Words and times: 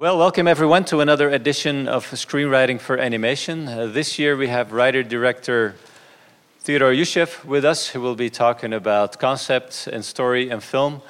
Well, 0.00 0.16
welcome 0.16 0.48
everyone 0.48 0.84
to 0.86 1.00
another 1.00 1.28
edition 1.28 1.86
of 1.86 2.06
Screenwriting 2.06 2.80
for 2.80 2.96
Animation. 2.96 3.68
Uh, 3.68 3.84
this 3.84 4.18
year 4.18 4.34
we 4.34 4.48
have 4.48 4.72
writer 4.72 5.02
director 5.02 5.74
Theodore 6.60 6.92
Ushev 6.92 7.44
with 7.44 7.66
us, 7.66 7.86
who 7.86 8.00
will 8.00 8.14
be 8.14 8.30
talking 8.30 8.72
about 8.72 9.18
concept 9.18 9.88
and 9.88 10.02
story 10.02 10.48
and 10.48 10.64
film. 10.64 11.02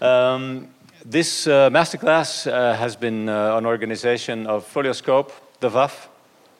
Um, 0.00 0.66
this 1.04 1.46
uh, 1.46 1.70
masterclass 1.70 2.50
uh, 2.50 2.74
has 2.74 2.96
been 2.96 3.28
uh, 3.28 3.56
an 3.56 3.66
organization 3.66 4.48
of 4.48 4.66
Folioscope, 4.66 5.30
the 5.60 5.70
VAF, 5.70 6.08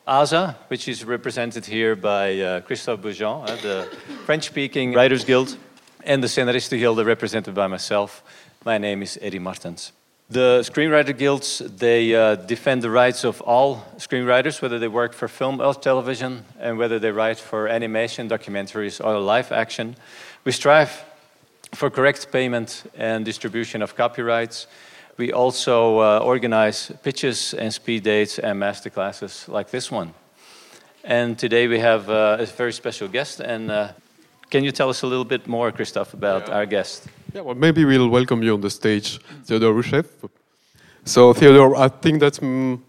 ASA, 0.06 0.56
which 0.68 0.86
is 0.86 1.04
represented 1.04 1.66
here 1.66 1.96
by 1.96 2.38
uh, 2.38 2.60
Christophe 2.60 3.00
Boujon, 3.00 3.50
uh, 3.50 3.56
the 3.56 3.88
French-speaking 4.26 4.92
Writers 4.92 5.24
Guild, 5.24 5.56
and 6.04 6.22
the 6.22 6.28
Scenaristen 6.28 6.78
Guild, 6.78 7.04
represented 7.04 7.52
by 7.52 7.66
myself. 7.66 8.22
My 8.64 8.78
name 8.78 9.02
is 9.02 9.18
Eddie 9.20 9.40
Martens. 9.40 9.90
The 10.30 10.60
screenwriter 10.62 11.16
guilds, 11.16 11.58
they 11.58 12.14
uh, 12.14 12.36
defend 12.36 12.82
the 12.82 12.90
rights 12.90 13.24
of 13.24 13.42
all 13.42 13.84
screenwriters, 13.98 14.62
whether 14.62 14.78
they 14.78 14.88
work 14.88 15.12
for 15.12 15.28
film 15.28 15.60
or 15.60 15.74
television, 15.74 16.44
and 16.58 16.78
whether 16.78 16.98
they 16.98 17.10
write 17.10 17.38
for 17.38 17.68
animation, 17.68 18.28
documentaries, 18.28 19.04
or 19.04 19.18
live 19.18 19.52
action. 19.52 19.96
We 20.44 20.52
strive 20.52 21.04
for 21.74 21.90
correct 21.90 22.32
payment 22.32 22.84
and 22.96 23.24
distribution 23.24 23.82
of 23.82 23.94
copyrights. 23.96 24.66
We 25.18 25.30
also 25.32 25.98
uh, 25.98 26.18
organize 26.20 26.90
pitches 27.02 27.52
and 27.54 27.72
speed 27.72 28.02
dates 28.02 28.38
and 28.38 28.60
masterclasses 28.60 29.46
like 29.46 29.70
this 29.70 29.90
one. 29.90 30.14
And 31.04 31.38
today 31.38 31.68
we 31.68 31.78
have 31.80 32.08
uh, 32.08 32.38
a 32.40 32.46
very 32.46 32.72
special 32.72 33.08
guest. 33.08 33.40
And 33.40 33.70
uh, 33.70 33.92
can 34.50 34.64
you 34.64 34.72
tell 34.72 34.88
us 34.88 35.02
a 35.02 35.06
little 35.06 35.24
bit 35.24 35.46
more, 35.46 35.70
Christoph, 35.70 36.14
about 36.14 36.48
Yeah. 36.48 36.54
our 36.54 36.66
guest? 36.66 37.08
Yeah, 37.34 37.40
well, 37.40 37.56
maybe 37.56 37.84
we'll 37.84 38.08
welcome 38.08 38.44
you 38.44 38.54
on 38.54 38.60
the 38.60 38.70
stage, 38.70 39.18
Theodore 39.44 39.74
Ushev. 39.74 40.06
So, 41.04 41.32
Theodore, 41.32 41.74
I 41.74 41.88
think 41.88 42.20
that 42.20 42.40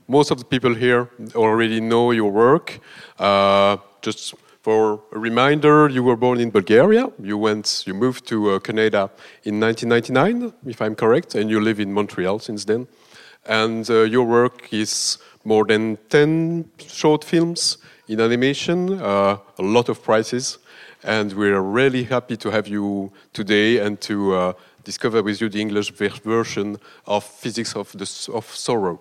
most 0.08 0.30
of 0.30 0.38
the 0.38 0.46
people 0.46 0.76
here 0.76 1.10
already 1.34 1.82
know 1.82 2.12
your 2.12 2.32
work. 2.32 2.80
Uh, 3.18 3.78
just 4.04 4.36
for 4.62 5.02
a 5.12 5.18
reminder, 5.18 5.90
you 5.90 6.04
were 6.04 6.16
born 6.16 6.40
in 6.40 6.52
Bulgaria. 6.52 7.08
You 7.20 7.40
went, 7.40 7.88
you 7.88 7.96
moved 7.96 8.28
to 8.28 8.52
uh, 8.52 8.60
Canada 8.60 9.10
in 9.46 9.60
1999, 9.60 10.54
if 10.68 10.80
I'm 10.80 10.94
correct, 10.94 11.34
and 11.34 11.50
you 11.50 11.60
live 11.60 11.80
in 11.80 11.92
Montreal 11.92 12.38
since 12.38 12.66
then. 12.66 12.88
And 13.48 13.90
uh, 13.90 14.04
your 14.04 14.28
work 14.28 14.72
is 14.72 15.18
more 15.44 15.66
than 15.66 15.98
10 16.10 16.70
short 16.86 17.24
films 17.24 17.80
in 18.08 18.22
animation, 18.22 19.02
uh, 19.02 19.38
a 19.58 19.64
lot 19.64 19.90
of 19.90 20.04
prizes 20.04 20.60
and 21.06 21.32
we're 21.34 21.62
really 21.62 22.04
happy 22.04 22.36
to 22.36 22.50
have 22.50 22.68
you 22.68 23.12
today 23.32 23.78
and 23.78 24.02
to 24.02 24.34
uh, 24.34 24.54
discover 24.84 25.22
with 25.22 25.40
you 25.40 25.50
the 25.50 25.62
English 25.62 25.92
version 25.92 26.78
of 27.06 27.24
Physics 27.24 27.76
of, 27.76 27.92
the, 27.92 28.32
of 28.34 28.46
Sorrow. 28.46 29.00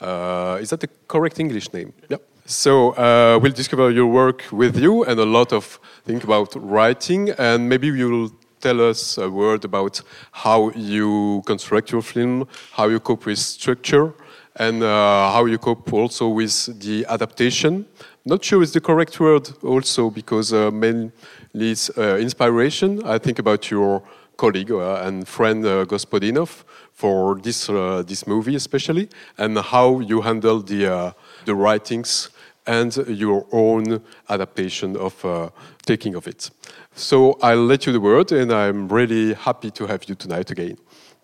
Uh, 0.00 0.58
is 0.60 0.70
that 0.70 0.80
the 0.80 0.88
correct 1.08 1.40
English 1.40 1.72
name? 1.72 1.92
Yeah. 2.08 2.18
So 2.46 2.92
uh, 2.92 3.38
we'll 3.42 3.52
discover 3.52 3.90
your 3.90 4.06
work 4.06 4.44
with 4.50 4.76
you 4.76 5.04
and 5.04 5.18
a 5.20 5.24
lot 5.24 5.52
of 5.52 5.78
think 6.04 6.24
about 6.24 6.54
writing, 6.56 7.30
and 7.30 7.68
maybe 7.68 7.88
you'll 7.88 8.30
tell 8.60 8.80
us 8.80 9.18
a 9.18 9.28
word 9.28 9.64
about 9.64 10.00
how 10.32 10.70
you 10.70 11.42
construct 11.46 11.90
your 11.90 12.02
film, 12.02 12.46
how 12.72 12.88
you 12.88 13.00
cope 13.00 13.26
with 13.26 13.38
structure, 13.38 14.14
and 14.56 14.82
uh, 14.82 15.32
how 15.32 15.44
you 15.46 15.58
cope 15.58 15.92
also 15.92 16.28
with 16.28 16.80
the 16.80 17.06
adaptation. 17.08 17.86
Not 18.24 18.44
sure 18.44 18.62
it's 18.62 18.72
the 18.72 18.80
correct 18.80 19.18
word 19.18 19.48
also 19.62 20.10
because 20.10 20.52
uh, 20.52 20.70
mainly 20.70 21.10
it's 21.54 21.90
uh, 21.96 22.16
inspiration. 22.20 23.02
I 23.04 23.18
think 23.18 23.38
about 23.38 23.70
your 23.70 24.02
colleague 24.36 24.70
uh, 24.70 25.06
and 25.06 25.26
friend 25.26 25.64
uh, 25.64 25.84
Gospodinov 25.84 26.64
for 26.92 27.36
this 27.40 27.68
uh, 27.68 28.02
this 28.06 28.26
movie 28.26 28.56
especially, 28.56 29.08
and 29.38 29.58
how 29.58 30.00
you 30.00 30.22
handle 30.22 30.62
the 30.62 30.86
uh, 30.86 31.12
the 31.44 31.54
writings 31.54 32.30
and 32.66 32.96
your 33.08 33.46
own 33.52 34.00
adaptation 34.28 34.96
of 34.96 35.24
uh, 35.24 35.48
taking 35.86 36.14
of 36.14 36.26
it. 36.26 36.50
So 36.94 37.38
I'll 37.42 37.66
let 37.66 37.86
you 37.86 37.92
the 37.92 38.00
word, 38.00 38.32
and 38.32 38.52
I'm 38.52 38.88
really 38.88 39.34
happy 39.34 39.70
to 39.70 39.86
have 39.86 40.04
you 40.08 40.14
tonight 40.14 40.50
again. 40.50 40.76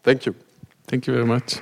Thank 0.03 0.27
you. 0.27 0.35
Thank 0.87 1.07
you 1.07 1.15
very 1.15 1.27
much. 1.27 1.61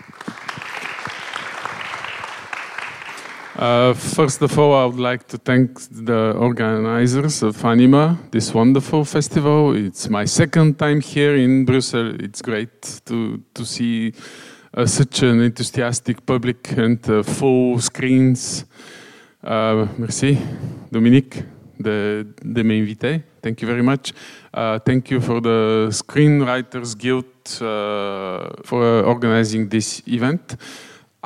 Uh, 3.57 3.95
first 3.95 4.43
of 4.43 4.59
all, 4.59 4.75
I 4.75 4.85
would 4.85 4.99
like 4.99 5.29
to 5.29 5.39
thank 5.39 5.79
the 5.89 6.33
organizers 6.37 7.41
of 7.45 7.65
Anima, 7.65 8.19
this 8.33 8.53
wonderful 8.53 9.05
festival. 9.05 9.77
It's 9.77 10.09
my 10.09 10.25
second 10.25 10.77
time 10.77 11.01
here 11.01 11.37
in 11.37 11.65
Brussels. 11.65 12.17
It's 12.19 12.43
great 12.43 13.01
to, 13.05 13.41
to 13.55 13.65
see 13.65 14.13
uh, 14.77 14.87
such 14.87 15.23
an 15.23 15.41
enthusiastic 15.41 16.27
public 16.27 16.73
and 16.77 16.99
uh, 17.09 17.23
full 17.23 17.79
screens. 17.79 18.65
Uh, 19.45 19.87
merci, 19.99 20.37
Dominique, 20.91 21.45
de, 21.79 22.27
de 22.43 22.63
m'inviter. 22.65 23.23
Thank 23.41 23.63
you 23.63 23.69
very 23.69 23.83
much. 23.83 24.13
Uh, 24.53 24.81
thank 24.81 25.13
you 25.13 25.21
for 25.21 25.41
the 25.41 25.91
Screenwriters 25.93 26.99
Guild 26.99 27.27
for 28.65 29.05
organizing 29.05 29.69
this 29.69 30.03
event. 30.09 30.57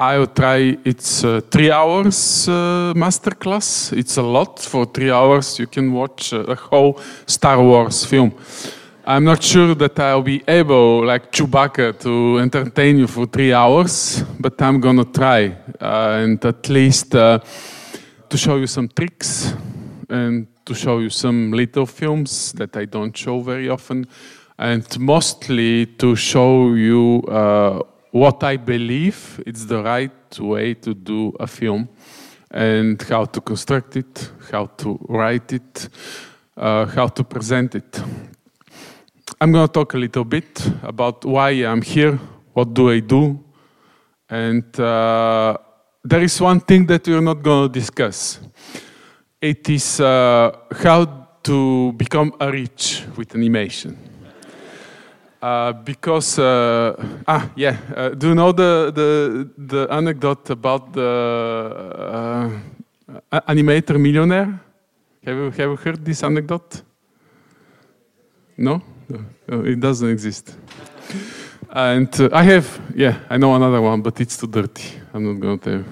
I'll 0.00 0.28
try. 0.28 0.78
It's 0.84 1.24
uh, 1.24 1.40
three 1.50 1.72
hours 1.72 2.48
uh, 2.48 2.92
masterclass. 2.94 3.92
It's 3.92 4.16
a 4.16 4.22
lot 4.22 4.60
for 4.60 4.86
three 4.86 5.10
hours. 5.10 5.58
You 5.58 5.66
can 5.66 5.92
watch 5.92 6.32
uh, 6.32 6.44
a 6.44 6.54
whole 6.54 7.00
Star 7.26 7.60
Wars 7.60 8.04
film. 8.04 8.32
I'm 9.04 9.24
not 9.24 9.42
sure 9.42 9.74
that 9.74 9.98
I'll 9.98 10.22
be 10.22 10.44
able, 10.46 11.04
like 11.04 11.32
Chewbacca, 11.32 11.98
to 11.98 12.38
entertain 12.38 12.98
you 12.98 13.08
for 13.08 13.26
three 13.26 13.52
hours, 13.52 14.22
but 14.38 14.62
I'm 14.62 14.80
gonna 14.80 15.04
try 15.04 15.56
uh, 15.80 16.22
and 16.22 16.44
at 16.44 16.68
least 16.68 17.16
uh, 17.16 17.40
to 18.28 18.38
show 18.38 18.54
you 18.54 18.68
some 18.68 18.86
tricks 18.86 19.52
and 20.08 20.46
to 20.64 20.74
show 20.74 21.00
you 21.00 21.10
some 21.10 21.50
little 21.50 21.86
films 21.86 22.52
that 22.52 22.76
I 22.76 22.84
don't 22.84 23.16
show 23.16 23.40
very 23.40 23.68
often, 23.68 24.06
and 24.58 24.86
mostly 25.00 25.86
to 25.86 26.14
show 26.14 26.74
you 26.74 27.24
uh, 27.26 27.82
what 28.10 28.42
I 28.42 28.56
believe 28.56 29.42
it's 29.46 29.64
the 29.64 29.82
right 29.82 30.38
way 30.38 30.74
to 30.74 30.94
do 30.94 31.32
a 31.38 31.46
film 31.46 31.88
and 32.50 33.00
how 33.02 33.24
to 33.26 33.40
construct 33.40 33.96
it, 33.96 34.30
how 34.50 34.66
to 34.66 34.98
write 35.08 35.52
it, 35.52 35.88
uh, 36.56 36.86
how 36.86 37.08
to 37.08 37.24
present 37.24 37.74
it. 37.74 38.02
I'm 39.40 39.52
going 39.52 39.66
to 39.66 39.72
talk 39.72 39.94
a 39.94 39.98
little 39.98 40.24
bit 40.24 40.66
about 40.82 41.24
why 41.24 41.50
I'm 41.50 41.82
here, 41.82 42.18
what 42.54 42.74
do 42.74 42.90
I 42.90 43.00
do, 43.00 43.38
and 44.28 44.80
uh, 44.80 45.56
there 46.04 46.22
is 46.22 46.40
one 46.40 46.60
thing 46.60 46.86
that 46.86 47.06
we're 47.06 47.20
not 47.20 47.42
going 47.42 47.70
to 47.70 47.78
discuss. 47.80 48.40
It 49.40 49.68
is 49.68 50.00
uh, 50.00 50.50
how 50.82 51.28
to 51.44 51.92
become 51.92 52.34
rich 52.40 53.04
with 53.16 53.34
animation. 53.34 54.07
Uh, 55.40 55.72
because 55.84 56.36
uh, 56.40 56.96
ah 57.28 57.48
yeah, 57.54 57.76
uh, 57.94 58.08
do 58.08 58.28
you 58.28 58.34
know 58.34 58.50
the 58.50 58.90
the 58.92 59.48
the 59.56 59.86
anecdote 59.88 60.50
about 60.50 60.92
the 60.92 62.60
uh, 63.30 63.40
animator 63.46 64.00
millionaire? 64.00 64.58
Have 65.24 65.36
you 65.36 65.50
have 65.50 65.70
you 65.70 65.76
heard 65.76 66.04
this 66.04 66.24
anecdote? 66.24 66.82
No, 68.56 68.82
it 69.46 69.78
doesn't 69.78 70.08
exist. 70.08 70.56
And 71.70 72.08
uh, 72.20 72.30
I 72.32 72.42
have 72.42 72.80
yeah, 72.96 73.20
I 73.30 73.36
know 73.36 73.54
another 73.54 73.80
one, 73.80 74.02
but 74.02 74.20
it's 74.20 74.36
too 74.36 74.48
dirty. 74.48 74.90
I'm 75.14 75.24
not 75.24 75.40
going 75.40 75.58
to 75.60 75.64
tell 75.64 75.78
you. 75.78 75.84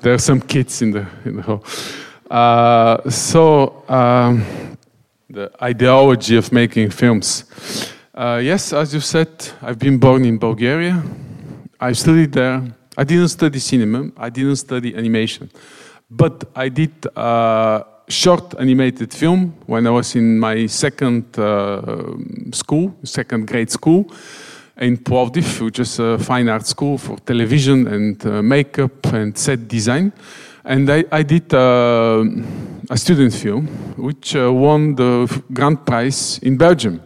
There 0.00 0.14
are 0.14 0.18
some 0.18 0.40
kids 0.40 0.80
in 0.80 0.92
the 0.92 1.06
in 1.24 1.36
the 1.36 1.42
hall. 1.42 1.64
So 3.10 3.82
um, 3.88 4.44
the 5.28 5.50
ideology 5.60 6.36
of 6.36 6.52
making 6.52 6.90
films. 6.90 7.44
Uh, 8.16 8.40
yes, 8.42 8.72
as 8.72 8.94
you 8.94 9.00
said, 9.00 9.28
I've 9.60 9.78
been 9.78 9.98
born 9.98 10.24
in 10.24 10.38
Bulgaria. 10.38 11.02
I 11.78 11.92
studied 11.92 12.32
there. 12.32 12.62
I 12.96 13.04
didn't 13.04 13.28
study 13.28 13.58
cinema. 13.58 14.10
I 14.16 14.30
didn't 14.30 14.56
study 14.56 14.96
animation, 14.96 15.50
but 16.10 16.44
I 16.54 16.70
did 16.70 16.92
a 17.14 17.84
short 18.08 18.54
animated 18.58 19.12
film 19.12 19.52
when 19.66 19.86
I 19.86 19.90
was 19.90 20.16
in 20.16 20.38
my 20.38 20.64
second 20.64 21.38
uh, 21.38 22.14
school, 22.52 22.96
second 23.04 23.48
grade 23.48 23.70
school 23.70 24.10
in 24.78 24.96
Plovdiv, 24.96 25.60
which 25.60 25.78
is 25.78 25.98
a 25.98 26.18
fine 26.18 26.48
art 26.48 26.66
school 26.66 26.96
for 26.96 27.18
television 27.18 27.86
and 27.86 28.24
uh, 28.24 28.40
makeup 28.40 29.12
and 29.12 29.36
set 29.36 29.68
design. 29.68 30.10
And 30.64 30.88
I, 30.90 31.04
I 31.12 31.22
did 31.22 31.52
uh, 31.52 32.24
a 32.88 32.96
student 32.96 33.34
film 33.34 33.66
which 33.98 34.34
uh, 34.34 34.50
won 34.50 34.94
the 34.94 35.42
grand 35.52 35.84
prize 35.84 36.38
in 36.42 36.56
Belgium, 36.56 37.02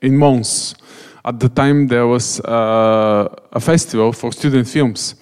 in 0.00 0.16
Mons. 0.16 0.74
At 1.24 1.38
the 1.38 1.48
time, 1.48 1.86
there 1.86 2.06
was 2.06 2.40
uh, 2.40 3.28
a 3.52 3.60
festival 3.60 4.12
for 4.12 4.32
student 4.32 4.66
films. 4.68 5.14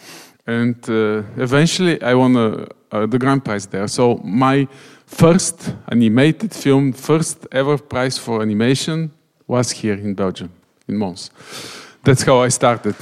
And 0.46 0.76
uh, 0.88 1.22
eventually, 1.36 2.00
I 2.02 2.14
won 2.14 2.36
uh, 2.36 2.66
uh, 2.90 3.06
the 3.06 3.18
grand 3.18 3.44
prize 3.44 3.66
there. 3.66 3.88
So, 3.88 4.20
my 4.24 4.68
first 5.06 5.74
animated 5.90 6.54
film, 6.54 6.92
first 6.92 7.46
ever 7.52 7.78
prize 7.78 8.16
for 8.18 8.42
animation, 8.42 9.10
was 9.46 9.70
here 9.70 9.94
in 9.94 10.14
Belgium, 10.14 10.50
in 10.86 10.96
Mons. 10.96 11.30
That's 12.04 12.22
how 12.22 12.40
I 12.40 12.48
started. 12.48 12.94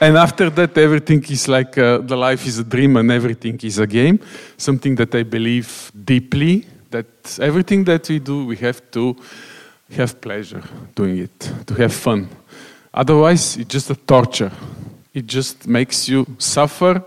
and 0.00 0.16
after 0.16 0.48
that, 0.50 0.78
everything 0.78 1.24
is 1.28 1.48
like 1.48 1.76
uh, 1.76 1.98
the 1.98 2.16
life 2.16 2.46
is 2.46 2.58
a 2.58 2.64
dream 2.64 2.96
and 2.96 3.10
everything 3.10 3.58
is 3.62 3.78
a 3.78 3.86
game. 3.86 4.20
Something 4.56 4.94
that 4.96 5.14
I 5.14 5.24
believe 5.24 5.90
deeply 6.04 6.66
that 6.94 7.38
everything 7.40 7.84
that 7.84 8.08
we 8.08 8.18
do, 8.20 8.46
we 8.46 8.56
have 8.56 8.80
to 8.92 9.16
have 9.96 10.20
pleasure 10.20 10.62
doing 10.94 11.18
it, 11.18 11.52
to 11.66 11.74
have 11.74 11.92
fun. 11.92 12.28
Otherwise, 12.92 13.56
it's 13.56 13.72
just 13.72 13.90
a 13.90 13.96
torture. 13.96 14.52
It 15.12 15.26
just 15.26 15.66
makes 15.66 16.08
you 16.08 16.26
suffer, 16.38 17.02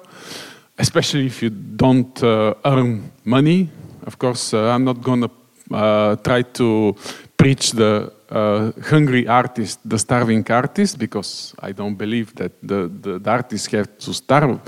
especially 0.77 1.25
if 1.25 1.41
you 1.41 1.49
don't 1.49 2.23
uh, 2.23 2.53
earn 2.63 3.11
money. 3.23 3.69
Of 4.05 4.17
course, 4.17 4.53
uh, 4.53 4.73
I'm 4.73 4.83
not 4.83 5.01
going 5.01 5.21
to 5.21 5.31
uh, 5.75 6.15
try 6.17 6.41
to 6.41 6.95
preach 7.37 7.71
the 7.71 8.11
uh, 8.29 8.71
hungry 8.89 9.27
artist, 9.27 9.79
the 9.85 9.97
starving 9.97 10.45
artist, 10.49 10.97
because 10.97 11.53
I 11.59 11.71
don't 11.71 11.95
believe 11.95 12.35
that 12.35 12.51
the, 12.61 12.89
the, 13.01 13.19
the 13.19 13.29
artists 13.29 13.71
have 13.71 13.97
to 13.99 14.13
starve, 14.13 14.59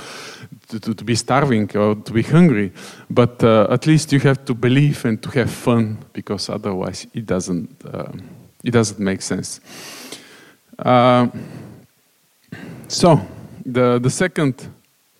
to, 0.69 0.94
to, 0.94 1.04
be 1.04 1.16
starving 1.16 1.69
or 1.75 1.95
to 1.95 2.13
be 2.13 2.21
hungry. 2.21 2.71
But 3.10 3.44
uh, 3.44 3.68
at 3.69 3.86
least 3.88 4.12
you 4.12 4.19
have 4.21 4.45
to 4.45 4.54
believe 4.54 5.04
and 5.06 5.21
to 5.24 5.30
have 5.31 5.50
fun, 5.50 5.98
because 6.13 6.50
otherwise 6.50 7.07
it 7.13 7.25
doesn't, 7.25 7.69
uh, 7.86 8.12
it 8.63 8.71
doesn't 8.71 9.00
make 9.00 9.21
sense. 9.21 9.60
Uh, 10.77 11.27
so 12.88 13.19
the, 13.66 14.00
the 14.00 14.10
second 14.10 14.68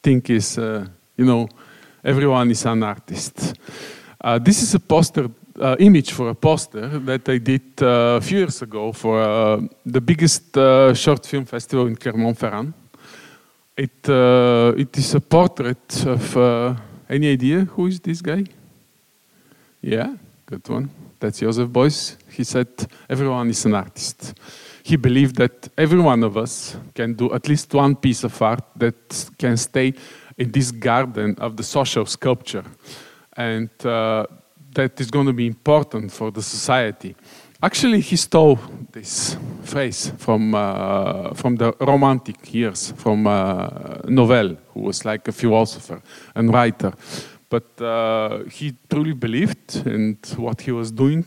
thing 0.02 0.22
is, 0.30 0.58
uh, 0.58 0.86
you 1.18 1.26
know, 1.26 1.50
everyone 2.04 2.52
is 2.52 2.66
an 2.66 2.84
artist. 2.84 3.54
Uh, 4.22 4.40
this 4.40 4.62
is 4.62 4.76
a 4.76 4.80
poster 4.80 5.30
uh, 5.60 5.76
image 5.80 6.12
for 6.12 6.30
a 6.30 6.36
poster 6.36 6.88
that 7.00 7.28
I 7.28 7.38
did 7.38 7.62
uh, 7.82 8.18
a 8.18 8.22
few 8.22 8.40
years 8.40 8.62
ago 8.62 8.92
for 8.94 9.22
uh, 9.22 9.62
the 9.86 10.02
biggest 10.02 10.58
uh, 10.58 10.94
short 10.94 11.26
film 11.26 11.46
festival 11.46 11.88
in 11.88 11.96
Clermont-Ferrand. 11.96 12.74
It, 13.80 14.10
uh, 14.10 14.74
it 14.76 14.98
is 14.98 15.16
a 15.16 15.22
portrait 15.22 16.06
of, 16.06 16.36
uh, 16.36 16.76
any 17.10 17.32
idea 17.32 17.62
who 17.62 17.88
is 17.88 17.98
this 18.02 18.22
guy? 18.22 18.44
Yeah, 19.82 20.18
good 20.46 20.68
one. 20.68 20.90
That's 21.18 21.40
Joseph 21.40 21.70
Beuys. 21.70 22.18
He 22.30 22.44
said, 22.44 22.68
everyone 23.10 23.50
is 23.50 23.64
an 23.64 23.76
artist. 23.76 24.34
He 24.84 24.98
believed 24.98 25.38
that 25.38 25.70
every 25.78 26.02
one 26.02 26.26
of 26.26 26.36
us 26.36 26.76
can 26.94 27.14
do 27.14 27.34
at 27.34 27.48
least 27.48 27.74
one 27.74 27.96
piece 27.96 28.26
of 28.26 28.42
art 28.42 28.66
that 28.76 29.30
can 29.38 29.56
stay 29.56 29.94
in 30.38 30.52
this 30.52 30.72
garden 30.72 31.36
of 31.38 31.56
the 31.56 31.64
social 31.64 32.06
sculpture. 32.06 32.66
And 33.38 33.70
that 33.80 35.00
is 35.00 35.10
going 35.10 35.28
to 35.28 35.34
be 35.34 35.48
important 35.48 36.12
for 36.12 36.32
the 36.32 36.42
society. 36.42 37.16
Actually, 37.62 38.00
he 38.00 38.16
stole 38.16 38.58
this 38.94 39.36
phrase 39.64 40.14
from, 40.18 40.56
uh, 40.56 41.34
from 41.34 41.58
the 41.58 41.74
Romantic 41.82 42.54
years, 42.54 42.94
from 42.96 43.28
uh, 43.28 43.68
Novalis, 44.06 44.58
who 44.74 44.80
was 44.80 45.04
like 45.04 45.28
a 45.28 45.34
philosopher 45.34 46.02
and 46.36 46.54
writer. 46.54 46.94
But 47.50 47.82
uh, 47.82 48.46
he 48.50 48.76
truly 48.90 49.12
believed 49.12 49.86
in 49.86 50.18
what 50.38 50.62
he 50.62 50.72
was 50.72 50.90
doing, 50.90 51.26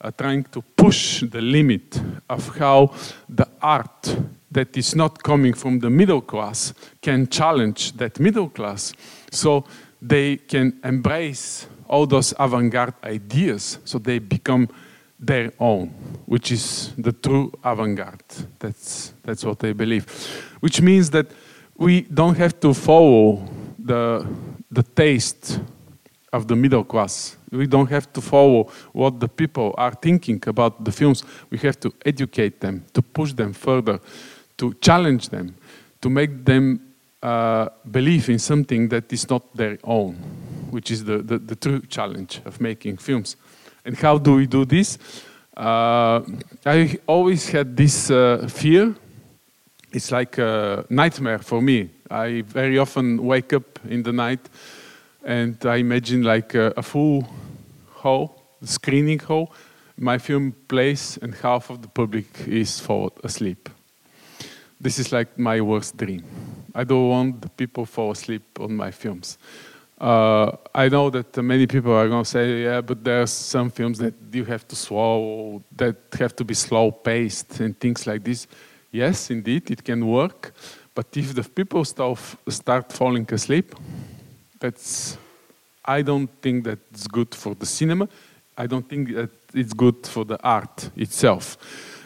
uh, 0.00 0.10
trying 0.10 0.42
to 0.44 0.60
push 0.60 1.22
the 1.22 1.40
limit 1.40 2.02
of 2.28 2.58
how 2.58 2.92
the 3.28 3.46
art 3.62 4.16
that 4.50 4.76
is 4.76 4.96
not 4.96 5.22
coming 5.22 5.54
from 5.54 5.78
the 5.78 5.90
middle 5.90 6.20
class 6.20 6.74
can 7.00 7.28
challenge 7.28 7.92
that 7.92 8.18
middle 8.18 8.48
class 8.48 8.92
so 9.30 9.64
they 10.02 10.36
can 10.36 10.80
embrace 10.82 11.68
all 11.88 12.06
those 12.06 12.34
avant-garde 12.40 12.94
ideas 13.04 13.78
so 13.84 13.98
they 13.98 14.18
become 14.18 14.68
their 15.18 15.52
own, 15.58 15.88
which 16.26 16.52
is 16.52 16.92
the 16.98 17.12
true 17.12 17.52
avant-garde. 17.62 18.22
That's, 18.58 19.14
that's 19.22 19.44
what 19.44 19.62
I 19.64 19.72
believe. 19.72 20.04
Which 20.60 20.80
means 20.80 21.10
that 21.10 21.26
we 21.76 22.02
don't 22.02 22.36
have 22.36 22.58
to 22.60 22.74
follow 22.74 23.48
the, 23.78 24.26
the 24.70 24.82
taste 24.82 25.60
of 26.32 26.48
the 26.48 26.56
middle 26.56 26.84
class. 26.84 27.36
We 27.50 27.66
don't 27.66 27.90
have 27.90 28.12
to 28.12 28.20
follow 28.20 28.70
what 28.92 29.20
the 29.20 29.28
people 29.28 29.74
are 29.78 29.92
thinking 29.92 30.42
about 30.46 30.84
the 30.84 30.92
films. 30.92 31.22
We 31.50 31.58
have 31.58 31.78
to 31.80 31.92
educate 32.04 32.60
them, 32.60 32.84
to 32.92 33.02
push 33.02 33.32
them 33.32 33.52
further, 33.52 34.00
to 34.56 34.74
challenge 34.74 35.28
them, 35.28 35.54
to 36.00 36.10
make 36.10 36.44
them 36.44 36.80
uh, 37.22 37.68
believe 37.90 38.28
in 38.28 38.38
something 38.38 38.88
that 38.88 39.12
is 39.12 39.30
not 39.30 39.56
their 39.56 39.78
own 39.84 40.18
which 40.74 40.90
is 40.90 41.04
the, 41.04 41.18
the, 41.18 41.38
the, 41.38 41.54
true 41.54 41.80
challenge 41.82 42.40
of 42.44 42.60
making 42.60 42.96
films. 42.96 43.36
And 43.84 43.96
how 43.96 44.18
do 44.18 44.36
we 44.36 44.46
do 44.46 44.64
this? 44.64 44.98
Uh, 45.56 46.22
I 46.64 46.98
always 47.06 47.48
had 47.48 47.76
this 47.76 48.10
uh, 48.10 48.48
fear. 48.48 48.94
It's 49.92 50.10
like 50.10 50.38
a 50.38 50.84
nightmare 50.90 51.38
for 51.38 51.60
me. 51.60 51.90
I 52.10 52.42
very 52.42 52.78
often 52.78 53.24
wake 53.24 53.52
up 53.52 53.78
in 53.88 54.02
the 54.02 54.12
night 54.12 54.40
and 55.24 55.56
I 55.64 55.76
imagine 55.76 56.22
like 56.22 56.54
a, 56.54 56.72
a 56.76 56.82
full 56.82 57.28
hall, 57.92 58.42
screening 58.62 59.18
hall. 59.18 59.52
My 59.96 60.18
film 60.18 60.54
plays 60.68 61.18
and 61.22 61.34
half 61.34 61.70
of 61.70 61.82
the 61.82 61.88
public 61.88 62.26
is 62.48 62.80
fall 62.80 63.12
asleep. 63.22 63.68
This 64.80 64.98
is 64.98 65.12
like 65.12 65.38
my 65.38 65.60
worst 65.60 65.96
dream. 65.96 66.24
I 66.74 66.84
don't 66.84 67.08
want 67.08 67.42
the 67.42 67.48
people 67.48 67.86
fall 67.86 68.10
asleep 68.10 68.42
on 68.58 68.74
my 68.76 68.90
films. 68.90 69.38
Uh, 70.04 70.54
I 70.74 70.90
know 70.90 71.08
that 71.08 71.34
many 71.42 71.66
people 71.66 71.92
are 71.92 72.06
going 72.08 72.24
to 72.24 72.28
say, 72.28 72.64
yeah, 72.64 72.82
but 72.82 73.02
there's 73.02 73.30
some 73.30 73.70
films 73.70 73.98
that 74.00 74.12
you 74.30 74.44
have 74.44 74.68
to 74.68 74.76
swallow, 74.76 75.62
that 75.76 75.96
have 76.18 76.36
to 76.36 76.44
be 76.44 76.52
slow 76.52 76.90
paced 76.90 77.58
and 77.60 77.80
things 77.80 78.06
like 78.06 78.22
this. 78.22 78.46
Yes, 78.92 79.30
indeed, 79.30 79.70
it 79.70 79.82
can 79.82 80.06
work. 80.06 80.52
But 80.94 81.06
if 81.16 81.34
the 81.34 81.42
people 81.42 81.86
start, 81.86 82.18
start 82.50 82.92
falling 82.92 83.26
asleep, 83.32 83.74
that's, 84.60 85.16
I 85.82 86.02
don't 86.02 86.28
think 86.42 86.64
that's 86.64 87.06
good 87.06 87.34
for 87.34 87.54
the 87.54 87.64
cinema. 87.64 88.06
I 88.58 88.66
don't 88.66 88.86
think 88.86 89.14
that 89.14 89.30
it's 89.54 89.72
good 89.72 90.06
for 90.06 90.26
the 90.26 90.38
art 90.44 90.90
itself. 90.96 91.56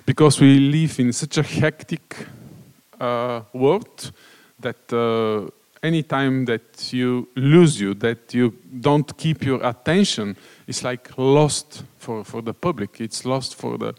Because 0.07 0.41
we 0.41 0.61
live 0.61 1.01
in 1.01 1.13
such 1.13 1.37
a 1.39 1.43
hectic 1.43 2.17
uh, 3.01 3.41
world 3.53 4.13
that 4.61 4.93
uh, 4.93 5.51
any 5.83 6.03
time 6.03 6.45
that 6.47 6.93
you 6.93 7.29
lose 7.37 7.81
you, 7.81 7.95
that 7.95 8.35
you 8.35 8.55
don't 8.81 9.17
keep 9.17 9.45
your 9.45 9.65
attention, 9.67 10.37
it's 10.67 10.83
like 10.83 11.17
lost 11.17 11.85
for, 11.99 12.25
for 12.25 12.43
the 12.43 12.55
public. 12.55 13.01
It's 13.01 13.25
lost 13.25 13.57
for 13.57 13.79
the, 13.79 13.95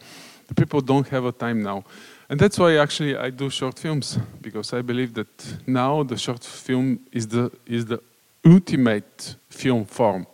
the 0.47 0.55
people 0.55 0.81
don't 0.81 1.07
have 1.09 1.25
a 1.25 1.31
time 1.31 1.61
now. 1.63 1.83
And 2.29 2.39
that's 2.39 2.59
why 2.59 2.77
actually 2.77 3.17
I 3.17 3.31
do 3.31 3.49
short 3.49 3.79
films, 3.79 4.19
because 4.41 4.73
I 4.73 4.81
believe 4.81 5.13
that 5.15 5.57
now 5.65 6.03
the 6.03 6.17
short 6.17 6.43
film 6.43 6.99
is 7.11 7.27
the, 7.27 7.51
is 7.65 7.85
the 7.85 8.01
ultimate 8.45 9.35
film 9.49 9.85
form. 9.85 10.27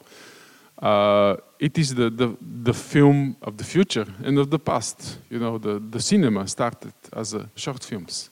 Uh, 0.78 1.38
it 1.58 1.78
is 1.78 1.96
the, 1.96 2.10
the, 2.10 2.36
the 2.64 2.74
film 2.74 3.38
of 3.42 3.58
the 3.58 3.64
future 3.64 4.06
and 4.24 4.38
of 4.38 4.50
the 4.50 4.60
past. 4.60 5.20
You 5.30 5.40
know, 5.40 5.58
the, 5.58 5.80
the 5.80 6.02
cinema 6.02 6.48
started 6.48 6.94
as 7.14 7.34
a 7.34 7.50
short 7.56 7.84
films 7.84 8.30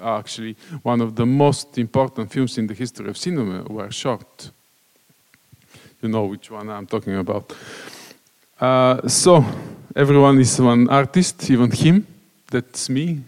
actually 0.00 0.56
one 0.82 1.00
of 1.00 1.14
the 1.14 1.26
most 1.26 1.78
important 1.78 2.30
films 2.30 2.58
in 2.58 2.66
the 2.66 2.74
history 2.74 3.08
of 3.08 3.16
cinema 3.16 3.62
were 3.64 3.90
shot. 3.90 4.50
You 6.02 6.08
know 6.08 6.26
which 6.26 6.50
one 6.50 6.68
I'm 6.68 6.86
talking 6.86 7.16
about. 7.16 7.52
Uh, 8.60 9.08
so, 9.08 9.44
everyone 9.96 10.38
is 10.38 10.60
one 10.60 10.88
artist, 10.88 11.50
even 11.50 11.70
him. 11.70 12.06
That's 12.50 12.88
me. 12.88 13.20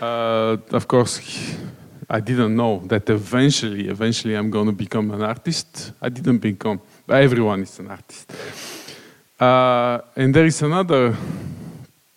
Uh, 0.00 0.56
of 0.72 0.88
course, 0.88 1.20
I 2.08 2.20
didn't 2.20 2.56
know 2.56 2.82
that 2.86 3.08
eventually, 3.08 3.88
eventually 3.88 4.34
I'm 4.34 4.50
going 4.50 4.66
to 4.66 4.72
become 4.72 5.10
an 5.12 5.22
artist. 5.22 5.92
I 6.02 6.08
didn't 6.08 6.38
become, 6.38 6.80
but 7.06 7.22
everyone 7.22 7.62
is 7.62 7.78
an 7.78 7.88
artist. 7.88 8.32
Uh, 9.38 10.00
and 10.16 10.34
there 10.34 10.46
is 10.46 10.60
another 10.62 11.16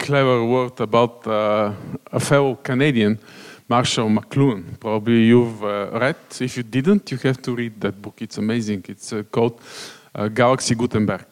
clever 0.04 0.44
word 0.44 0.82
about 0.82 1.26
uh, 1.26 1.72
a 2.12 2.20
fellow 2.20 2.56
Canadian, 2.56 3.18
Marshall 3.70 4.10
McLuhan. 4.10 4.78
Probably 4.78 5.28
you've 5.28 5.64
uh, 5.64 5.98
read. 5.98 6.18
If 6.42 6.58
you 6.58 6.64
didn't, 6.64 7.10
you 7.10 7.18
have 7.20 7.42
to 7.44 7.56
read 7.56 7.80
that 7.80 8.02
book. 8.02 8.22
It's 8.22 8.38
amazing. 8.38 8.84
It's 8.90 9.14
uh, 9.14 9.24
called 9.32 9.62
Galaxy 10.34 10.76
Gutenberg. 10.76 11.26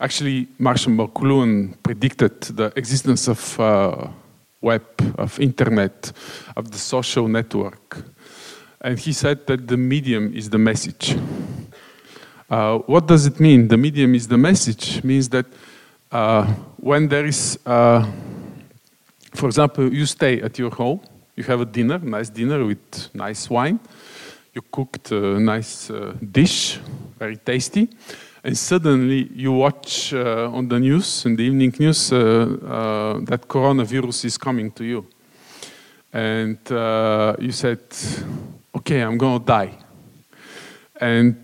Actually, 0.00 0.48
Marshall 0.58 0.92
McLuhan 0.92 1.74
predicted 1.82 2.40
the 2.42 2.72
existence 2.76 3.28
of 3.28 3.40
web, 4.60 4.84
of 5.16 5.38
internet, 5.40 6.12
of 6.56 6.70
the 6.70 6.78
social 6.78 7.28
network. 7.28 8.04
And 8.80 8.98
he 8.98 9.12
said 9.12 9.46
that 9.46 9.66
the 9.68 9.76
medium 9.76 10.34
is 10.34 10.50
the 10.50 10.58
message. 10.58 11.16
Uh, 12.50 12.78
what 12.86 13.06
does 13.06 13.26
it 13.26 13.40
mean? 13.40 13.68
The 13.68 13.76
medium 13.76 14.14
is 14.14 14.28
the 14.28 14.36
message 14.36 15.02
means 15.02 15.28
that 15.30 15.46
when 16.10 17.08
there 17.08 17.26
is, 17.26 17.58
uh, 17.66 18.04
for 19.34 19.46
example, 19.46 19.92
you 19.92 20.06
stay 20.06 20.40
at 20.40 20.58
your 20.58 20.70
home, 20.70 21.00
you 21.36 21.44
have 21.44 21.60
a 21.60 21.64
dinner, 21.64 21.98
nice 21.98 22.30
dinner 22.30 22.64
with 22.64 23.14
nice 23.14 23.50
wine, 23.50 23.78
you 24.54 24.62
cooked 24.72 25.12
a 25.12 25.38
nice 25.38 25.90
uh, 25.90 26.14
dish, 26.32 26.78
very 27.18 27.36
tasty, 27.36 27.88
and 28.42 28.56
suddenly 28.56 29.28
you 29.34 29.52
watch 29.52 30.14
uh, 30.14 30.50
on 30.52 30.68
the 30.68 30.78
news, 30.78 31.26
in 31.26 31.36
the 31.36 31.42
evening 31.42 31.74
news, 31.78 32.12
uh, 32.12 32.16
uh, 32.16 33.18
that 33.24 33.46
coronavirus 33.48 34.24
is 34.24 34.38
coming 34.38 34.70
to 34.70 34.84
you. 34.84 35.06
and 36.16 36.72
uh, 36.72 37.36
you 37.38 37.52
said, 37.52 37.82
"Okay, 38.74 39.00
I'm 39.02 39.18
gonna 39.18 39.44
die," 39.44 39.72
and 40.98 41.36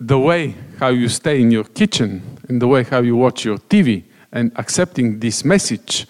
the 0.00 0.18
way 0.18 0.54
how 0.78 0.88
you 0.88 1.08
stay 1.08 1.40
in 1.40 1.50
your 1.50 1.64
kitchen 1.64 2.38
and 2.48 2.60
the 2.60 2.66
way 2.66 2.82
how 2.82 3.00
you 3.00 3.16
watch 3.16 3.44
your 3.44 3.58
TV 3.58 4.02
and 4.32 4.50
accepting 4.56 5.20
this 5.20 5.44
message 5.44 6.06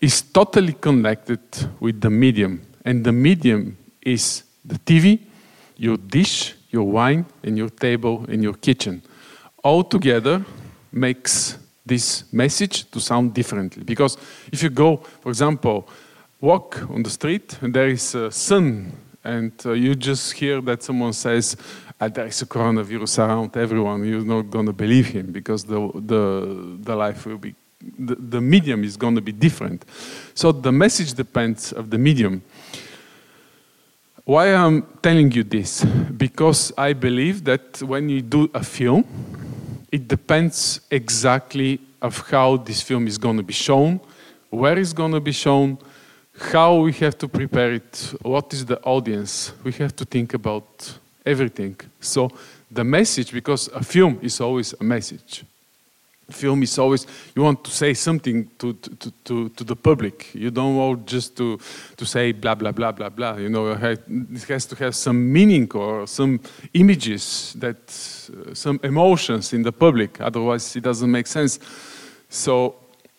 is 0.00 0.22
totally 0.22 0.72
connected 0.72 1.40
with 1.78 2.00
the 2.00 2.10
medium. 2.10 2.60
And 2.84 3.04
the 3.04 3.12
medium 3.12 3.76
is 4.02 4.42
the 4.64 4.78
TV, 4.78 5.20
your 5.76 5.96
dish, 5.96 6.54
your 6.70 6.84
wine, 6.84 7.24
and 7.44 7.56
your 7.56 7.68
table 7.68 8.24
in 8.28 8.42
your 8.42 8.54
kitchen. 8.54 9.02
All 9.62 9.84
together 9.84 10.44
makes 10.90 11.58
this 11.84 12.24
message 12.32 12.90
to 12.90 13.00
sound 13.00 13.34
differently. 13.34 13.84
Because 13.84 14.16
if 14.50 14.62
you 14.62 14.70
go, 14.70 14.96
for 14.96 15.28
example, 15.28 15.88
walk 16.40 16.82
on 16.90 17.02
the 17.02 17.10
street 17.10 17.58
and 17.60 17.74
there 17.74 17.88
is 17.88 18.14
a 18.14 18.30
sun 18.30 18.92
and 19.22 19.52
uh, 19.66 19.72
you 19.72 19.94
just 19.94 20.32
hear 20.32 20.60
that 20.62 20.82
someone 20.82 21.12
says, 21.12 21.56
there 22.08 22.26
is 22.26 22.40
a 22.42 22.46
coronavirus 22.46 23.18
around 23.18 23.56
everyone, 23.56 24.04
you're 24.04 24.24
not 24.24 24.50
going 24.50 24.66
to 24.66 24.72
believe 24.72 25.08
him 25.08 25.32
because 25.32 25.64
the, 25.64 25.90
the, 25.94 26.78
the 26.80 26.96
life 26.96 27.26
will 27.26 27.38
be, 27.38 27.54
the, 27.98 28.14
the 28.14 28.40
medium 28.40 28.84
is 28.84 28.96
going 28.96 29.14
to 29.14 29.20
be 29.20 29.32
different. 29.32 29.84
So 30.34 30.50
the 30.52 30.72
message 30.72 31.12
depends 31.12 31.72
of 31.72 31.90
the 31.90 31.98
medium. 31.98 32.42
Why 34.24 34.54
I'm 34.54 34.82
telling 35.02 35.30
you 35.32 35.44
this? 35.44 35.84
Because 35.84 36.72
I 36.78 36.92
believe 36.94 37.44
that 37.44 37.82
when 37.82 38.08
you 38.08 38.22
do 38.22 38.50
a 38.54 38.62
film, 38.62 39.04
it 39.92 40.08
depends 40.08 40.80
exactly 40.90 41.80
of 42.00 42.18
how 42.30 42.56
this 42.56 42.80
film 42.80 43.06
is 43.06 43.18
going 43.18 43.36
to 43.36 43.42
be 43.42 43.52
shown, 43.52 44.00
where 44.48 44.78
it's 44.78 44.92
going 44.92 45.12
to 45.12 45.20
be 45.20 45.32
shown, 45.32 45.78
how 46.38 46.76
we 46.76 46.92
have 46.92 47.18
to 47.18 47.28
prepare 47.28 47.72
it, 47.72 48.14
what 48.22 48.52
is 48.54 48.64
the 48.64 48.80
audience. 48.82 49.52
We 49.64 49.72
have 49.72 49.94
to 49.96 50.04
think 50.04 50.32
about 50.32 50.98
everything. 51.24 51.76
So 52.00 52.30
the 52.70 52.84
message, 52.84 53.32
because 53.32 53.68
a 53.68 53.82
film 53.82 54.18
is 54.22 54.40
always 54.40 54.74
a 54.80 54.84
message. 54.84 55.44
Film 56.30 56.62
is 56.62 56.78
always 56.78 57.08
you 57.34 57.42
want 57.42 57.64
to 57.64 57.72
say 57.72 57.92
something 57.92 58.48
to 58.58 58.74
to, 58.74 59.12
to, 59.24 59.48
to 59.48 59.64
the 59.64 59.74
public. 59.74 60.32
You 60.32 60.52
don't 60.52 60.76
want 60.76 61.06
just 61.06 61.36
to 61.38 61.58
to 61.96 62.06
say 62.06 62.30
blah 62.32 62.54
blah 62.54 62.70
blah 62.70 62.92
blah 62.92 63.08
blah. 63.08 63.36
You 63.36 63.48
know, 63.48 63.72
it 63.72 64.44
has 64.48 64.66
to 64.66 64.76
have 64.76 64.94
some 64.94 65.32
meaning 65.32 65.68
or 65.74 66.06
some 66.06 66.38
images 66.72 67.54
that 67.58 67.78
uh, 67.78 68.54
some 68.54 68.78
emotions 68.84 69.52
in 69.52 69.62
the 69.64 69.72
public. 69.72 70.20
Otherwise, 70.20 70.76
it 70.76 70.84
doesn't 70.84 71.10
make 71.10 71.26
sense. 71.26 71.58
So 72.28 72.76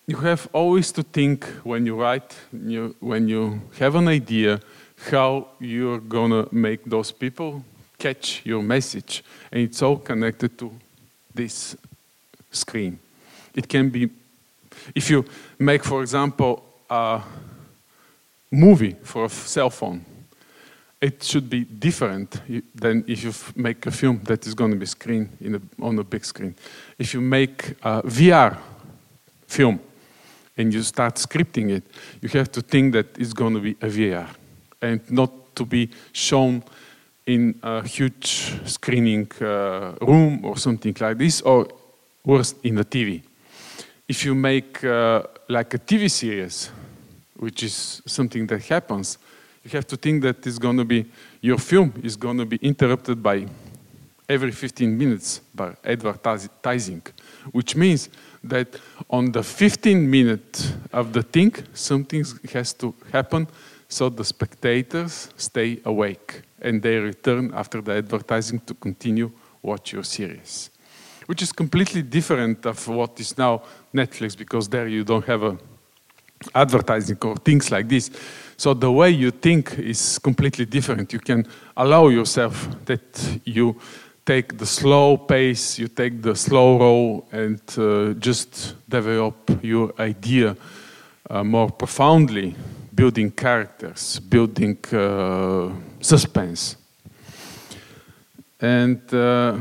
you 0.08 0.18
have 0.18 0.48
always 0.54 0.92
to 0.94 1.04
think 1.04 1.46
when 1.64 1.86
you 1.86 1.96
write, 2.02 2.36
you, 2.54 2.96
when 3.00 3.28
you 3.28 3.62
have 3.80 3.96
an 3.96 4.08
idea, 4.08 4.60
how 5.12 5.48
you're 5.60 6.00
gonna 6.00 6.48
make 6.52 6.86
those 6.86 7.12
people 7.12 7.64
catch 8.02 8.42
your 8.44 8.64
message. 8.64 9.24
And 9.52 9.62
it's 9.62 9.82
all 9.82 9.98
connected 9.98 10.58
to 10.58 10.72
this 11.34 11.78
screen. 12.52 12.98
It 13.54 13.68
can 13.68 13.90
be, 13.90 14.10
if 14.96 15.10
you 15.10 15.24
make, 15.60 15.84
for 15.84 16.02
example, 16.02 16.64
a 16.90 17.22
movie 18.50 18.96
for 19.04 19.26
a 19.26 19.30
cell 19.30 19.70
phone, 19.70 20.04
it 21.00 21.24
should 21.24 21.50
be 21.50 21.64
different 21.64 22.42
than 22.76 23.04
if 23.08 23.24
you 23.24 23.34
make 23.56 23.86
a 23.86 23.92
film 23.92 24.22
that 24.24 24.46
is 24.48 24.54
going 24.54 24.72
to 24.72 24.78
be 24.78 24.86
screen 24.86 25.30
a, 25.44 25.84
on 25.84 26.00
a 26.00 26.04
big 26.04 26.26
screen. 26.26 26.56
If 26.98 27.14
you 27.14 27.22
make 27.22 27.72
a 27.84 28.02
VR 28.04 28.58
film 29.48 29.80
and 30.58 30.74
you 30.74 30.84
start 30.84 31.16
scripting 31.16 31.72
it, 31.72 31.84
you 32.22 32.30
have 32.30 32.52
to 32.52 32.62
think 32.62 32.94
that 32.94 33.18
it's 33.18 33.34
going 33.34 33.56
to 33.56 33.60
be 33.60 33.72
a 33.72 33.88
VR 33.88 34.28
and 34.82 35.02
not 35.12 35.56
to 35.56 35.66
be 35.66 35.90
shown 36.14 36.64
in 37.26 37.60
a 37.62 37.88
huge 37.88 38.54
screening 38.66 39.30
uh, 39.42 39.94
room 40.02 40.44
or 40.44 40.58
something 40.58 40.96
like 41.00 41.18
this, 41.18 41.42
or 41.42 41.68
worse, 42.26 42.56
in 42.64 42.76
the 42.76 42.86
TV. 42.86 43.22
If 44.08 44.26
you 44.26 44.36
make 44.36 44.84
uh, 44.84 45.24
like 45.48 45.74
a 45.74 45.80
TV 45.80 46.10
series, 46.10 46.70
which 47.36 47.64
is 47.64 48.02
something 48.06 48.48
that 48.48 48.64
happens, 48.64 49.18
you 49.64 49.72
have 49.72 49.88
to 49.88 49.98
think 49.98 50.24
that 50.24 50.46
it's 50.46 50.58
going 50.58 50.78
to 50.78 50.86
be 50.86 51.06
your 51.42 51.58
film 51.58 51.94
is 52.04 52.16
going 52.16 52.38
to 52.38 52.46
be 52.46 52.58
interrupted 52.58 53.22
by 53.22 53.46
every 54.28 54.52
15 54.52 54.98
minutes 54.98 55.42
by 55.54 55.76
advertising, 55.84 57.02
which 57.52 57.76
means 57.76 58.10
that 58.44 58.80
on 59.10 59.32
the 59.32 59.44
15 59.44 60.10
minute 60.10 60.74
of 60.94 61.14
the 61.14 61.22
thing, 61.22 61.54
something 61.74 62.26
has 62.54 62.74
to 62.74 62.94
happen 63.12 63.48
so 63.88 64.10
the 64.10 64.24
spectators 64.24 65.30
stay 65.36 65.80
awake 65.86 66.44
and 66.62 66.82
they 66.82 66.98
return 66.98 67.52
after 67.54 67.82
the 67.82 67.94
advertising 67.94 68.60
to 68.66 68.74
continue 68.74 69.32
watch 69.62 69.94
your 69.94 70.04
series. 70.04 70.70
Which 71.26 71.42
is 71.42 71.52
completely 71.52 72.02
different 72.02 72.66
of 72.66 72.88
what 72.88 73.20
is 73.20 73.38
now 73.38 73.64
Netflix 73.94 74.38
because 74.38 74.68
there 74.68 74.88
you 74.88 75.04
don't 75.04 75.26
have 75.26 75.44
a 75.44 75.58
advertising 76.56 77.18
or 77.22 77.36
things 77.38 77.72
like 77.72 77.88
this. 77.88 78.10
So 78.58 78.74
the 78.74 78.92
way 78.92 79.12
you 79.12 79.32
think 79.32 79.78
is 79.80 80.20
completely 80.20 80.66
different. 80.66 81.14
You 81.14 81.20
can 81.20 81.48
allow 81.78 82.08
yourself 82.08 82.68
that 82.86 83.40
you 83.46 83.76
take 84.26 84.58
the 84.58 84.66
slow 84.66 85.18
pace, 85.18 85.80
you 85.80 85.88
take 85.88 86.22
the 86.22 86.36
slow 86.36 86.80
roll, 86.80 87.28
and 87.32 87.62
uh, 87.78 88.14
just 88.20 88.76
develop 88.88 89.36
your 89.64 89.94
idea 90.00 90.56
uh, 91.30 91.44
more 91.44 91.72
profoundly, 91.72 92.56
building 93.02 93.32
characters, 93.32 94.20
building 94.20 94.78
uh, 94.94 95.72
suspense. 96.02 96.78
And 98.60 99.02
uh, 99.12 99.58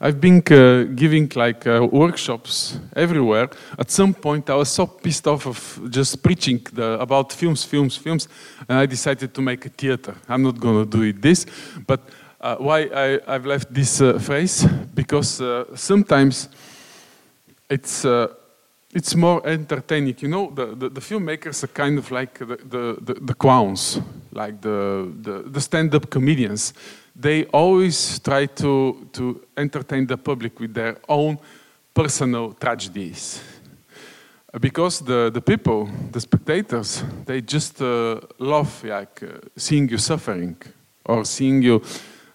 I've 0.00 0.18
been 0.18 0.42
uh, 0.50 0.84
giving 0.94 1.30
like 1.34 1.66
uh, 1.66 1.86
workshops 1.92 2.78
everywhere. 2.96 3.50
At 3.78 3.90
some 3.90 4.14
point, 4.14 4.48
I 4.48 4.54
was 4.54 4.70
so 4.70 4.86
pissed 4.86 5.26
off 5.26 5.46
of 5.46 5.90
just 5.90 6.22
preaching 6.22 6.66
the, 6.72 6.98
about 6.98 7.34
films, 7.34 7.64
films, 7.64 7.98
films, 7.98 8.28
and 8.66 8.78
I 8.78 8.86
decided 8.86 9.34
to 9.34 9.42
make 9.42 9.66
a 9.66 9.68
theater. 9.68 10.14
I'm 10.26 10.42
not 10.42 10.58
going 10.58 10.82
to 10.82 10.90
do 10.98 11.02
it 11.02 11.20
this, 11.20 11.44
but 11.86 12.00
uh, 12.40 12.56
why 12.56 12.88
I, 12.94 13.32
have 13.32 13.44
left 13.44 13.74
this 13.74 13.98
phrase? 14.20 14.66
Because 14.94 15.42
sometimes 15.74 16.48
it's 17.68 18.06
it's 18.92 19.14
more 19.14 19.46
entertaining. 19.46 20.16
You 20.18 20.28
know, 20.28 20.50
the, 20.50 20.66
the, 20.74 20.88
the, 20.88 21.00
filmmakers 21.00 21.62
are 21.62 21.68
kind 21.68 21.98
of 21.98 22.10
like 22.10 22.38
the, 22.38 22.56
the, 22.56 22.98
the, 23.00 23.14
the 23.20 23.34
clowns, 23.34 24.00
like 24.32 24.60
the, 24.60 25.12
the, 25.22 25.42
the 25.46 25.60
stand-up 25.60 26.10
comedians. 26.10 26.74
They 27.14 27.44
always 27.46 28.18
try 28.18 28.46
to, 28.46 29.08
to 29.12 29.40
entertain 29.56 30.06
the 30.06 30.16
public 30.16 30.58
with 30.58 30.74
their 30.74 30.96
own 31.08 31.38
personal 31.94 32.52
tragedies. 32.52 33.42
Because 34.60 35.00
the, 35.00 35.30
the 35.32 35.40
people, 35.40 35.88
the 36.10 36.20
spectators, 36.20 37.04
they 37.24 37.40
just 37.40 37.80
uh, 37.80 38.20
love 38.38 38.82
like, 38.82 39.22
uh, 39.22 39.38
seeing 39.56 39.88
you 39.88 39.98
suffering 39.98 40.56
or 41.04 41.24
seeing 41.24 41.62
you 41.62 41.82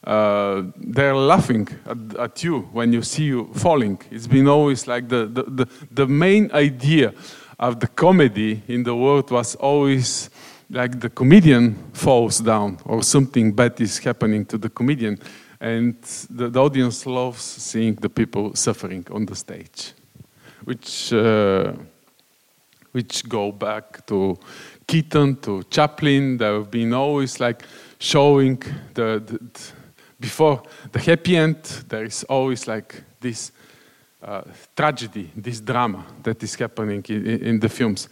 uh, 0.06 0.64
they're 0.78 1.16
laughing 1.16 1.68
at, 1.86 2.20
at, 2.20 2.44
you 2.44 2.62
when 2.72 2.94
you 2.94 3.02
see 3.02 3.24
you 3.24 3.50
falling. 3.56 4.00
It's 4.12 4.28
been 4.28 4.48
always 4.48 4.88
like 4.88 5.10
the, 5.10 5.26
the, 5.26 5.44
the, 5.44 5.68
the, 5.92 6.08
main 6.08 6.52
idea 6.52 7.12
of 7.60 7.80
the 7.80 7.88
comedy 7.88 8.62
in 8.68 8.84
the 8.84 8.96
world 8.96 9.32
was 9.32 9.56
always 9.56 10.30
like 10.70 11.00
the 11.00 11.10
comedian 11.10 11.76
falls 11.94 12.40
down 12.40 12.78
or 12.86 13.02
something 13.02 13.52
bad 13.52 13.82
is 13.82 13.98
happening 13.98 14.46
to 14.46 14.60
the 14.60 14.70
comedian. 14.70 15.20
And 15.60 16.00
the, 16.30 16.50
the 16.50 16.62
audience 16.62 17.08
loves 17.08 17.42
seeing 17.42 17.96
the 17.96 18.10
people 18.10 18.54
suffering 18.56 19.08
on 19.10 19.26
the 19.26 19.36
stage, 19.36 19.94
which, 20.66 21.12
uh, 21.14 21.74
which 22.92 23.28
go 23.28 23.52
back 23.52 24.06
to 24.06 24.38
Keaton, 24.86 25.38
to 25.38 25.64
Chaplin. 25.64 26.38
There 26.38 26.54
have 26.54 26.70
been 26.70 26.94
always 26.94 27.40
like 27.40 27.64
showing 27.98 28.62
the, 28.94 29.24
the 29.26 29.40
before 30.20 30.64
the 30.92 31.00
happy 31.00 31.38
end, 31.38 31.64
there 31.88 32.06
is 32.06 32.24
always 32.24 32.68
like 32.68 33.04
this 33.20 33.52
uh, 34.24 34.42
tragedy, 34.76 35.32
this 35.36 35.60
drama 35.60 36.06
that 36.24 36.42
is 36.42 36.56
happening 36.56 37.04
in, 37.10 37.26
in 37.26 37.60
the 37.60 37.70
films. 37.70 38.10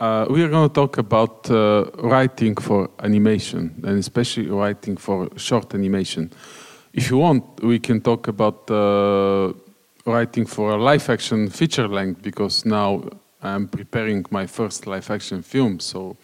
Uh, 0.00 0.26
we 0.30 0.42
are 0.42 0.48
going 0.48 0.68
to 0.68 0.74
talk 0.74 0.98
about 0.98 1.50
uh, 1.50 1.84
writing 1.98 2.54
for 2.54 2.88
animation, 3.00 3.74
and 3.84 3.98
especially 3.98 4.46
writing 4.46 4.96
for 4.96 5.28
short 5.36 5.74
animation. 5.74 6.30
If 6.92 7.10
you 7.10 7.18
want, 7.18 7.62
we 7.62 7.78
can 7.80 8.00
talk 8.00 8.28
about 8.28 8.70
uh, 8.70 9.52
writing 10.06 10.46
for 10.46 10.70
a 10.70 10.76
live 10.76 11.10
action 11.10 11.50
feature 11.50 11.88
length, 11.88 12.22
because 12.22 12.64
now 12.64 13.02
I'm 13.42 13.68
preparing 13.68 14.24
my 14.30 14.46
first 14.46 14.86
live 14.86 15.10
action 15.10 15.42
film, 15.42 15.80
so 15.80 16.16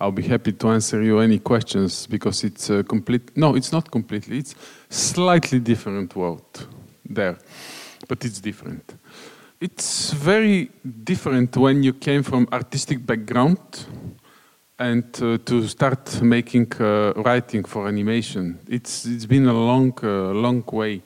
I'll 0.00 0.12
be 0.12 0.22
happy 0.22 0.52
to 0.52 0.68
answer 0.68 1.02
you 1.02 1.20
any 1.20 1.38
questions 1.38 2.06
because 2.06 2.44
it's 2.44 2.70
a 2.70 2.82
complete, 2.82 3.36
no, 3.36 3.54
it's 3.54 3.72
not 3.72 3.90
completely, 3.90 4.38
it's 4.38 4.54
slightly 4.90 5.60
different 5.60 6.16
world 6.16 6.66
there, 7.08 7.38
but 8.08 8.24
it's 8.24 8.40
different. 8.40 8.94
It's 9.60 10.12
very 10.12 10.70
different 11.04 11.56
when 11.56 11.82
you 11.82 11.94
came 11.94 12.22
from 12.22 12.48
artistic 12.52 13.06
background 13.06 13.86
and 14.78 15.04
uh, 15.22 15.38
to 15.44 15.68
start 15.68 16.20
making 16.20 16.72
uh, 16.80 17.12
writing 17.16 17.64
for 17.64 17.86
animation. 17.86 18.58
It's 18.68 19.06
it's 19.06 19.26
been 19.26 19.46
a 19.46 19.52
long 19.52 19.94
uh, 20.02 20.32
long 20.32 20.64
way. 20.72 21.02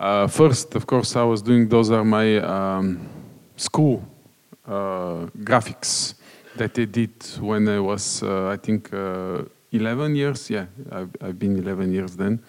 Uh, 0.00 0.26
first, 0.26 0.74
of 0.74 0.86
course, 0.86 1.14
I 1.14 1.22
was 1.22 1.42
doing 1.42 1.68
those 1.68 1.90
are 1.90 2.04
my 2.04 2.38
um, 2.38 3.06
school 3.56 4.02
uh, 4.66 5.26
graphics 5.44 6.14
that 6.56 6.78
I 6.78 6.84
did 6.84 7.24
when 7.40 7.68
I 7.68 7.80
was 7.80 8.22
uh, 8.22 8.48
I 8.48 8.56
think 8.56 8.90
11 9.72 10.16
years. 10.16 10.50
Yeah, 10.50 10.66
I've, 10.90 11.10
I've, 11.20 11.38
been 11.38 11.56
11 11.56 11.92
years 11.92 12.16
then. 12.16 12.42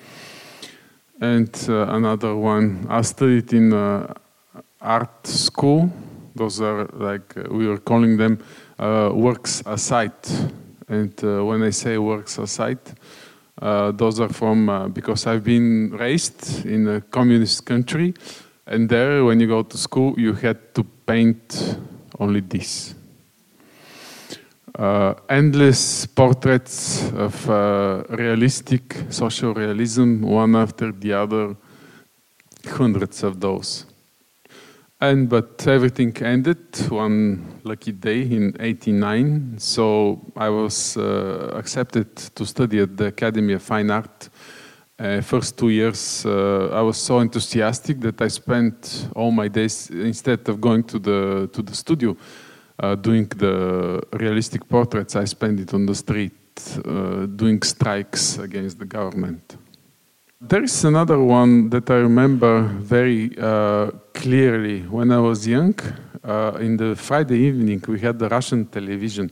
And 1.22 1.50
another 1.70 2.36
one 2.36 2.86
I 2.90 3.02
studied 3.02 3.54
in 3.54 3.74
art 4.82 5.28
school. 5.28 5.92
Those 6.36 6.62
are 6.62 6.86
like 6.94 7.36
we 7.50 7.68
were 7.68 7.78
calling 7.78 8.18
them 8.18 8.40
uh, 8.80 9.12
works 9.14 9.64
aside. 9.66 10.12
And 10.90 11.14
uh, 11.24 11.46
when 11.46 11.64
I 11.64 11.70
say 11.70 11.98
works 11.98 12.38
aside, 12.38 12.80
uh, 13.62 13.92
those 13.92 14.20
are 14.20 14.30
from 14.30 14.92
because 14.94 15.26
I've 15.26 15.44
been 15.44 15.92
raised 15.92 16.66
in 16.66 16.88
a 16.88 17.02
communist 17.02 17.66
country, 17.66 18.14
and 18.68 18.90
there, 18.90 19.24
when 19.24 19.40
you 19.40 19.48
go 19.48 19.64
to 19.64 19.78
school, 19.78 20.16
you 20.18 20.34
had 20.34 20.74
to 20.76 20.84
paint 21.06 21.78
only 22.20 22.42
this. 22.42 22.96
Uh, 24.80 25.14
endless 25.30 26.08
portraits 26.08 27.12
of 27.14 27.48
uh, 27.48 28.04
realistic 28.10 28.96
social 29.10 29.54
realism, 29.54 30.22
one 30.22 30.56
after 30.56 30.92
the 30.92 31.14
other, 31.14 31.56
hundreds 32.66 33.24
of 33.24 33.40
those. 33.40 33.86
And 35.00 35.30
but 35.30 35.68
everything 35.68 36.16
ended 36.24 36.58
one 36.90 37.60
lucky 37.64 37.92
day 37.92 38.22
in 38.22 38.56
'89. 38.60 39.60
So 39.60 40.32
I 40.36 40.50
was 40.50 40.98
uh, 40.98 41.52
accepted 41.54 42.16
to 42.36 42.46
study 42.46 42.80
at 42.80 42.98
the 42.98 43.08
Academy 43.08 43.54
of 43.54 43.62
Fine 43.62 43.92
Art. 43.92 44.30
Uh, 44.98 45.22
first 45.22 45.58
two 45.58 45.70
years, 45.70 46.26
uh, 46.26 46.70
I 46.72 46.82
was 46.82 46.98
so 46.98 47.20
enthusiastic 47.20 48.00
that 48.02 48.22
I 48.22 48.30
spent 48.30 49.10
all 49.16 49.32
my 49.32 49.50
days 49.50 49.90
instead 49.90 50.48
of 50.48 50.62
going 50.62 50.84
to 50.86 51.00
the 51.00 51.50
to 51.52 51.62
the 51.62 51.76
studio, 51.76 52.16
uh, 52.80 52.96
doing 52.96 53.28
the 53.28 54.02
realistic 54.14 54.68
portraits. 54.68 55.16
I 55.16 55.26
spent 55.26 55.60
it 55.60 55.74
on 55.74 55.86
the 55.86 55.96
street, 55.96 56.34
uh, 56.86 57.26
doing 57.26 57.62
strikes 57.62 58.38
against 58.38 58.80
the 58.80 58.86
government. 58.86 59.58
There 60.42 60.64
is 60.64 60.84
another 60.84 61.20
one 61.20 61.70
that 61.70 61.90
I 61.90 61.96
remember 61.96 62.64
very 62.64 63.32
uh, 63.38 63.92
clearly. 64.14 64.82
When 64.82 65.12
I 65.12 65.20
was 65.20 65.48
young, 65.48 65.76
uh, 66.24 66.58
in 66.60 66.78
the 66.78 66.96
Friday 66.96 67.38
evening, 67.38 67.84
we 67.88 68.00
had 68.00 68.20
the 68.20 68.30
Russian 68.30 68.66
television, 68.66 69.32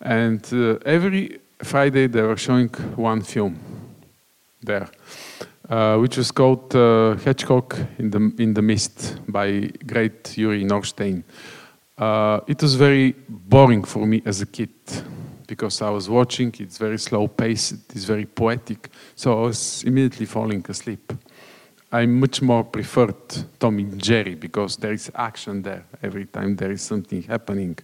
and 0.00 0.44
uh, 0.52 0.78
every 0.84 1.40
Friday 1.62 2.06
they 2.06 2.22
were 2.22 2.36
showing 2.36 2.68
one 2.96 3.22
film 3.22 3.58
there, 4.62 4.88
uh, 5.68 5.98
which 5.98 6.16
was 6.16 6.30
called 6.30 6.74
uh, 6.74 7.16
Hedgehog 7.16 7.74
in 7.98 8.10
the 8.10 8.32
in 8.38 8.54
the 8.54 8.62
Mist 8.62 9.20
by 9.28 9.70
great 9.86 10.36
Yuri 10.36 10.64
Norstein. 10.64 11.22
Uh, 12.00 12.40
it 12.46 12.62
was 12.62 12.76
very 12.76 13.14
boring 13.28 13.84
for 13.84 14.06
me 14.06 14.22
as 14.24 14.40
a 14.40 14.46
kid 14.46 14.70
because 15.46 15.82
I 15.82 15.90
was 15.90 16.08
watching, 16.08 16.54
it's 16.58 16.78
very 16.78 16.98
slow 16.98 17.28
paced, 17.28 17.94
it's 17.94 18.04
very 18.04 18.24
poetic, 18.24 18.88
so 19.14 19.38
I 19.38 19.42
was 19.48 19.84
immediately 19.84 20.24
falling 20.24 20.64
asleep. 20.66 21.12
I 21.92 22.06
much 22.06 22.40
more 22.40 22.64
preferred 22.64 23.28
Tom 23.58 23.78
and 23.80 24.02
Jerry 24.02 24.34
because 24.34 24.78
there 24.78 24.94
is 24.94 25.10
action 25.14 25.60
there 25.60 25.84
every 26.02 26.24
time 26.24 26.56
there 26.56 26.70
is 26.70 26.80
something 26.80 27.22
happening. 27.24 27.76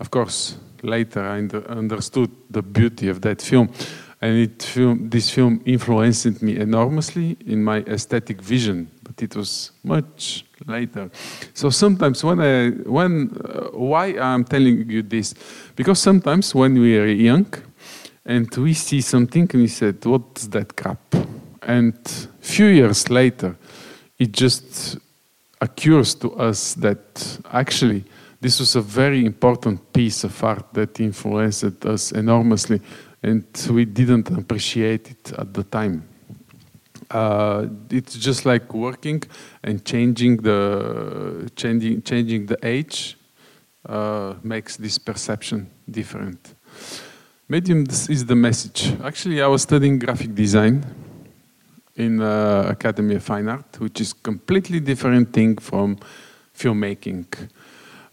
Of 0.00 0.10
course, 0.10 0.56
later 0.82 1.20
I 1.22 1.38
understood 1.68 2.32
the 2.50 2.62
beauty 2.62 3.08
of 3.08 3.20
that 3.20 3.40
film, 3.40 3.68
and 4.24 4.38
it 4.38 4.62
film, 4.62 5.10
this 5.10 5.28
film 5.28 5.60
influenced 5.66 6.40
me 6.40 6.56
enormously 6.56 7.36
in 7.46 7.62
my 7.62 7.80
aesthetic 7.80 8.40
vision. 8.40 8.90
But 9.02 9.22
it 9.22 9.36
was 9.36 9.72
much 9.82 10.46
later. 10.66 11.10
So 11.52 11.68
sometimes 11.68 12.24
when 12.24 12.40
I 12.40 12.70
when 12.88 13.36
uh, 13.44 13.68
why 13.76 14.18
I'm 14.18 14.44
telling 14.44 14.88
you 14.88 15.02
this 15.02 15.34
because 15.76 15.98
sometimes 15.98 16.54
when 16.54 16.72
we 16.80 16.96
are 16.98 17.06
young 17.06 17.48
and 18.24 18.48
we 18.56 18.72
see 18.72 19.02
something 19.02 19.42
and 19.52 19.62
we 19.62 19.68
said 19.68 20.02
what's 20.06 20.46
that 20.46 20.74
crap 20.74 21.04
and 21.60 21.94
few 22.40 22.68
years 22.68 23.10
later 23.10 23.56
it 24.18 24.32
just 24.32 24.96
occurs 25.60 26.14
to 26.14 26.32
us 26.36 26.72
that 26.74 27.38
actually 27.52 28.04
this 28.40 28.58
was 28.60 28.74
a 28.76 28.80
very 28.80 29.24
important 29.24 29.92
piece 29.92 30.24
of 30.24 30.44
art 30.44 30.66
that 30.72 30.98
influenced 31.00 31.84
us 31.84 32.12
enormously 32.12 32.80
and 33.24 33.44
we 33.70 33.86
didn't 33.86 34.28
appreciate 34.30 35.10
it 35.10 35.32
at 35.38 35.54
the 35.54 35.64
time. 35.64 36.06
Uh, 37.10 37.66
it's 37.90 38.16
just 38.16 38.44
like 38.44 38.74
working 38.74 39.22
and 39.62 39.84
changing 39.84 40.36
the 40.36 41.50
changing 41.56 42.02
changing 42.02 42.46
the 42.46 42.58
age 42.62 43.16
uh, 43.88 44.34
makes 44.42 44.76
this 44.76 44.98
perception 44.98 45.70
different. 45.90 46.54
Medium 47.48 47.84
is 48.08 48.24
the 48.24 48.34
message. 48.34 48.92
Actually, 49.02 49.40
I 49.42 49.46
was 49.46 49.62
studying 49.62 49.98
graphic 49.98 50.34
design 50.34 50.84
in 51.94 52.20
uh, 52.20 52.66
Academy 52.68 53.14
of 53.14 53.22
Fine 53.22 53.48
Art, 53.48 53.80
which 53.80 54.00
is 54.00 54.12
completely 54.12 54.80
different 54.80 55.32
thing 55.32 55.56
from 55.58 55.98
filmmaking. 56.54 57.26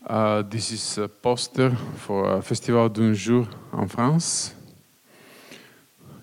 Uh, 0.06 0.41
this 0.41 0.71
is 0.71 0.97
a 0.97 1.08
poster 1.08 1.71
for 1.95 2.38
a 2.38 2.41
Festival 2.41 2.89
d'un 2.89 3.13
jour 3.13 3.47
in 3.74 3.88
France 3.88 4.54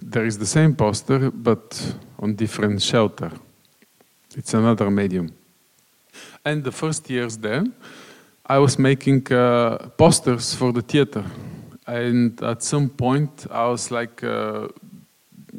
there 0.00 0.24
is 0.26 0.38
the 0.38 0.46
same 0.46 0.74
poster, 0.74 1.30
but 1.30 1.96
on 2.18 2.34
different 2.34 2.82
shelter. 2.82 3.30
It's 4.36 4.54
another 4.54 4.90
medium. 4.90 5.32
And 6.44 6.64
the 6.64 6.72
first 6.72 7.10
years 7.10 7.36
there, 7.36 7.64
I 8.46 8.58
was 8.58 8.78
making 8.78 9.30
uh, 9.32 9.88
posters 9.96 10.54
for 10.54 10.72
the 10.72 10.82
theater. 10.82 11.24
And 11.86 12.42
at 12.42 12.62
some 12.62 12.88
point, 12.88 13.46
I 13.50 13.66
was 13.68 13.90
like, 13.90 14.22
uh, 14.22 14.68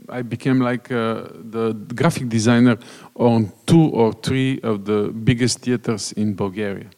I 0.08 0.22
became 0.22 0.60
like 0.60 0.92
uh, 0.92 1.28
the 1.34 1.74
graphic 1.96 2.30
designer 2.30 2.78
on 3.16 3.52
two 3.66 3.90
or 3.90 4.14
three 4.14 4.60
of 4.62 4.86
the 4.86 5.10
biggest 5.10 5.60
theaters 5.60 6.12
in 6.14 6.36
Bulgaria, 6.36 6.90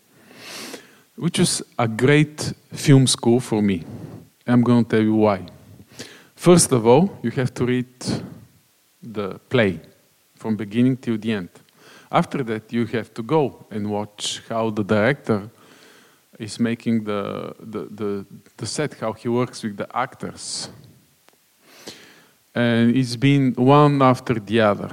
which 1.15 1.39
was 1.39 1.61
a 1.77 1.87
great 1.87 2.53
film 2.73 3.07
school 3.07 3.39
for 3.39 3.61
me. 3.61 3.83
I'm 4.47 4.61
going 4.61 4.85
to 4.85 4.89
tell 4.89 5.03
you 5.03 5.15
why. 5.15 5.45
First 6.41 6.71
of 6.71 6.87
all, 6.87 7.19
you 7.21 7.29
have 7.29 7.53
to 7.53 7.65
read 7.65 7.93
the 8.99 9.37
play 9.47 9.79
from 10.33 10.55
beginning 10.55 10.97
till 10.97 11.19
the 11.19 11.33
end. 11.33 11.49
After 12.11 12.41
that, 12.41 12.73
you 12.73 12.87
have 12.87 13.13
to 13.13 13.21
go 13.21 13.63
and 13.69 13.87
watch 13.87 14.41
how 14.49 14.71
the 14.71 14.83
director 14.83 15.51
is 16.39 16.59
making 16.59 17.03
the, 17.03 17.53
the, 17.59 17.81
the, 17.91 18.25
the 18.57 18.65
set, 18.65 18.95
how 18.95 19.13
he 19.13 19.29
works 19.29 19.61
with 19.61 19.77
the 19.77 19.87
actors. 19.95 20.69
And 22.55 22.97
it's 22.97 23.15
been 23.15 23.53
one 23.53 24.01
after 24.01 24.33
the 24.33 24.61
other. 24.61 24.89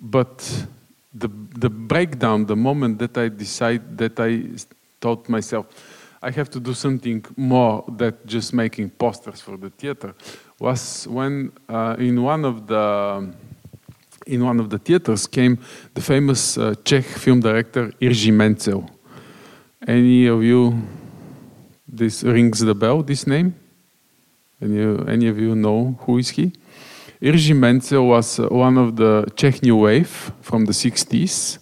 But 0.00 0.66
the, 1.12 1.28
the 1.58 1.68
breakdown, 1.68 2.46
the 2.46 2.54
moment 2.54 3.00
that 3.00 3.18
I 3.18 3.26
decide 3.26 3.98
that 3.98 4.20
I 4.20 4.50
thought 5.00 5.28
myself, 5.28 5.66
I 6.22 6.30
have 6.30 6.48
to 6.50 6.60
do 6.60 6.74
something 6.74 7.24
more 7.36 7.84
than 7.88 8.16
just 8.24 8.54
making 8.54 8.90
posters 8.90 9.40
for 9.40 9.56
the 9.56 9.70
theater 9.70 10.14
was 10.58 11.06
when 11.06 11.52
uh, 11.68 11.96
in 11.98 12.22
one 12.22 12.44
of 12.44 12.66
the 12.66 13.32
in 14.26 14.44
one 14.44 14.58
of 14.58 14.70
the 14.70 14.78
theaters 14.78 15.26
came 15.26 15.58
the 15.94 16.00
famous 16.00 16.58
uh, 16.58 16.74
Czech 16.84 17.04
film 17.04 17.40
director 17.40 17.92
Jiří 18.00 18.32
Menzel. 18.32 18.90
Any 19.86 20.26
of 20.26 20.42
you, 20.42 20.82
this 21.86 22.24
rings 22.24 22.58
the 22.60 22.74
bell, 22.74 23.02
this 23.02 23.26
name? 23.26 23.54
Any, 24.60 24.80
any 25.06 25.28
of 25.28 25.38
you 25.38 25.54
know 25.54 25.96
who 26.00 26.18
is 26.18 26.30
he? 26.30 26.52
Jiří 27.22 27.54
Menzel 27.54 28.06
was 28.06 28.38
uh, 28.38 28.48
one 28.50 28.78
of 28.78 28.96
the 28.96 29.26
Czech 29.36 29.62
New 29.62 29.76
Wave 29.76 30.32
from 30.42 30.64
the 30.64 30.72
60s, 30.72 31.58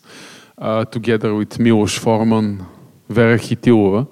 uh, 0.56 0.84
together 0.86 1.34
with 1.34 1.58
Milos 1.58 1.98
Forman, 1.98 2.64
Vera 3.08 3.38
Chytilova. 3.38 4.06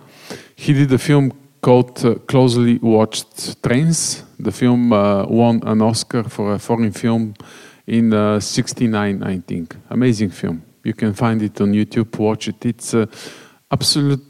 He 0.57 0.75
did 0.75 0.93
a 0.93 0.99
film 0.99 1.33
called 1.63 2.05
uh, 2.05 2.17
Closely 2.27 2.79
Watched 2.83 3.63
Trains. 3.63 4.25
The 4.43 4.51
film 4.51 4.93
uh, 4.93 5.25
won 5.27 5.63
an 5.65 5.81
Oscar 5.81 6.25
for 6.25 6.55
a 6.55 6.59
foreign 6.59 6.93
film 6.93 7.35
in 7.87 8.13
uh, 8.13 8.41
69, 8.41 9.23
I 9.23 9.39
think. 9.39 9.77
Amazing 9.89 10.31
film. 10.31 10.63
You 10.83 10.95
can 10.95 11.15
find 11.15 11.41
it 11.43 11.61
on 11.61 11.73
YouTube, 11.73 12.19
watch 12.19 12.49
it. 12.49 12.67
It's 12.67 12.93
an 12.93 13.09
absolute 13.71 14.21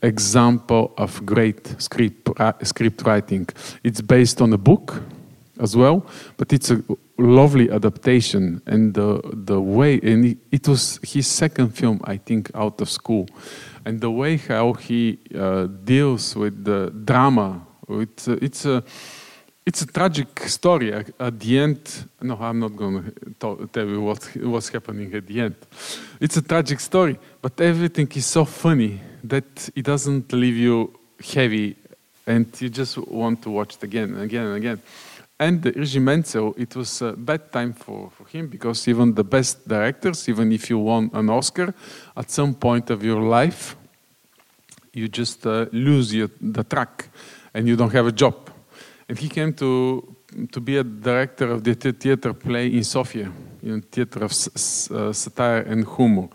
example 0.00 0.94
of 0.96 1.26
great 1.26 1.80
script, 1.82 2.30
script 2.62 3.02
writing. 3.02 3.48
It's 3.82 4.00
based 4.00 4.40
on 4.40 4.52
a 4.52 4.58
book 4.58 5.02
as 5.60 5.76
well, 5.76 6.06
but 6.36 6.52
it's 6.52 6.70
a 6.70 6.80
lovely 7.18 7.68
adaptation. 7.68 8.62
And 8.64 8.94
the, 8.94 9.20
the 9.24 9.60
way, 9.60 9.98
and 10.04 10.36
it 10.52 10.68
was 10.68 11.00
his 11.02 11.26
second 11.26 11.70
film, 11.70 12.00
I 12.04 12.18
think, 12.18 12.52
out 12.54 12.80
of 12.80 12.88
school 12.88 13.26
and 13.84 14.00
the 14.00 14.10
way 14.10 14.36
how 14.36 14.74
he 14.74 15.18
uh, 15.34 15.66
deals 15.66 16.36
with 16.36 16.64
the 16.64 16.92
drama 17.04 17.66
It's 17.88 18.28
it's 18.28 18.66
a, 18.66 18.82
it's 19.68 19.82
a 19.82 19.86
tragic 19.86 20.48
story. 20.48 20.94
At 20.94 21.38
the 21.38 21.58
end, 21.58 21.80
no, 22.22 22.38
I'm 22.40 22.58
not 22.58 22.74
going 22.74 23.12
to 23.38 23.68
tell 23.70 23.86
you 23.86 24.00
what 24.00 24.34
was 24.36 24.70
happening 24.70 25.12
at 25.14 25.26
the 25.26 25.42
end. 25.42 25.56
It's 26.18 26.38
a 26.38 26.42
tragic 26.42 26.80
story, 26.80 27.18
but 27.42 27.60
everything 27.60 28.08
is 28.14 28.24
so 28.24 28.46
funny 28.46 28.98
that 29.24 29.68
it 29.76 29.84
doesn't 29.84 30.32
leave 30.32 30.56
you 30.56 30.98
heavy 31.34 31.76
and 32.26 32.46
you 32.62 32.70
just 32.70 32.96
want 32.96 33.42
to 33.42 33.50
watch 33.50 33.76
it 33.76 33.82
again 33.82 34.14
and 34.14 34.22
again 34.22 34.46
and 34.46 34.56
again. 34.56 34.80
And 35.38 35.62
Menzel, 36.00 36.54
it 36.56 36.74
was 36.74 37.02
a 37.02 37.12
bad 37.12 37.52
time 37.52 37.74
for, 37.74 38.10
for 38.16 38.26
him 38.26 38.48
because 38.48 38.88
even 38.88 39.14
the 39.14 39.24
best 39.24 39.68
directors, 39.68 40.30
even 40.30 40.50
if 40.50 40.70
you 40.70 40.78
won 40.78 41.10
an 41.12 41.28
Oscar, 41.28 41.74
at 42.16 42.30
some 42.30 42.54
point 42.54 42.88
of 42.88 43.04
your 43.04 43.20
life, 43.20 43.76
you 44.94 45.08
just 45.08 45.46
uh, 45.46 45.66
lose 45.72 46.14
your, 46.14 46.30
the 46.40 46.64
track 46.64 47.10
and 47.52 47.68
you 47.68 47.76
don't 47.76 47.92
have 47.92 48.06
a 48.06 48.12
job. 48.12 48.48
And 49.08 49.18
he 49.18 49.28
came 49.28 49.54
to, 49.54 50.16
to 50.52 50.60
be 50.60 50.76
a 50.76 50.84
director 50.84 51.50
of 51.50 51.64
the 51.64 51.74
theater 51.74 52.34
play 52.34 52.66
in 52.66 52.84
Sofia, 52.84 53.32
in 53.62 53.80
theater 53.80 54.24
of 54.24 54.32
uh, 54.32 55.12
satire 55.12 55.62
and 55.62 55.86
humor. 55.96 56.28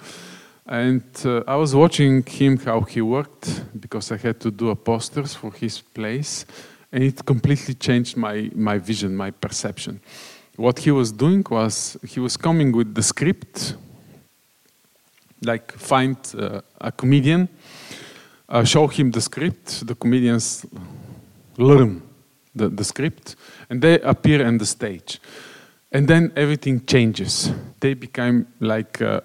And 0.65 1.03
uh, 1.23 1.43
I 1.47 1.55
was 1.55 1.75
watching 1.75 2.23
him 2.23 2.57
how 2.57 2.81
he 2.81 3.01
worked 3.01 3.63
because 3.79 4.11
I 4.11 4.17
had 4.17 4.39
to 4.39 4.49
do 4.49 4.69
a 4.69 4.75
posters 4.75 5.35
for 5.35 5.51
his 5.51 5.81
plays 5.81 6.45
and 6.91 7.03
it 7.03 7.25
completely 7.25 7.73
changed 7.73 8.17
my, 8.17 8.49
my 8.55 8.77
vision, 8.77 9.15
my 9.15 9.31
perception. 9.31 9.99
What 10.55 10.79
he 10.79 10.91
was 10.91 11.11
doing 11.11 11.43
was 11.49 11.97
he 12.07 12.19
was 12.19 12.37
coming 12.37 12.71
with 12.71 12.93
the 12.93 13.03
script, 13.03 13.75
like 15.41 15.71
find 15.73 16.17
uh, 16.37 16.61
a 16.79 16.91
comedian, 16.91 17.49
uh, 18.47 18.63
show 18.63 18.87
him 18.87 19.11
the 19.11 19.21
script, 19.21 19.85
the 19.85 19.95
comedians 19.95 20.65
learn 21.57 22.01
the, 22.55 22.69
the 22.69 22.83
script, 22.83 23.35
and 23.69 23.81
they 23.81 23.99
appear 24.01 24.45
on 24.45 24.57
the 24.57 24.65
stage. 24.65 25.19
And 25.91 26.07
then 26.07 26.31
everything 26.35 26.85
changes. 26.85 27.51
They 27.79 27.93
become 27.93 28.47
like 28.59 29.01
uh, 29.01 29.21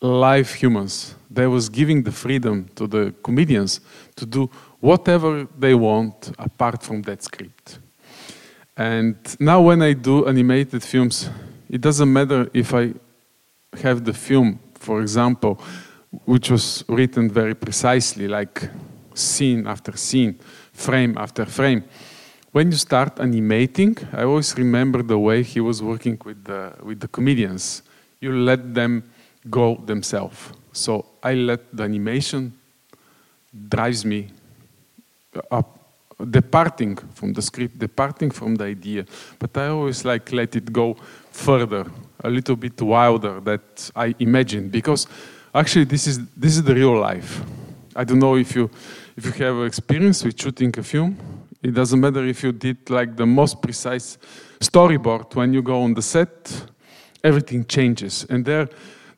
live 0.00 0.52
humans. 0.52 1.14
They 1.30 1.46
was 1.46 1.68
giving 1.68 2.02
the 2.02 2.12
freedom 2.12 2.68
to 2.76 2.86
the 2.86 3.14
comedians 3.22 3.80
to 4.16 4.26
do 4.26 4.50
whatever 4.80 5.46
they 5.58 5.74
want 5.74 6.32
apart 6.38 6.82
from 6.82 7.02
that 7.02 7.22
script. 7.22 7.78
And 8.76 9.16
now 9.40 9.60
when 9.60 9.82
I 9.82 9.92
do 9.94 10.26
animated 10.26 10.82
films, 10.82 11.28
it 11.68 11.80
doesn't 11.80 12.12
matter 12.12 12.48
if 12.54 12.72
I 12.72 12.94
have 13.82 14.04
the 14.04 14.12
film, 14.12 14.60
for 14.74 15.00
example, 15.00 15.60
which 16.24 16.50
was 16.50 16.84
written 16.88 17.30
very 17.30 17.54
precisely, 17.54 18.28
like 18.28 18.70
scene 19.14 19.66
after 19.66 19.96
scene, 19.96 20.38
frame 20.72 21.18
after 21.18 21.44
frame. 21.44 21.84
When 22.58 22.72
you 22.72 22.76
start 22.76 23.20
animating, 23.20 23.96
I 24.12 24.24
always 24.24 24.52
remember 24.58 25.00
the 25.04 25.16
way 25.16 25.44
he 25.44 25.60
was 25.60 25.80
working 25.80 26.18
with 26.24 26.42
the, 26.42 26.72
with 26.82 26.98
the 26.98 27.06
comedians. 27.06 27.84
You 28.20 28.32
let 28.32 28.74
them 28.74 29.04
go 29.48 29.76
themselves. 29.76 30.50
So 30.72 31.06
I 31.22 31.34
let 31.34 31.60
the 31.72 31.84
animation 31.84 32.52
drives 33.68 34.04
me 34.04 34.30
up, 35.52 35.68
departing 36.28 36.96
from 37.14 37.32
the 37.32 37.42
script, 37.42 37.78
departing 37.78 38.32
from 38.32 38.56
the 38.56 38.64
idea. 38.64 39.04
But 39.38 39.56
I 39.56 39.68
always 39.68 40.04
like 40.04 40.32
let 40.32 40.56
it 40.56 40.72
go 40.72 40.96
further, 41.30 41.86
a 42.24 42.28
little 42.28 42.56
bit 42.56 42.82
wilder 42.82 43.38
that 43.38 43.88
I 43.94 44.16
imagine, 44.18 44.68
because 44.68 45.06
actually 45.54 45.84
this 45.84 46.08
is 46.08 46.18
this 46.34 46.56
is 46.56 46.64
the 46.64 46.74
real 46.74 46.98
life. 46.98 47.40
I 47.94 48.02
don't 48.02 48.18
know 48.18 48.34
if 48.34 48.56
you 48.56 48.68
if 49.16 49.24
you 49.26 49.46
have 49.46 49.64
experience 49.64 50.24
with 50.24 50.40
shooting 50.40 50.76
a 50.76 50.82
film. 50.82 51.37
It 51.62 51.74
doesn't 51.74 52.00
matter 52.00 52.24
if 52.24 52.42
you 52.42 52.52
did 52.52 52.88
like 52.88 53.16
the 53.16 53.26
most 53.26 53.60
precise 53.60 54.18
storyboard. 54.60 55.34
When 55.34 55.52
you 55.52 55.62
go 55.62 55.82
on 55.82 55.94
the 55.94 56.02
set, 56.02 56.70
everything 57.24 57.64
changes, 57.64 58.24
and 58.30 58.44
there, 58.44 58.68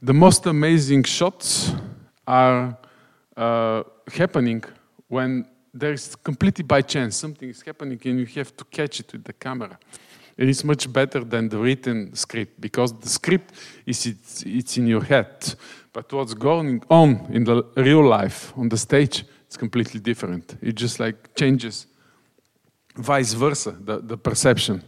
the 0.00 0.14
most 0.14 0.46
amazing 0.46 1.04
shots 1.04 1.72
are 2.26 2.76
uh, 3.36 3.82
happening 4.12 4.64
when 5.08 5.46
there 5.74 5.92
is 5.92 6.16
completely 6.16 6.64
by 6.64 6.82
chance 6.82 7.16
something 7.16 7.48
is 7.48 7.62
happening 7.62 8.00
and 8.04 8.18
you 8.20 8.26
have 8.26 8.56
to 8.56 8.64
catch 8.64 9.00
it 9.00 9.12
with 9.12 9.24
the 9.24 9.32
camera. 9.32 9.78
It 10.36 10.48
is 10.48 10.64
much 10.64 10.90
better 10.90 11.22
than 11.22 11.50
the 11.50 11.58
written 11.58 12.14
script 12.14 12.60
because 12.60 12.98
the 12.98 13.08
script 13.08 13.52
is 13.84 14.06
it's, 14.06 14.42
it's 14.46 14.78
in 14.78 14.86
your 14.86 15.04
head, 15.04 15.54
but 15.92 16.10
what's 16.12 16.32
going 16.34 16.82
on 16.88 17.26
in 17.30 17.44
the 17.44 17.62
real 17.76 18.06
life 18.08 18.52
on 18.56 18.70
the 18.70 18.78
stage 18.78 19.24
it's 19.50 19.56
completely 19.56 19.98
different. 19.98 20.56
It 20.62 20.76
just 20.76 21.00
like 21.00 21.34
changes, 21.34 21.88
vice 22.96 23.34
versa, 23.34 23.72
the, 23.72 23.98
the 23.98 24.16
perception. 24.16 24.82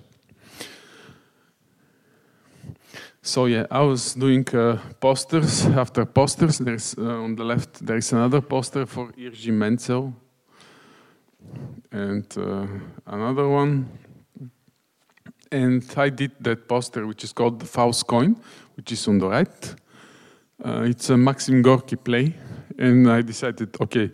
So 3.24 3.46
yeah, 3.46 3.66
I 3.70 3.82
was 3.82 4.14
doing 4.14 4.44
uh, 4.52 4.78
posters 4.98 5.64
after 5.66 6.04
posters. 6.04 6.58
There's 6.58 6.96
uh, 6.98 7.22
on 7.22 7.36
the 7.36 7.44
left 7.44 7.86
there 7.86 7.96
is 7.96 8.12
another 8.12 8.40
poster 8.40 8.84
for 8.84 9.12
Jiří 9.12 9.52
Menzel, 9.52 10.12
and 11.92 12.26
uh, 12.36 12.66
another 13.06 13.48
one. 13.48 13.86
And 15.52 15.84
I 15.96 16.08
did 16.08 16.32
that 16.40 16.66
poster, 16.66 17.06
which 17.06 17.22
is 17.22 17.32
called 17.32 17.60
the 17.60 17.66
Faust 17.66 18.06
coin, 18.06 18.36
which 18.76 18.90
is 18.90 19.06
on 19.06 19.18
the 19.18 19.28
right. 19.28 19.74
Uh, 20.64 20.82
it's 20.82 21.10
a 21.10 21.16
Maxim 21.16 21.62
Gorky 21.62 21.96
play, 21.96 22.34
and 22.78 23.08
I 23.08 23.22
decided, 23.22 23.76
okay, 23.80 24.10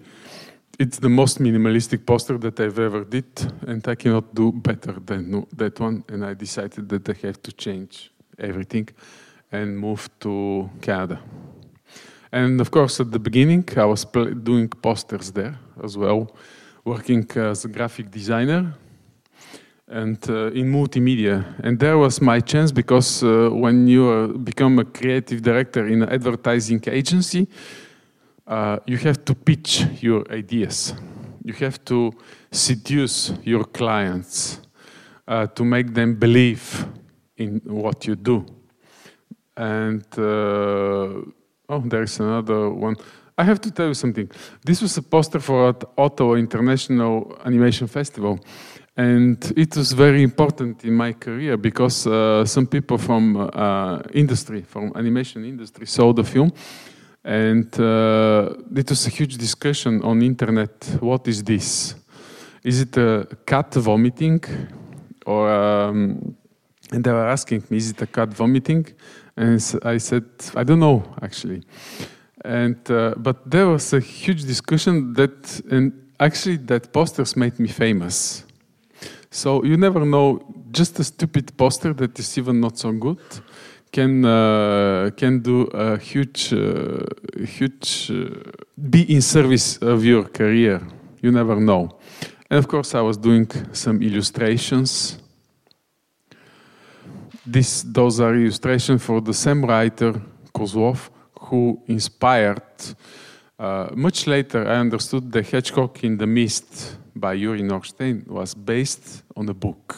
it's 0.79 0.99
the 0.99 1.09
most 1.09 1.41
minimalistic 1.41 2.07
poster 2.07 2.39
that 2.39 2.61
I've 2.61 2.79
ever 2.79 3.05
did, 3.05 3.53
and 3.67 3.87
I 3.87 3.95
cannot 3.97 4.35
do 4.35 4.53
better 4.53 4.93
than 4.93 5.47
that 5.57 5.81
one. 5.81 6.05
And 6.09 6.25
I 6.25 6.35
decided 6.35 6.89
that 6.89 7.09
I 7.09 7.27
have 7.27 7.43
to 7.43 7.53
change 7.53 8.11
everything 8.39 8.89
and 9.51 9.79
move 9.79 10.09
to 10.21 10.71
Canada. 10.81 11.21
And 12.31 12.61
of 12.61 12.71
course, 12.71 13.01
at 13.01 13.11
the 13.11 13.19
beginning, 13.19 13.65
I 13.77 13.87
was 13.87 14.05
doing 14.05 14.69
posters 14.69 15.33
there 15.33 15.59
as 15.83 15.97
well 15.97 16.31
working 16.85 17.27
as 17.37 17.65
a 17.65 17.69
graphic 17.69 18.11
designer 18.11 18.75
and 19.89 20.19
uh, 20.29 20.61
in 20.61 20.67
multimedia. 20.73 21.45
And 21.63 21.79
there 21.79 21.99
was 21.99 22.21
my 22.21 22.41
chance 22.41 22.73
because 22.73 23.23
uh, 23.23 23.51
when 23.51 23.87
you 23.89 24.09
uh, 24.09 24.27
become 24.27 24.79
a 24.79 24.85
creative 24.85 25.43
director 25.43 25.87
in 25.87 26.03
an 26.03 26.09
advertising 26.09 26.83
agency, 26.87 27.47
uh, 28.49 28.79
you 28.87 28.97
have 28.97 29.25
to 29.27 29.35
pitch 29.35 29.85
your 30.01 30.25
ideas. 30.33 30.95
You 31.45 31.53
have 31.55 31.85
to 31.85 32.13
seduce 32.51 33.33
your 33.45 33.65
clients 33.65 34.61
uh, 35.27 35.47
to 35.49 35.65
make 35.65 35.93
them 35.93 36.15
believe 36.15 36.87
in 37.37 37.61
what 37.65 38.07
you 38.07 38.17
do. 38.17 38.47
And 39.57 40.05
uh, 40.17 41.23
oh, 41.69 41.83
there's 41.85 42.21
another 42.21 42.71
one. 42.71 42.97
I 43.37 43.45
have 43.45 43.61
to 43.61 43.71
tell 43.71 43.89
you 43.89 43.95
something. 43.95 44.31
This 44.65 44.83
was 44.83 44.97
a 44.97 45.03
poster 45.03 45.41
for 45.41 45.69
at 45.69 45.85
Ottawa 45.97 46.35
International 46.35 47.39
Animation 47.45 47.87
Festival. 47.87 48.41
And 48.97 49.53
it 49.57 49.77
was 49.77 49.93
very 49.93 50.23
important 50.25 50.85
in 50.85 50.95
my 50.95 51.13
career 51.13 51.57
because 51.57 52.07
uh, 52.07 52.45
some 52.45 52.67
people 52.67 52.99
from 52.99 53.37
uh, 53.37 54.01
industry, 54.13 54.63
from 54.63 54.93
animation 54.97 55.45
industry, 55.45 55.87
saw 55.87 56.13
the 56.13 56.25
film. 56.25 56.53
And 57.25 57.69
uh, 57.79 58.55
it 58.75 58.89
was 58.89 59.07
a 59.07 59.11
huge 59.11 59.37
discussion 59.37 60.03
on 60.03 60.23
internet. 60.23 60.97
What 61.01 61.29
is 61.29 61.43
this? 61.43 61.95
Is 62.65 62.81
it 62.81 62.97
a 62.97 63.27
cat 63.45 63.75
vomiting? 63.75 64.43
Or, 65.27 65.51
um, 65.51 66.37
and 66.91 67.05
they 67.05 67.13
were 67.13 67.27
asking 67.29 67.65
me, 67.71 67.77
is 67.77 67.91
it 67.91 68.03
a 68.03 68.07
cat 68.07 68.33
vomiting? 68.33 68.87
And 69.37 69.61
I 69.85 69.99
said, 69.99 70.25
I 70.55 70.65
don't 70.65 70.81
know, 70.81 71.05
actually. 71.21 71.63
And 72.45 72.79
uh, 72.91 73.15
but 73.17 73.51
there 73.51 73.67
was 73.67 73.93
a 73.93 74.01
huge 74.01 74.45
discussion 74.45 75.13
that, 75.15 75.61
and 75.71 75.93
actually, 76.21 76.57
that 76.67 76.93
posters 76.93 77.37
made 77.37 77.59
me 77.59 77.69
famous. 77.69 78.45
So 79.31 79.65
you 79.65 79.77
never 79.77 80.05
know. 80.05 80.41
Just 80.71 80.99
a 81.01 81.05
stupid 81.05 81.57
poster 81.57 81.95
that 81.95 82.19
is 82.19 82.37
even 82.37 82.61
not 82.61 82.79
so 82.79 82.93
good 82.93 83.19
can 83.93 84.25
uh, 84.25 85.11
can 85.17 85.41
do 85.41 85.63
a 85.73 85.99
huge, 85.99 86.53
uh, 86.53 87.05
huge 87.45 88.11
uh, 88.11 88.51
be 88.91 89.03
in 89.15 89.23
service 89.23 89.79
of 89.79 90.05
your 90.05 90.25
career. 90.25 90.81
You 91.21 91.33
never 91.33 91.57
know. 91.57 91.99
And 92.51 92.59
of 92.59 92.69
course, 92.69 92.95
I 92.95 93.01
was 93.01 93.17
doing 93.17 93.51
some 93.73 94.03
illustrations. 94.03 95.19
This, 97.45 97.83
those 97.83 98.21
are 98.21 98.35
illustrations 98.35 99.03
for 99.03 99.21
the 99.21 99.35
same 99.35 99.65
writer, 99.65 100.21
Kozlov, 100.55 101.11
who 101.41 101.83
inspired. 101.87 102.63
Uh, 103.59 103.89
much 103.95 104.27
later, 104.27 104.67
I 104.69 104.77
understood 104.77 105.33
the 105.33 105.43
Hedgehog 105.43 106.05
in 106.05 106.17
the 106.17 106.27
Mist 106.27 106.97
by 107.17 107.35
Yuri 107.35 107.63
Norstein 107.63 108.27
was 108.27 108.55
based 108.55 109.23
on 109.37 109.49
a 109.49 109.55
book. 109.55 109.97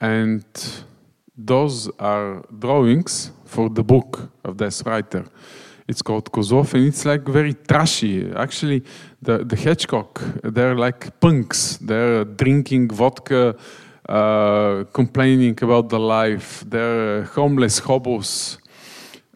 And 0.00 0.44
those 1.36 1.90
are 1.98 2.44
drawings 2.58 3.32
for 3.44 3.68
the 3.68 3.82
book 3.82 4.30
of 4.44 4.56
this 4.58 4.82
writer. 4.86 5.24
It's 5.86 6.00
called 6.00 6.32
Kozlov, 6.32 6.72
and 6.74 6.86
it's 6.86 7.04
like 7.04 7.24
very 7.28 7.54
trashy. 7.54 8.32
Actually, 8.34 8.82
the 9.20 9.44
the 9.44 9.56
Hedgehog, 9.56 10.18
they're 10.42 10.74
like 10.74 11.20
punks. 11.20 11.76
They're 11.76 12.24
drinking 12.24 12.88
vodka, 12.88 13.54
uh, 14.08 14.84
complaining 14.92 15.58
about 15.62 15.90
the 15.90 15.98
life. 15.98 16.64
They're 16.66 17.24
homeless 17.24 17.80
hobos. 17.80 18.58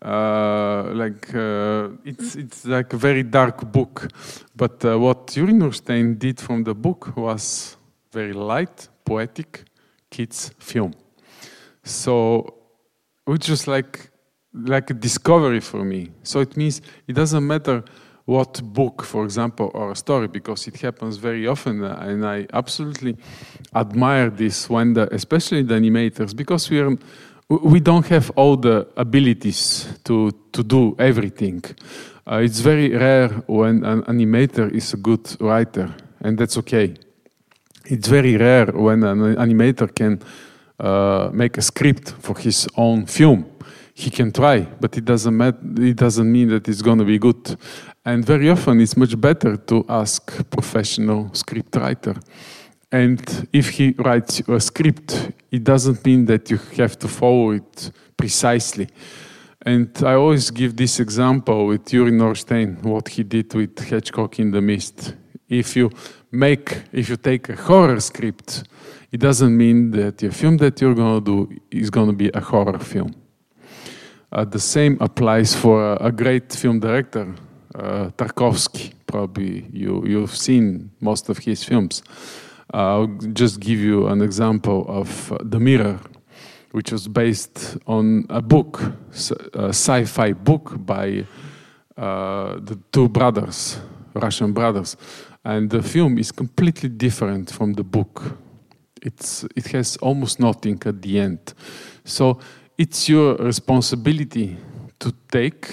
Uh, 0.01 0.93
like 0.95 1.35
uh, 1.35 1.89
it's 2.05 2.37
it's 2.37 2.65
like 2.65 2.95
a 2.95 2.97
very 2.97 3.25
dark 3.25 3.71
book, 3.71 4.09
but 4.57 4.83
uh, 4.85 4.97
what 4.97 5.37
Yuri 5.37 5.53
Norstein 5.53 6.19
did 6.19 6.41
from 6.41 6.65
the 6.65 6.75
book 6.75 7.15
was 7.17 7.77
very 8.13 8.33
light, 8.33 8.89
poetic, 9.05 9.65
kids 10.09 10.51
film. 10.59 10.95
So, 11.89 12.55
which 13.25 13.49
was 13.49 13.67
like 13.67 14.11
like 14.53 14.91
a 14.91 14.95
discovery 14.95 15.61
for 15.61 15.85
me. 15.85 16.11
So 16.23 16.41
it 16.41 16.57
means 16.57 16.81
it 17.07 17.15
doesn't 17.15 17.47
matter 17.47 17.85
what 18.25 18.63
book, 18.63 19.03
for 19.05 19.25
example, 19.25 19.71
or 19.73 19.91
a 19.93 19.97
story, 19.97 20.29
because 20.29 20.67
it 20.67 20.77
happens 20.81 21.17
very 21.17 21.47
often, 21.47 21.83
and 21.83 22.27
I 22.27 22.47
absolutely 22.53 23.17
admire 23.75 24.29
this 24.29 24.69
when 24.69 24.93
the, 24.93 25.09
especially 25.15 25.63
the 25.63 25.75
animators, 25.75 26.37
because 26.37 26.69
we 26.71 26.81
are 26.81 26.97
we 27.49 27.81
don't 27.81 28.07
have 28.09 28.31
all 28.37 28.57
the 28.57 28.87
abilities 28.97 29.89
to 30.05 30.31
to 30.53 30.63
do 30.63 30.95
everything. 30.99 31.65
Uh, 32.31 32.43
it's 32.45 32.61
very 32.61 32.91
rare 32.95 33.29
when 33.47 33.85
an 33.85 34.03
animator 34.03 34.71
is 34.71 34.93
a 34.93 34.99
good 34.99 35.37
writer, 35.41 35.95
and 36.21 36.37
that's 36.37 36.59
okay. 36.59 36.95
It's 37.87 38.09
very 38.09 38.37
rare 38.37 38.67
when 38.67 39.05
an 39.05 39.37
animator 39.37 39.89
can 39.95 40.21
uh, 40.79 41.31
make 41.33 41.59
a 41.59 41.63
script 41.63 42.15
for 42.21 42.39
his 42.39 42.69
own 42.77 43.07
film. 43.07 43.45
He 43.95 44.11
can 44.11 44.31
try, 44.31 44.61
but 44.61 44.97
it 44.97 45.05
doesn't 45.05 45.37
matter. 45.37 45.59
It 45.79 45.97
doesn't 45.97 46.31
mean 46.31 46.49
that 46.51 46.69
it's 46.69 46.83
going 46.83 46.99
to 46.99 47.05
be 47.05 47.19
good. 47.19 47.57
And 48.05 48.25
very 48.25 48.49
often, 48.49 48.81
it's 48.81 48.97
much 48.97 49.21
better 49.21 49.57
to 49.57 49.85
ask 49.89 50.49
professional 50.51 51.31
script 51.35 51.75
writer. 51.77 52.15
And 52.91 53.49
if 53.53 53.71
he 53.71 53.95
writes 53.99 54.41
a 54.49 54.61
script, 54.61 55.33
it 55.51 55.65
doesn't 55.65 56.05
mean 56.07 56.25
that 56.27 56.51
you 56.51 56.59
have 56.77 56.99
to 57.01 57.09
follow 57.09 57.51
it 57.51 57.91
precisely. 58.17 58.89
And 59.61 59.91
I 60.03 60.15
always 60.15 60.51
give 60.51 60.77
this 60.77 61.01
example 61.01 61.67
with 61.67 61.93
Yuri 61.93 62.13
Norstein, 62.13 62.83
what 62.83 63.09
he 63.09 63.25
did 63.25 63.53
with 63.53 63.79
Hedgehog 63.79 64.39
in 64.39 64.53
the 64.53 64.61
Mist. 64.61 65.15
If 65.49 65.77
you 65.77 65.91
make, 66.31 66.85
if 66.93 67.09
you 67.09 67.17
take 67.17 67.49
a 67.49 67.57
horror 67.57 68.01
script, 68.01 68.63
it 69.11 69.21
doesn't 69.21 69.57
mean 69.57 69.91
that 69.93 70.21
your 70.23 70.33
film 70.33 70.59
that 70.59 70.81
you're 70.81 70.95
going 70.95 71.25
to 71.25 71.47
do 71.47 71.61
is 71.71 71.91
going 71.91 72.09
to 72.09 72.17
be 72.17 72.31
a 72.35 72.41
horror 72.41 72.79
film. 72.79 73.15
Uh, 74.31 74.45
the 74.45 74.61
same 74.61 74.99
applies 75.01 75.55
for 75.55 75.95
a, 75.95 76.07
a 76.09 76.13
great 76.13 76.53
film 76.53 76.81
director, 76.81 77.35
uh, 77.75 78.11
Tarkovsky. 78.17 78.93
Probably 79.07 79.67
you, 79.73 80.05
you've 80.07 80.37
seen 80.37 80.91
most 81.01 81.31
of 81.31 81.39
his 81.39 81.65
films. 81.65 82.03
I'll 82.75 83.07
just 83.33 83.61
give 83.61 83.79
you 83.79 84.09
an 84.09 84.21
example 84.21 84.85
of 84.89 85.33
uh, 85.33 85.39
The 85.43 85.59
Mirror, 85.59 86.01
which 86.73 86.93
was 86.93 87.09
based 87.09 87.79
on 87.87 88.27
a 88.29 88.43
book, 88.43 88.83
a 89.55 89.69
sci 89.69 90.05
fi 90.05 90.33
book 90.35 90.75
by 90.85 91.25
uh, 91.97 92.59
the 92.61 92.79
two 92.93 93.09
brothers, 93.09 93.81
Russian 94.13 94.53
brothers. 94.53 94.99
And 95.45 95.71
the 95.71 95.83
film 95.83 96.19
is 96.19 96.31
completely 96.31 96.91
different 96.91 97.51
from 97.51 97.73
the 97.73 97.85
book. 97.85 98.37
It's, 99.09 99.45
it 99.57 99.67
has 99.69 99.97
almost 100.03 100.39
nothing 100.39 100.79
at 100.85 101.01
the 101.01 101.19
end. 101.19 101.55
So 102.05 102.39
it's 102.77 103.09
your 103.09 103.37
responsibility 103.37 104.57
to 104.99 105.13
take 105.31 105.67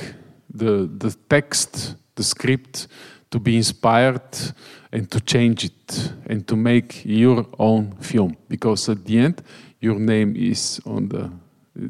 the, 0.50 0.90
the 0.98 1.14
text, 1.30 1.96
the 2.16 2.24
script, 2.24 2.88
to 3.32 3.40
be 3.40 3.58
inspired 3.58 4.32
and 4.92 5.12
to 5.12 5.20
change 5.20 5.66
it 5.66 6.14
and 6.28 6.48
to 6.48 6.56
make 6.56 7.04
your 7.04 7.46
own 7.60 7.92
film. 8.00 8.38
Because 8.48 8.88
at 8.90 9.04
the 9.04 9.18
end, 9.18 9.42
your 9.82 10.00
name 10.00 10.36
is 10.38 10.80
on 10.86 11.10
the, 11.10 11.30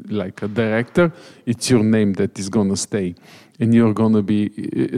like 0.08 0.42
a 0.42 0.48
director, 0.48 1.12
it's 1.44 1.70
your 1.70 1.84
name 1.84 2.14
that 2.14 2.36
is 2.38 2.48
gonna 2.48 2.76
stay. 2.76 3.14
And 3.60 3.72
you're 3.72 3.94
gonna 3.94 4.22
be, 4.22 4.48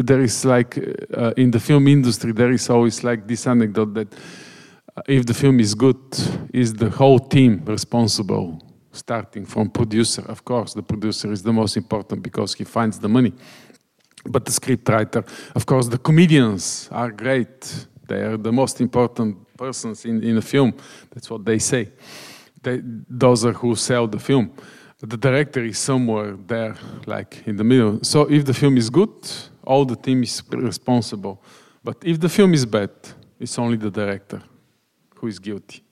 there 0.02 0.22
is 0.22 0.44
like, 0.44 0.78
uh, 1.14 1.32
in 1.36 1.50
the 1.50 1.60
film 1.60 1.88
industry, 1.88 2.32
there 2.32 2.50
is 2.52 2.70
always 2.70 3.04
like 3.04 3.28
this 3.28 3.46
anecdote 3.46 3.92
that 3.94 4.08
if 5.06 5.26
the 5.26 5.34
film 5.34 5.60
is 5.60 5.74
good, 5.74 5.96
is 6.52 6.74
the 6.74 6.90
whole 6.90 7.18
team 7.18 7.62
responsible 7.64 8.62
starting 8.92 9.46
from 9.46 9.70
producer. 9.70 10.22
Of 10.28 10.44
course, 10.44 10.74
the 10.74 10.82
producer 10.82 11.32
is 11.32 11.42
the 11.42 11.52
most 11.52 11.76
important 11.76 12.22
because 12.22 12.54
he 12.54 12.64
finds 12.64 12.98
the 12.98 13.08
money. 13.08 13.32
But 14.24 14.44
the 14.44 14.50
scriptwriter, 14.50 15.26
of 15.54 15.64
course, 15.64 15.88
the 15.88 15.98
comedians 15.98 16.88
are 16.90 17.10
great. 17.10 17.86
They 18.08 18.22
are 18.22 18.36
the 18.36 18.52
most 18.52 18.80
important 18.80 19.36
persons 19.56 20.04
in, 20.04 20.22
in 20.22 20.36
a 20.38 20.42
film. 20.42 20.74
That's 21.10 21.30
what 21.30 21.44
they 21.44 21.58
say. 21.58 21.92
They, 22.62 22.80
those 22.82 23.44
are 23.44 23.52
who 23.52 23.76
sell 23.76 24.06
the 24.06 24.18
film. 24.18 24.52
The 25.00 25.16
director 25.16 25.64
is 25.64 25.78
somewhere 25.78 26.34
there, 26.46 26.74
like 27.06 27.42
in 27.46 27.56
the 27.56 27.64
middle. 27.64 28.00
So 28.02 28.22
if 28.22 28.44
the 28.44 28.54
film 28.54 28.76
is 28.76 28.90
good, 28.90 29.14
all 29.64 29.84
the 29.84 29.94
team 29.94 30.22
is 30.24 30.42
responsible. 30.50 31.40
But 31.84 31.96
if 32.02 32.18
the 32.18 32.28
film 32.28 32.52
is 32.54 32.66
bad, 32.66 32.90
it's 33.38 33.58
only 33.58 33.76
the 33.76 33.90
director 33.90 34.42
who 35.20 35.26
is 35.26 35.38
guilty. 35.38 35.82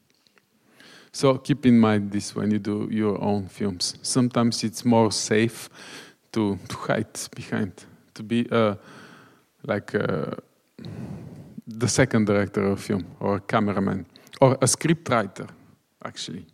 So 1.13 1.39
keep 1.39 1.65
in 1.65 1.79
mind 1.79 2.11
this 2.11 2.35
when 2.37 2.51
you 2.51 2.59
do 2.59 2.89
your 2.91 3.21
own 3.23 3.49
films. 3.49 3.95
Sometimes 4.03 4.63
it's 4.65 4.85
more 4.85 5.11
safe 5.11 5.71
to, 6.33 6.59
to 6.69 6.77
hide 6.77 7.19
behind, 7.35 7.73
to 8.15 8.23
be 8.23 8.47
uh, 8.51 8.75
like 9.65 9.95
uh, 9.95 10.33
the 11.67 11.89
second 11.89 12.27
director 12.27 12.67
of 12.67 12.81
film 12.81 13.07
or 13.21 13.37
a 13.37 13.41
cameraman 13.41 14.05
or 14.41 14.59
a 14.61 14.67
script 14.67 15.09
writer, 15.09 15.47
actually. 16.05 16.45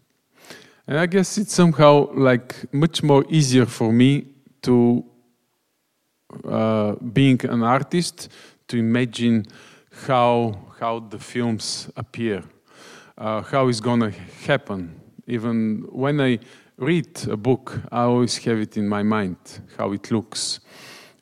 And 0.86 0.98
I 0.98 1.06
guess 1.06 1.38
it's 1.38 1.54
somehow 1.54 2.12
like 2.14 2.72
much 2.72 3.02
more 3.02 3.24
easier 3.28 3.66
for 3.66 3.92
me 3.92 4.26
to 4.62 5.04
uh, 6.44 6.94
being 7.12 7.44
an 7.46 7.62
artist 7.62 8.28
to 8.68 8.76
imagine 8.78 9.46
how 10.06 10.56
how 10.80 11.00
the 11.00 11.18
films 11.18 11.90
appear 11.96 12.42
uh, 13.18 13.42
how 13.42 13.68
it's 13.68 13.80
going 13.80 14.00
to 14.00 14.10
happen. 14.46 15.00
Even 15.26 15.86
when 15.90 16.20
I 16.20 16.38
read 16.76 17.28
a 17.28 17.36
book, 17.36 17.80
I 17.90 18.02
always 18.02 18.36
have 18.38 18.58
it 18.58 18.76
in 18.76 18.88
my 18.88 19.02
mind, 19.02 19.36
how 19.76 19.92
it 19.92 20.10
looks. 20.10 20.60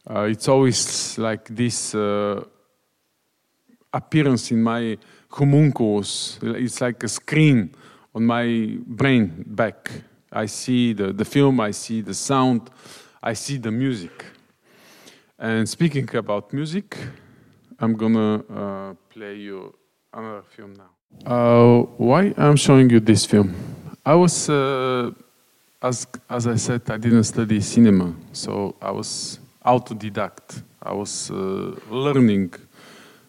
Uh, 0.09 0.22
it's 0.22 0.48
always 0.48 1.18
like 1.18 1.48
this 1.48 1.94
uh, 1.94 2.42
appearance 3.92 4.50
in 4.50 4.62
my 4.62 4.96
homunculus. 5.31 6.38
It's 6.42 6.81
like 6.81 7.03
a 7.05 7.09
screen 7.09 7.74
on 8.14 8.26
my 8.26 8.76
brain 8.87 9.44
back. 9.46 9.90
I 10.33 10.46
see 10.46 10.92
the, 10.92 11.12
the 11.12 11.24
film, 11.24 11.61
I 11.61 11.72
see 11.72 12.00
the 12.00 12.14
sound, 12.14 12.70
I 13.22 13.35
see 13.35 13.59
the 13.59 13.70
music. 13.70 14.24
And 15.38 15.68
speaking 15.68 16.09
about 16.16 16.53
music, 16.53 16.96
I'm 17.79 17.94
gonna 17.94 18.44
uh, 18.48 18.94
play 19.09 19.37
you 19.37 19.74
another 20.12 20.42
film 20.42 20.74
now. 20.74 21.00
Uh, 21.25 21.83
why 21.99 22.33
I'm 22.37 22.57
showing 22.57 22.90
you 22.90 23.01
this 23.01 23.27
film? 23.27 23.55
I 24.05 24.14
was, 24.14 24.49
uh, 24.49 25.11
as, 25.83 26.07
as 26.29 26.46
I 26.46 26.57
said, 26.57 26.83
I 26.90 26.96
didn't 26.96 27.25
study 27.25 27.61
cinema, 27.61 28.14
so 28.33 28.75
I 28.81 28.90
was 28.90 29.38
autodidact. 29.64 30.62
I 30.83 30.92
was 30.92 31.31
uh, 31.31 31.77
learning 31.90 32.55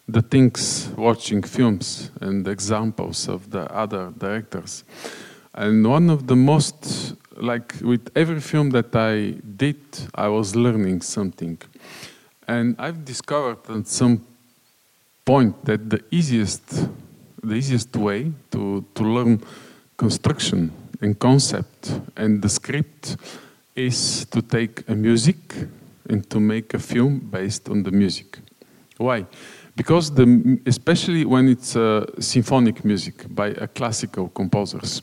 the 0.08 0.22
things, 0.22 0.88
watching 0.96 1.42
films 1.42 2.10
and 2.20 2.48
examples 2.48 3.28
of 3.28 3.50
the 3.50 3.70
other 3.72 4.12
directors. 4.16 4.84
And 5.54 5.86
one 5.86 6.08
of 6.08 6.26
the 6.26 6.36
most, 6.36 7.14
like 7.36 7.74
with 7.82 8.10
every 8.16 8.40
film 8.40 8.70
that 8.70 8.96
I 8.96 9.38
did, 9.56 9.78
I 10.14 10.28
was 10.28 10.56
learning 10.56 11.02
something. 11.02 11.58
And 12.48 12.74
I've 12.78 13.04
discovered 13.04 13.58
at 13.68 13.86
some 13.86 14.24
point 15.24 15.64
that 15.66 15.90
the 15.90 16.02
easiest 16.10 16.88
the 17.42 17.54
easiest 17.54 17.96
way 17.96 18.32
to, 18.50 18.84
to 18.94 19.02
learn 19.02 19.40
construction 19.96 20.72
and 21.00 21.18
concept 21.18 22.00
and 22.16 22.40
the 22.40 22.48
script 22.48 23.16
is 23.74 24.24
to 24.26 24.42
take 24.42 24.88
a 24.88 24.94
music 24.94 25.36
and 26.08 26.28
to 26.30 26.38
make 26.38 26.74
a 26.74 26.78
film 26.78 27.18
based 27.18 27.68
on 27.68 27.82
the 27.82 27.90
music. 27.90 28.38
Why? 28.98 29.26
Because 29.74 30.10
the, 30.14 30.60
especially 30.66 31.24
when 31.24 31.48
it's 31.48 31.74
uh, 31.74 32.06
symphonic 32.20 32.84
music 32.84 33.34
by 33.34 33.48
a 33.48 33.66
classical 33.66 34.28
composers, 34.28 35.02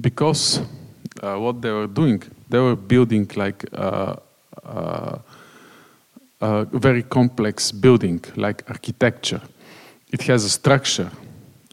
because 0.00 0.60
uh, 1.22 1.36
what 1.36 1.60
they 1.60 1.70
were 1.70 1.88
doing, 1.88 2.22
they 2.48 2.58
were 2.58 2.76
building 2.76 3.28
like 3.36 3.64
a, 3.72 4.20
a, 4.64 5.20
a 6.40 6.64
very 6.72 7.02
complex 7.02 7.72
building, 7.72 8.24
like 8.36 8.62
architecture. 8.68 9.40
It 10.12 10.22
has 10.22 10.44
a 10.44 10.50
structure, 10.50 11.10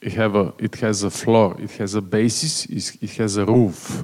it, 0.01 0.13
have 0.13 0.35
a, 0.35 0.53
it 0.57 0.75
has 0.75 1.03
a 1.03 1.09
floor, 1.09 1.55
it 1.59 1.71
has 1.71 1.95
a 1.95 2.01
basis, 2.01 2.65
it 2.65 3.11
has 3.17 3.37
a 3.37 3.45
roof. 3.45 4.03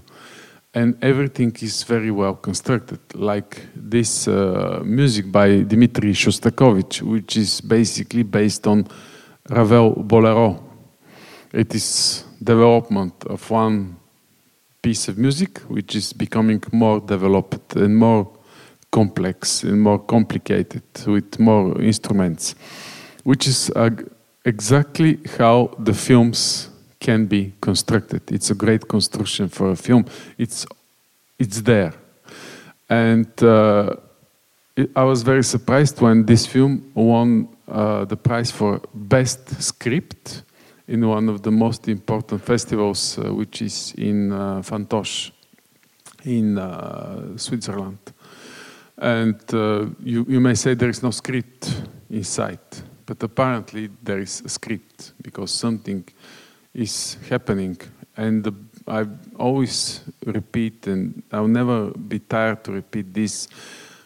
and 0.73 0.95
everything 1.01 1.55
is 1.61 1.83
very 1.83 2.11
well 2.11 2.35
constructed. 2.35 2.99
Like 3.15 3.67
this 3.75 4.27
uh, 4.27 4.81
music 4.83 5.31
by 5.31 5.63
Dmitri 5.63 6.13
Shostakovich, 6.13 7.01
which 7.01 7.35
is 7.37 7.61
basically 7.61 8.23
based 8.23 8.67
on 8.67 8.87
Ravel 9.49 9.91
Bolero. 10.03 10.63
It 11.51 11.73
is 11.73 12.25
development 12.43 13.13
of 13.25 13.49
one 13.49 13.95
piece 14.81 15.07
of 15.07 15.17
music, 15.17 15.59
which 15.67 15.95
is 15.95 16.13
becoming 16.13 16.61
more 16.71 16.99
developed 16.99 17.75
and 17.75 17.97
more 17.97 18.27
complex 18.91 19.63
and 19.63 19.81
more 19.81 19.99
complicated 19.99 20.83
with 21.07 21.39
more 21.39 21.81
instruments, 21.81 22.55
which 23.23 23.47
is 23.47 23.71
uh, 23.75 23.89
exactly 24.47 25.19
how 25.37 25.69
the 25.77 25.93
films 25.93 26.69
can 26.99 27.27
be 27.27 27.53
constructed. 27.61 28.21
It's 28.31 28.49
a 28.49 28.55
great 28.55 28.87
construction 28.87 29.49
for 29.49 29.71
a 29.71 29.75
film. 29.75 30.05
It's 30.37 30.65
it's 31.37 31.61
there, 31.61 31.93
and 32.89 33.27
uh, 33.43 33.95
I 34.95 35.03
was 35.03 35.21
very 35.23 35.43
surprised 35.43 36.01
when 36.01 36.25
this 36.25 36.47
film 36.47 36.91
won 36.95 37.47
uh, 37.67 38.05
the 38.05 38.17
prize 38.17 38.51
for 38.51 38.81
best 38.93 39.61
script 39.61 40.43
in 40.87 41.07
one 41.07 41.29
of 41.29 41.41
the 41.41 41.51
most 41.51 41.87
important 41.87 42.41
festivals, 42.41 43.19
uh, 43.19 43.33
which 43.33 43.61
is 43.61 43.93
in 43.97 44.31
uh, 44.31 44.61
Fantoche 44.61 45.31
in 46.25 46.57
uh, 46.57 47.37
Switzerland. 47.37 47.99
And 48.97 49.39
uh, 49.53 49.85
you, 50.03 50.25
you 50.27 50.39
may 50.39 50.55
say 50.55 50.73
there 50.73 50.89
is 50.89 51.03
no 51.03 51.11
script 51.11 51.83
inside, 52.09 52.59
but 53.07 53.23
apparently 53.23 53.89
there 54.03 54.19
is 54.19 54.41
a 54.45 54.49
script 54.49 55.13
because 55.21 55.49
something 55.49 56.03
is 56.73 57.17
happening. 57.29 57.77
And 58.15 58.43
the, 58.43 58.53
I 58.87 59.05
always 59.39 60.01
repeat, 60.25 60.85
and 60.87 61.23
I'll 61.31 61.47
never 61.47 61.91
be 61.91 62.19
tired 62.19 62.63
to 62.65 62.73
repeat 62.73 63.13
this. 63.13 63.47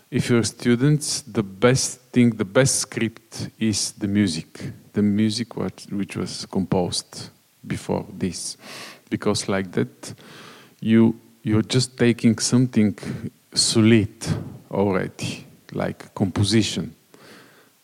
If 0.09 0.29
you're 0.29 0.43
students, 0.43 1.21
the 1.21 1.43
best 1.43 1.99
thing, 2.11 2.29
the 2.29 2.45
best 2.45 2.75
script 2.75 3.49
is 3.59 3.91
the 3.93 4.07
music, 4.07 4.71
the 4.93 5.01
music 5.01 5.55
which 5.55 6.15
was 6.15 6.45
composed 6.45 7.29
before 7.65 8.05
this, 8.17 8.57
because 9.09 9.49
like 9.49 9.71
that, 9.71 10.13
you 10.79 11.15
you're 11.43 11.63
just 11.63 11.97
taking 11.97 12.37
something 12.37 12.95
solid 13.53 14.13
already, 14.69 15.45
like 15.73 16.13
composition, 16.13 16.93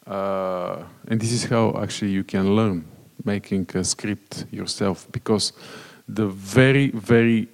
uh, 0.07 0.83
and 1.07 1.19
this 1.19 1.31
is 1.31 1.45
how 1.45 1.77
actually 1.81 2.11
you 2.11 2.23
can 2.23 2.55
learn 2.55 2.85
making 3.23 3.67
a 3.75 3.83
script 3.83 4.45
yourself 4.51 5.07
because 5.11 5.53
the 6.07 6.27
very 6.27 6.91
very 6.91 7.47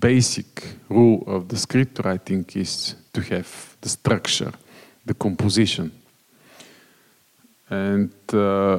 basic 0.00 0.74
rule 0.88 1.24
of 1.26 1.48
the 1.48 1.56
script 1.56 2.00
writing 2.04 2.44
is 2.54 2.94
to 3.12 3.20
have 3.20 3.76
the 3.80 3.88
structure 3.88 4.52
the 5.08 5.14
composition. 5.14 5.90
And 7.70 8.12
uh, 8.32 8.78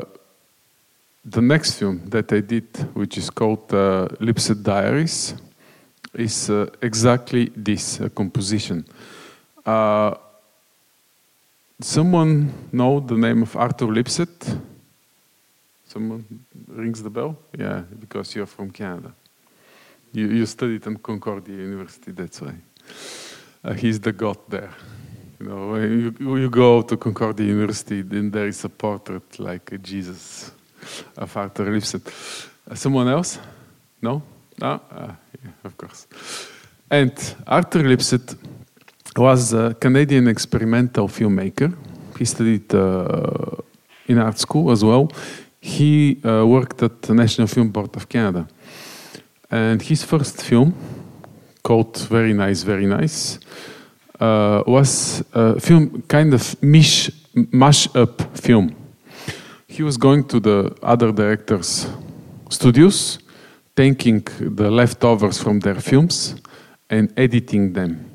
the 1.26 1.42
next 1.42 1.80
film 1.80 2.02
that 2.10 2.32
i 2.32 2.40
did 2.40 2.68
which 2.94 3.18
is 3.18 3.30
called 3.30 3.74
uh, 3.74 4.08
Lipsett 4.20 4.64
Diaries 4.64 5.36
is 6.14 6.50
uh, 6.50 6.68
exactly 6.82 7.52
this 7.56 8.00
composition. 8.16 8.86
Uh, 9.66 10.16
someone 11.80 12.52
know 12.72 13.00
the 13.00 13.16
name 13.16 13.44
of 13.44 13.56
Arthur 13.56 13.88
Lipsett 13.88 14.58
Someone 15.90 16.24
rings 16.68 17.02
the 17.02 17.10
bell? 17.10 17.36
Yeah, 17.58 17.82
because 18.00 18.36
you're 18.36 18.46
from 18.46 18.70
Canada. 18.70 19.12
You, 20.14 20.28
you 20.28 20.46
studied 20.46 20.86
at 20.86 21.02
Concordia 21.02 21.56
University, 21.56 22.12
that's 22.12 22.40
why. 22.42 22.54
Uh, 23.64 23.74
he's 23.74 24.00
the 24.00 24.12
god 24.12 24.38
there. 24.48 24.72
You 25.40 25.48
know, 25.48 25.72
when 25.72 26.14
you, 26.20 26.38
you 26.38 26.50
go 26.50 26.84
to 26.84 26.96
Concordia 26.96 27.48
University, 27.48 28.04
then 28.04 28.30
there 28.30 28.48
is 28.48 28.64
a 28.64 28.70
portrait 28.70 29.40
like 29.40 29.82
Jesus 29.82 30.52
of 31.18 31.36
Arthur 31.36 31.72
Lipsett. 31.72 32.08
Uh, 32.70 32.76
someone 32.76 33.08
else? 33.08 33.40
No? 34.00 34.22
No? 34.62 34.80
Ah, 34.92 35.16
yeah, 35.44 35.52
of 35.64 35.76
course. 35.76 36.06
And 36.92 37.14
Arthur 37.48 37.82
Lipsett 37.82 38.36
was 39.16 39.54
a 39.54 39.76
Canadian 39.80 40.28
experimental 40.28 41.08
filmmaker. 41.08 41.74
He 42.18 42.26
studied 42.26 42.74
uh, 42.74 43.56
in 44.08 44.18
art 44.20 44.40
school 44.40 44.72
as 44.72 44.84
well 44.84 45.12
he 45.62 46.20
uh, 46.24 46.46
worked 46.46 46.82
at 46.84 47.02
the 47.02 47.14
National 47.14 47.48
Film 47.48 47.70
Board 47.70 47.96
of 47.96 48.08
Canada. 48.08 48.48
And 49.52 49.82
his 49.82 50.04
first 50.04 50.42
film, 50.42 50.74
called 51.64 51.98
Very 52.10 52.34
Nice, 52.34 52.64
Very 52.64 52.86
Nice, 52.86 53.40
uh, 54.20 54.64
was 54.66 55.24
a 55.34 55.60
film, 55.60 56.04
kind 56.08 56.34
of 56.34 56.62
mish, 56.62 57.10
mash-up 57.34 58.38
film. 58.38 58.76
He 59.68 59.84
was 59.84 59.98
going 59.98 60.26
to 60.26 60.40
the 60.40 60.76
other 60.82 61.12
directors' 61.12 61.88
studios, 62.50 63.20
taking 63.76 64.22
the 64.40 64.70
leftovers 64.70 65.42
from 65.42 65.60
their 65.60 65.76
films 65.76 66.36
and 66.90 67.14
editing 67.18 67.74
them. 67.74 68.09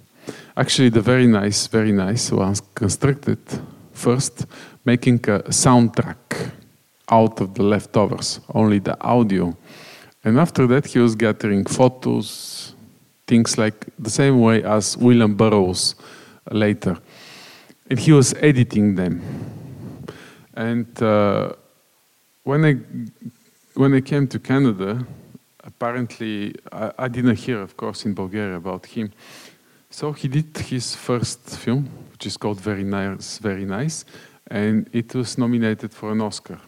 Actually, 0.56 0.88
the 0.88 1.00
Very 1.00 1.26
Nice, 1.26 1.66
Very 1.66 1.90
Nice 1.90 2.30
was 2.30 2.62
constructed 2.74 3.38
first, 3.92 4.46
making 4.84 5.16
a 5.28 5.50
soundtrack 5.50 6.52
out 7.08 7.40
of 7.40 7.54
the 7.54 7.62
leftovers, 7.62 8.40
only 8.54 8.78
the 8.78 8.96
audio. 9.02 9.56
And 10.24 10.38
after 10.38 10.66
that, 10.68 10.86
he 10.86 11.00
was 11.00 11.14
gathering 11.16 11.64
photos, 11.64 12.74
things 13.26 13.58
like 13.58 13.86
the 13.98 14.10
same 14.10 14.40
way 14.40 14.62
as 14.62 14.96
William 14.96 15.34
Burroughs 15.34 15.96
later. 16.50 16.98
And 17.90 17.98
he 17.98 18.12
was 18.12 18.32
editing 18.34 18.94
them. 18.94 19.22
And 20.54 21.02
uh, 21.02 21.52
when 22.44 22.64
I 22.64 22.74
when 23.74 23.92
I 23.92 24.00
came 24.00 24.28
to 24.28 24.38
Canada, 24.38 25.04
apparently 25.64 26.54
I, 26.70 26.92
I, 26.98 27.08
didn't 27.08 27.36
hear, 27.36 27.60
of 27.60 27.76
course, 27.76 28.04
in 28.04 28.14
Bulgaria 28.14 28.56
about 28.56 28.86
him. 28.86 29.10
So 29.94 30.12
he 30.12 30.26
did 30.26 30.58
his 30.58 30.96
first 30.96 31.38
film, 31.56 31.88
which 32.10 32.26
is 32.26 32.36
called 32.36 32.60
Very 32.60 32.82
Nice, 32.82 33.38
Very 33.38 33.64
Nice, 33.64 34.04
and 34.48 34.90
it 34.92 35.14
was 35.14 35.38
nominated 35.38 35.94
for 35.94 36.10
an 36.10 36.20
Oscar. 36.20 36.58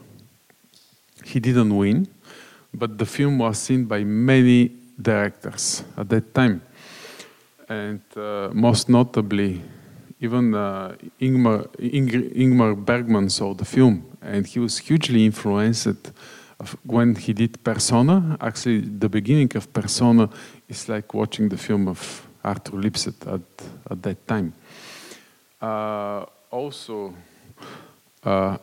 He 1.24 1.40
didn't 1.40 1.76
win, 1.76 2.06
but 2.72 2.96
the 2.96 3.04
film 3.04 3.38
was 3.38 3.58
seen 3.58 3.84
by 3.84 4.04
many 4.04 4.70
directors 5.02 5.82
at 5.96 6.08
that 6.08 6.32
time. 6.32 6.62
And 7.68 8.00
uh, 8.16 8.50
most 8.52 8.88
notably, 8.88 9.60
even 10.20 10.54
uh, 10.54 10.94
Ingmar, 11.20 11.66
Ing- 11.80 12.30
Ingmar 12.30 12.76
Bergman 12.76 13.28
saw 13.28 13.54
the 13.54 13.64
film, 13.64 14.04
and 14.22 14.46
he 14.46 14.60
was 14.60 14.78
hugely 14.78 15.26
influenced 15.26 16.12
when 16.84 17.16
he 17.16 17.32
did 17.32 17.64
Persona. 17.64 18.36
Actually, 18.40 18.82
the 18.82 19.08
beginning 19.08 19.50
of 19.56 19.72
Persona 19.72 20.30
is 20.68 20.88
like 20.88 21.12
watching 21.12 21.48
the 21.48 21.56
film 21.56 21.88
of 21.88 22.25
Arthur 22.46 22.76
Lipsett 22.76 23.26
at, 23.26 23.40
at 23.90 24.02
that 24.02 24.26
time. 24.26 24.52
Uh, 25.60 26.24
also, 26.50 27.14
uh, 28.22 28.56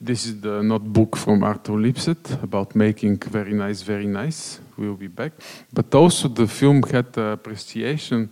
this 0.00 0.26
is 0.26 0.40
the 0.40 0.62
notebook 0.62 1.16
from 1.16 1.42
Arthur 1.42 1.72
Lipsett 1.72 2.42
about 2.42 2.74
making 2.74 3.16
very 3.18 3.52
nice, 3.52 3.82
very 3.82 4.06
nice. 4.06 4.60
We'll 4.76 4.94
be 4.94 5.08
back. 5.08 5.32
But 5.72 5.94
also 5.94 6.28
the 6.28 6.46
film 6.46 6.82
had 6.82 7.16
appreciation 7.16 8.30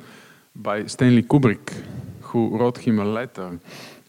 by 0.55 0.87
Stanley 0.87 1.23
Kubrick, 1.23 1.73
who 2.21 2.57
wrote 2.57 2.79
him 2.79 3.01
a 3.01 3.05
letter, 3.05 3.59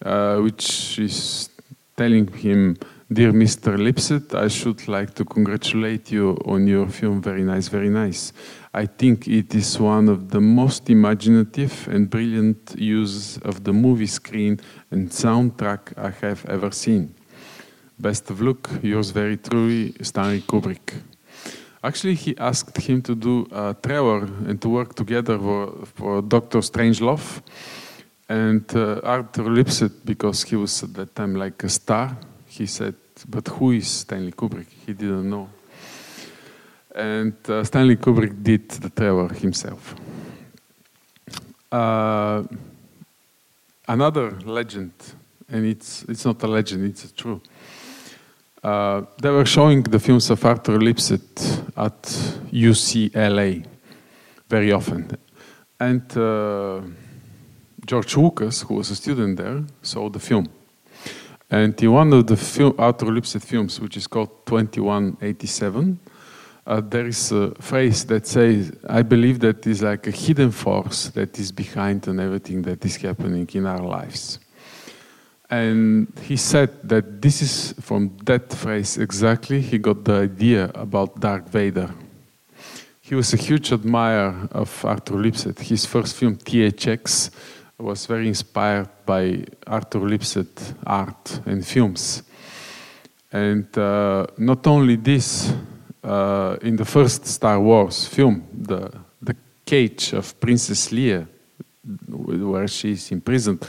uh, 0.05 0.37
which 0.37 0.99
is 0.99 1.49
telling 1.95 2.27
him, 2.27 2.77
Dear 3.11 3.31
Mr. 3.33 3.75
Lipsett, 3.75 4.35
I 4.35 4.47
should 4.49 4.87
like 4.87 5.15
to 5.15 5.25
congratulate 5.25 6.11
you 6.11 6.37
on 6.45 6.67
your 6.67 6.87
film 6.87 7.23
Very 7.23 7.41
Nice, 7.41 7.67
Very 7.67 7.89
Nice. 7.89 8.33
I 8.73 8.85
think 8.85 9.27
it 9.27 9.55
is 9.55 9.79
one 9.79 10.09
of 10.09 10.29
the 10.29 10.39
most 10.39 10.89
imaginative 10.91 11.87
and 11.87 12.07
brilliant 12.07 12.75
uses 12.77 13.39
of 13.39 13.63
the 13.63 13.73
movie 13.73 14.05
screen 14.05 14.59
and 14.91 15.09
soundtrack 15.09 15.97
I 15.97 16.11
have 16.21 16.45
ever 16.45 16.69
seen. 16.69 17.15
Best 17.97 18.29
of 18.29 18.41
luck, 18.41 18.69
yours 18.83 19.09
very 19.09 19.37
truly, 19.37 19.95
Stanley 20.01 20.41
Kubrick. 20.41 21.01
Actually, 21.83 22.13
he 22.13 22.37
asked 22.37 22.77
him 22.77 23.01
to 23.01 23.15
do 23.15 23.47
a 23.51 23.75
trailer 23.81 24.25
and 24.47 24.61
to 24.61 24.69
work 24.69 24.93
together 24.93 25.39
for, 25.39 25.85
for 25.95 26.21
Doctor 26.21 26.59
Strangelove. 26.59 27.41
And 28.27 28.63
uh, 28.75 29.01
Arthur 29.03 29.49
Lipsett, 29.49 30.05
because 30.05 30.43
he 30.43 30.55
was 30.55 30.83
at 30.83 30.93
that 30.93 31.15
time 31.15 31.35
like 31.35 31.63
a 31.63 31.69
star, 31.69 32.15
he 32.45 32.67
said, 32.67 32.93
But 33.27 33.47
who 33.47 33.71
is 33.71 33.87
Stanley 33.87 34.31
Kubrick? 34.31 34.67
He 34.85 34.93
didn't 34.93 35.27
know 35.27 35.49
and 36.95 37.33
uh, 37.49 37.63
Stanley 37.63 37.95
Kubrick 37.95 38.43
did 38.43 38.69
the 38.69 38.89
trailer 38.89 39.29
himself. 39.29 39.95
Uh, 41.71 42.43
another 43.87 44.31
legend, 44.45 44.93
and 45.49 45.65
it's 45.65 46.03
it's 46.03 46.25
not 46.25 46.41
a 46.43 46.47
legend; 46.47 46.85
it's 46.85 47.11
true. 47.11 47.41
Uh, 48.63 49.03
they 49.21 49.29
were 49.29 49.45
showing 49.45 49.83
the 49.83 49.99
films 49.99 50.29
of 50.29 50.43
Arthur 50.43 50.79
Lipsett 50.79 51.61
at 51.77 52.01
UCLA, 52.51 53.65
very 54.49 54.71
often. 54.73 55.17
And 55.79 56.17
uh, 56.17 56.81
George 57.85 58.17
Lucas, 58.17 58.61
who 58.63 58.75
was 58.75 58.91
a 58.91 58.95
student 58.95 59.37
there, 59.37 59.63
saw 59.81 60.09
the 60.09 60.19
film. 60.19 60.49
And 61.49 61.81
in 61.81 61.91
one 61.91 62.11
of 62.13 62.27
the 62.27 62.35
film, 62.35 62.75
Arthur 62.77 63.05
Lipsett 63.05 63.41
films, 63.41 63.79
which 63.79 63.95
is 63.95 64.07
called 64.07 64.45
2187, 64.45 65.99
uh, 66.69 66.81
there 66.81 67.07
is 67.07 67.31
a 67.31 67.51
phrase 67.59 68.05
that 68.05 68.27
says, 68.27 68.71
I 68.87 69.01
believe 69.01 69.39
that 69.39 69.65
is 69.65 69.81
like 69.81 70.05
a 70.05 70.11
hidden 70.11 70.51
force 70.51 71.09
that 71.09 71.39
is 71.39 71.51
behind 71.51 72.07
on 72.07 72.19
everything 72.19 72.61
that 72.61 72.85
is 72.85 72.95
happening 72.97 73.49
in 73.53 73.65
our 73.65 73.81
lives. 73.81 74.39
And 75.49 76.13
he 76.21 76.37
said 76.37 76.87
that 76.87 77.23
this 77.23 77.41
is 77.41 77.73
from 77.81 78.15
that 78.25 78.53
phrase 78.53 78.99
exactly 78.99 79.61
he 79.61 79.79
got 79.79 80.05
the 80.05 80.13
idea 80.13 80.69
about 80.75 81.19
Darth 81.19 81.49
Vader. 81.49 81.89
He 83.01 83.15
was 83.15 83.33
a 83.33 83.37
huge 83.37 83.73
admirer 83.73 84.47
of 84.51 84.85
Arthur 84.85 85.15
Lipsett. 85.15 85.59
His 85.59 85.87
first 85.87 86.15
film, 86.15 86.35
THX, 86.35 87.31
was 87.79 88.05
very 88.05 88.27
inspired 88.27 88.89
by 89.07 89.43
Arthur 89.65 90.01
Lipsett 90.01 90.75
art 90.85 91.41
and 91.47 91.65
films. 91.65 92.21
And 93.31 93.75
uh, 93.75 94.27
not 94.37 94.67
only 94.67 94.97
this, 94.97 95.51
uh, 96.03 96.57
in 96.61 96.75
the 96.75 96.85
first 96.85 97.25
Star 97.25 97.59
Wars 97.59 98.07
film, 98.07 98.47
the, 98.53 98.91
the 99.21 99.35
cage 99.65 100.13
of 100.13 100.39
Princess 100.39 100.89
Leia, 100.89 101.27
where 102.07 102.67
she's 102.67 103.11
imprisoned, 103.11 103.67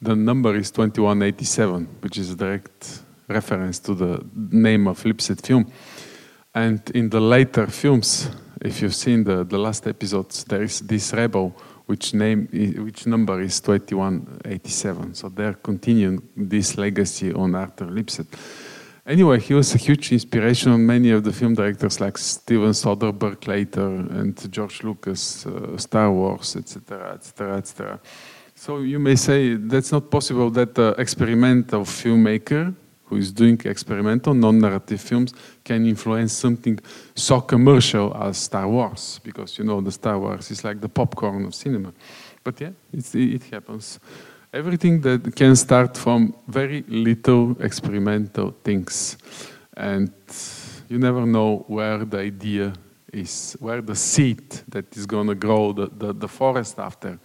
the 0.00 0.14
number 0.14 0.54
is 0.56 0.70
2187, 0.70 1.86
which 2.00 2.18
is 2.18 2.30
a 2.30 2.36
direct 2.36 3.00
reference 3.28 3.78
to 3.80 3.94
the 3.94 4.24
name 4.34 4.86
of 4.86 5.04
Lipsett 5.04 5.44
film. 5.44 5.70
And 6.54 6.80
in 6.94 7.10
the 7.10 7.20
later 7.20 7.66
films, 7.66 8.30
if 8.60 8.80
you've 8.80 8.94
seen 8.94 9.24
the, 9.24 9.44
the 9.44 9.58
last 9.58 9.86
episodes, 9.86 10.44
there 10.44 10.62
is 10.62 10.80
this 10.80 11.12
rebel 11.12 11.54
which 11.86 12.12
name 12.12 12.48
which 12.84 13.06
number 13.06 13.40
is 13.40 13.60
2187. 13.60 15.14
So 15.14 15.28
they're 15.30 15.54
continuing 15.54 16.22
this 16.36 16.76
legacy 16.76 17.32
on 17.32 17.54
Arthur 17.54 17.86
Lipsett. 17.86 18.26
Anyway, 19.08 19.40
he 19.40 19.54
was 19.54 19.74
a 19.74 19.78
huge 19.78 20.12
inspiration 20.12 20.70
on 20.70 20.84
many 20.84 21.10
of 21.10 21.24
the 21.24 21.32
film 21.32 21.54
directors 21.54 21.98
like 21.98 22.18
Steven 22.18 22.72
Soderbergh 22.72 23.46
later 23.46 23.86
and 23.86 24.52
George 24.52 24.82
Lucas, 24.82 25.46
uh, 25.46 25.78
Star 25.78 26.12
Wars, 26.12 26.56
etc., 26.56 27.14
etc., 27.14 27.56
etc. 27.56 28.00
So 28.54 28.80
you 28.80 28.98
may 28.98 29.16
say 29.16 29.54
that's 29.54 29.92
not 29.92 30.10
possible 30.10 30.50
that 30.50 30.74
the 30.74 30.94
experimental 30.98 31.84
filmmaker 31.84 32.74
who 33.04 33.16
is 33.16 33.32
doing 33.32 33.58
experimental 33.64 34.34
non-narrative 34.34 35.00
films 35.00 35.32
can 35.64 35.86
influence 35.86 36.34
something 36.34 36.78
so 37.14 37.40
commercial 37.40 38.14
as 38.14 38.36
Star 38.36 38.68
Wars, 38.68 39.20
because 39.24 39.56
you 39.56 39.64
know 39.64 39.80
the 39.80 39.92
Star 39.92 40.18
Wars 40.18 40.50
is 40.50 40.62
like 40.64 40.82
the 40.82 40.88
popcorn 40.88 41.46
of 41.46 41.54
cinema. 41.54 41.94
But 42.44 42.60
yeah, 42.60 42.72
it 42.92 43.42
happens. 43.44 44.00
Everything 44.52 45.02
that 45.02 45.36
can 45.36 45.54
start 45.54 45.94
from 45.94 46.34
very 46.46 46.82
little 46.88 47.54
experimental 47.60 48.54
things, 48.64 49.18
and 49.76 50.10
you 50.88 50.98
never 50.98 51.26
know 51.26 51.66
where 51.68 52.02
the 52.04 52.18
idea 52.18 52.72
is, 53.12 53.56
where 53.60 53.82
the 53.82 53.94
seed 53.94 54.48
that 54.68 54.96
is 54.96 55.04
going 55.04 55.26
to 55.26 55.34
grow 55.34 55.72
the, 55.72 55.86
the, 55.88 56.14
the, 56.14 56.28
forest 56.28 56.78
after 56.78 57.18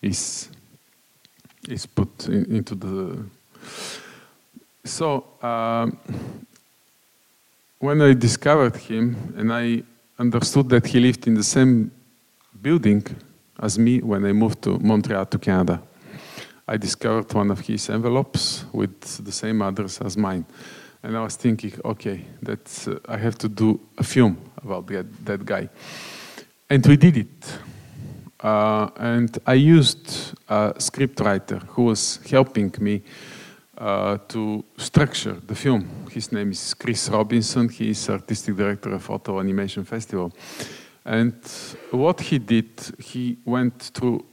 is 0.00 0.48
is 1.68 1.84
put 1.84 2.28
in, 2.28 2.56
into 2.56 2.74
the. 2.74 3.22
So 4.84 5.26
um, 5.42 5.98
when 7.78 8.00
I 8.00 8.14
discovered 8.14 8.76
him 8.76 9.34
and 9.36 9.52
I 9.52 9.82
understood 10.18 10.70
that 10.70 10.86
he 10.86 11.00
lived 11.00 11.26
in 11.26 11.34
the 11.34 11.44
same 11.44 11.90
building 12.62 13.04
as 13.60 13.78
me 13.78 14.00
when 14.00 14.24
I 14.24 14.32
moved 14.32 14.62
to 14.62 14.78
Montreal 14.78 15.26
to 15.26 15.38
Canada, 15.38 15.82
I 16.72 16.78
discovered 16.78 17.30
one 17.34 17.50
of 17.50 17.60
his 17.60 17.90
envelopes 17.90 18.64
with 18.72 18.98
the 19.22 19.30
same 19.30 19.60
address 19.60 20.00
as 20.00 20.16
mine. 20.16 20.46
And 21.02 21.14
I 21.14 21.22
was 21.22 21.36
thinking, 21.36 21.74
okay, 21.84 22.24
that's, 22.40 22.88
uh, 22.88 22.98
I 23.06 23.18
have 23.18 23.36
to 23.38 23.48
do 23.50 23.78
a 23.98 24.02
film 24.02 24.38
about 24.56 24.86
that, 24.86 25.26
that 25.26 25.44
guy. 25.44 25.68
And 26.70 26.86
we 26.86 26.96
did 26.96 27.18
it. 27.18 27.58
Uh, 28.40 28.88
and 28.96 29.38
I 29.46 29.52
used 29.52 30.32
a 30.48 30.72
scriptwriter 30.78 31.62
who 31.74 31.82
was 31.84 32.20
helping 32.30 32.74
me 32.80 33.02
uh, 33.76 34.16
to 34.28 34.64
structure 34.78 35.36
the 35.46 35.54
film. 35.54 35.86
His 36.10 36.32
name 36.32 36.52
is 36.52 36.72
Chris 36.72 37.10
Robinson. 37.10 37.68
He 37.68 37.90
is 37.90 38.08
artistic 38.08 38.56
director 38.56 38.94
of 38.94 39.10
Ottawa 39.10 39.40
Animation 39.40 39.84
Festival. 39.84 40.32
And 41.04 41.34
what 41.90 42.22
he 42.22 42.38
did, 42.38 42.70
he 42.98 43.36
went 43.44 43.78
through 43.94 44.24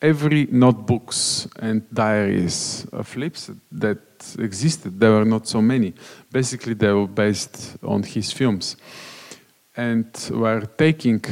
every 0.00 0.46
notebooks 0.50 1.48
and 1.58 1.82
diaries 1.92 2.86
of 2.92 3.16
Lips 3.16 3.50
that 3.72 3.98
existed. 4.38 4.98
There 4.98 5.10
were 5.10 5.24
not 5.24 5.48
so 5.48 5.60
many. 5.60 5.94
Basically, 6.30 6.74
they 6.74 6.92
were 6.92 7.06
based 7.06 7.76
on 7.82 8.02
his 8.02 8.32
films. 8.32 8.76
And 9.76 10.06
were 10.30 10.66
taking 10.76 11.24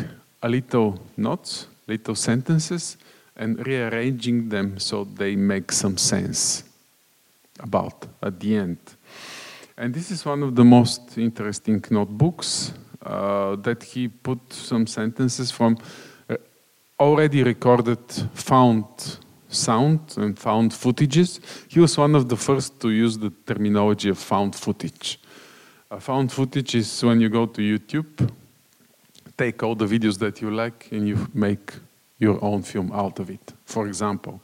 a 0.43 0.49
little 0.49 0.99
notes, 1.17 1.67
little 1.87 2.14
sentences, 2.14 2.97
and 3.37 3.64
rearranging 3.67 4.49
them 4.49 4.79
so 4.79 5.05
they 5.05 5.37
make 5.37 5.73
some 5.73 5.97
sense 5.97 6.64
about 7.61 8.07
at 8.23 8.41
the 8.41 8.57
end. 8.57 8.79
And 9.77 9.93
this 9.93 10.11
is 10.11 10.25
one 10.25 10.43
of 10.43 10.55
the 10.55 10.64
most 10.64 11.19
interesting 11.19 11.85
notebooks 11.91 12.73
uh, 13.05 13.57
that 13.57 13.83
he 13.83 14.09
put 14.09 14.41
some 14.53 14.87
sentences 14.87 15.51
from 15.51 15.77
already 16.99 17.42
recorded 17.42 17.99
found 18.34 18.84
sound 19.49 20.01
and 20.16 20.38
found 20.38 20.72
footages. 20.72 21.40
He 21.68 21.80
was 21.80 21.97
one 21.97 22.14
of 22.14 22.28
the 22.28 22.36
first 22.36 22.80
to 22.80 22.90
use 22.90 23.18
the 23.18 23.30
terminology 23.47 24.09
of 24.09 24.18
found 24.18 24.55
footage. 24.55 25.18
Uh, 25.90 26.01
found 26.01 26.32
footage 26.32 26.74
is 26.74 27.05
when 27.05 27.20
you 27.20 27.28
go 27.28 27.47
to 27.47 27.61
YouTube, 27.61 28.30
take 29.36 29.62
all 29.62 29.74
the 29.74 29.86
videos 29.86 30.18
that 30.18 30.40
you 30.40 30.51
like, 30.51 30.88
and 30.90 31.07
you 31.07 31.28
make 31.32 31.74
your 32.18 32.42
own 32.42 32.62
film 32.62 32.90
out 32.92 33.18
of 33.18 33.30
it. 33.30 33.53
For 33.64 33.86
example, 33.86 34.40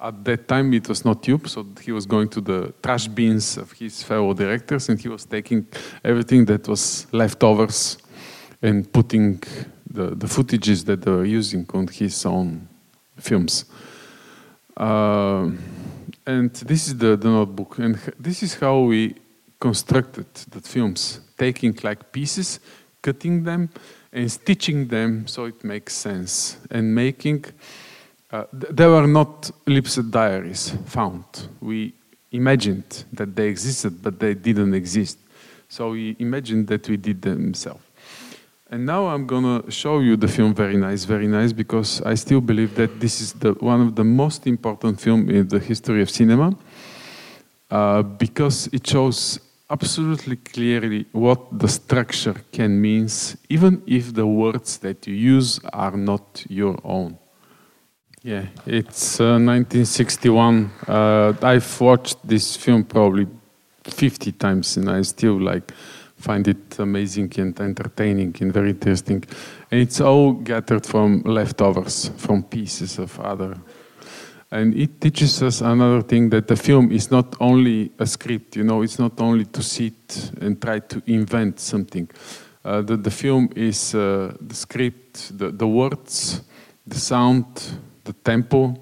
at 0.00 0.24
that 0.24 0.48
time 0.48 0.72
it 0.72 0.88
was 0.88 1.04
not 1.04 1.22
Tube, 1.22 1.48
so 1.48 1.66
he 1.80 1.92
was 1.92 2.06
going 2.06 2.28
to 2.28 2.40
the 2.40 2.72
trash 2.82 3.08
bins 3.08 3.56
of 3.56 3.72
his 3.72 4.02
fellow 4.02 4.32
directors 4.34 4.88
and 4.88 5.00
he 5.00 5.08
was 5.08 5.24
taking 5.24 5.66
everything 6.04 6.44
that 6.46 6.66
was 6.68 7.06
leftovers 7.12 7.98
and 8.62 8.90
putting 8.92 9.42
the, 9.92 10.14
the 10.14 10.26
footages 10.26 10.84
that 10.84 11.02
they 11.02 11.10
were 11.10 11.24
using 11.24 11.66
on 11.74 11.86
his 11.86 12.24
own 12.26 12.68
films. 13.18 13.66
Uh, 14.76 15.50
and 16.26 16.54
this 16.54 16.88
is 16.88 16.96
the, 16.96 17.16
the 17.16 17.28
notebook, 17.28 17.78
and 17.78 17.98
this 18.18 18.42
is 18.42 18.54
how 18.54 18.80
we 18.80 19.14
constructed 19.60 20.26
the 20.50 20.60
films, 20.60 21.20
taking 21.36 21.78
like 21.82 22.12
pieces, 22.12 22.60
cutting 23.02 23.44
them, 23.44 23.68
and 24.12 24.30
stitching 24.30 24.88
them 24.88 25.26
so 25.26 25.44
it 25.44 25.62
makes 25.64 25.94
sense, 25.94 26.58
and 26.70 26.94
making 26.94 27.44
uh, 28.32 28.44
there 28.52 28.88
were 28.88 29.06
not 29.06 29.50
Lipsett 29.66 30.10
diaries 30.10 30.70
found. 30.86 31.24
We 31.60 31.92
imagined 32.30 33.04
that 33.12 33.36
they 33.36 33.48
existed, 33.48 34.02
but 34.02 34.18
they 34.18 34.34
didn't 34.34 34.74
exist. 34.74 35.18
So 35.68 35.90
we 35.90 36.16
imagined 36.18 36.66
that 36.68 36.88
we 36.88 36.96
did 36.96 37.20
them 37.20 37.42
themselves. 37.42 37.82
And 38.72 38.86
now 38.86 39.08
I'm 39.08 39.26
gonna 39.26 39.70
show 39.70 40.00
you 40.00 40.16
the 40.16 40.28
film 40.28 40.54
Very 40.54 40.78
Nice, 40.78 41.04
Very 41.04 41.26
Nice, 41.26 41.52
because 41.52 42.00
I 42.06 42.14
still 42.14 42.40
believe 42.40 42.74
that 42.76 43.00
this 43.00 43.20
is 43.20 43.34
the, 43.34 43.52
one 43.60 43.82
of 43.82 43.94
the 43.94 44.02
most 44.02 44.46
important 44.46 44.98
film 44.98 45.28
in 45.28 45.46
the 45.46 45.58
history 45.58 46.00
of 46.00 46.08
cinema, 46.08 46.56
uh, 47.70 48.00
because 48.00 48.70
it 48.72 48.86
shows 48.86 49.40
absolutely 49.68 50.36
clearly 50.36 51.04
what 51.12 51.58
the 51.58 51.68
structure 51.68 52.34
can 52.50 52.80
mean, 52.80 53.08
even 53.50 53.82
if 53.86 54.14
the 54.14 54.26
words 54.26 54.78
that 54.78 55.06
you 55.06 55.16
use 55.16 55.60
are 55.74 55.98
not 55.98 56.42
your 56.48 56.78
own. 56.82 57.18
Yeah, 58.22 58.46
it's 58.64 59.20
uh, 59.20 59.36
1961. 59.36 60.70
Uh, 60.88 61.34
I've 61.42 61.78
watched 61.78 62.26
this 62.26 62.56
film 62.56 62.84
probably 62.84 63.26
50 63.84 64.32
times, 64.32 64.78
and 64.78 64.88
I 64.88 65.02
still 65.02 65.38
like 65.38 65.74
find 66.22 66.46
it 66.46 66.78
amazing 66.78 67.32
and 67.36 67.60
entertaining 67.60 68.34
and 68.40 68.52
very 68.52 68.70
interesting. 68.70 69.24
And 69.70 69.80
it's 69.80 70.00
all 70.00 70.32
gathered 70.32 70.86
from 70.86 71.22
leftovers, 71.22 72.10
from 72.16 72.44
pieces 72.44 72.98
of 72.98 73.18
other. 73.20 73.56
And 74.50 74.74
it 74.74 75.00
teaches 75.00 75.42
us 75.42 75.62
another 75.62 76.02
thing 76.02 76.30
that 76.30 76.46
the 76.46 76.56
film 76.56 76.92
is 76.92 77.10
not 77.10 77.34
only 77.40 77.90
a 77.98 78.06
script, 78.06 78.56
you 78.56 78.64
know, 78.64 78.82
it's 78.82 78.98
not 78.98 79.20
only 79.20 79.46
to 79.46 79.62
sit 79.62 80.30
and 80.40 80.60
try 80.60 80.78
to 80.78 81.02
invent 81.06 81.58
something. 81.58 82.08
Uh, 82.64 82.82
the, 82.82 82.96
the 82.96 83.10
film 83.10 83.48
is 83.56 83.94
uh, 83.94 84.34
the 84.40 84.54
script, 84.54 85.36
the, 85.36 85.50
the 85.50 85.66
words, 85.66 86.42
the 86.86 86.98
sound, 86.98 87.46
the 88.04 88.12
tempo, 88.12 88.74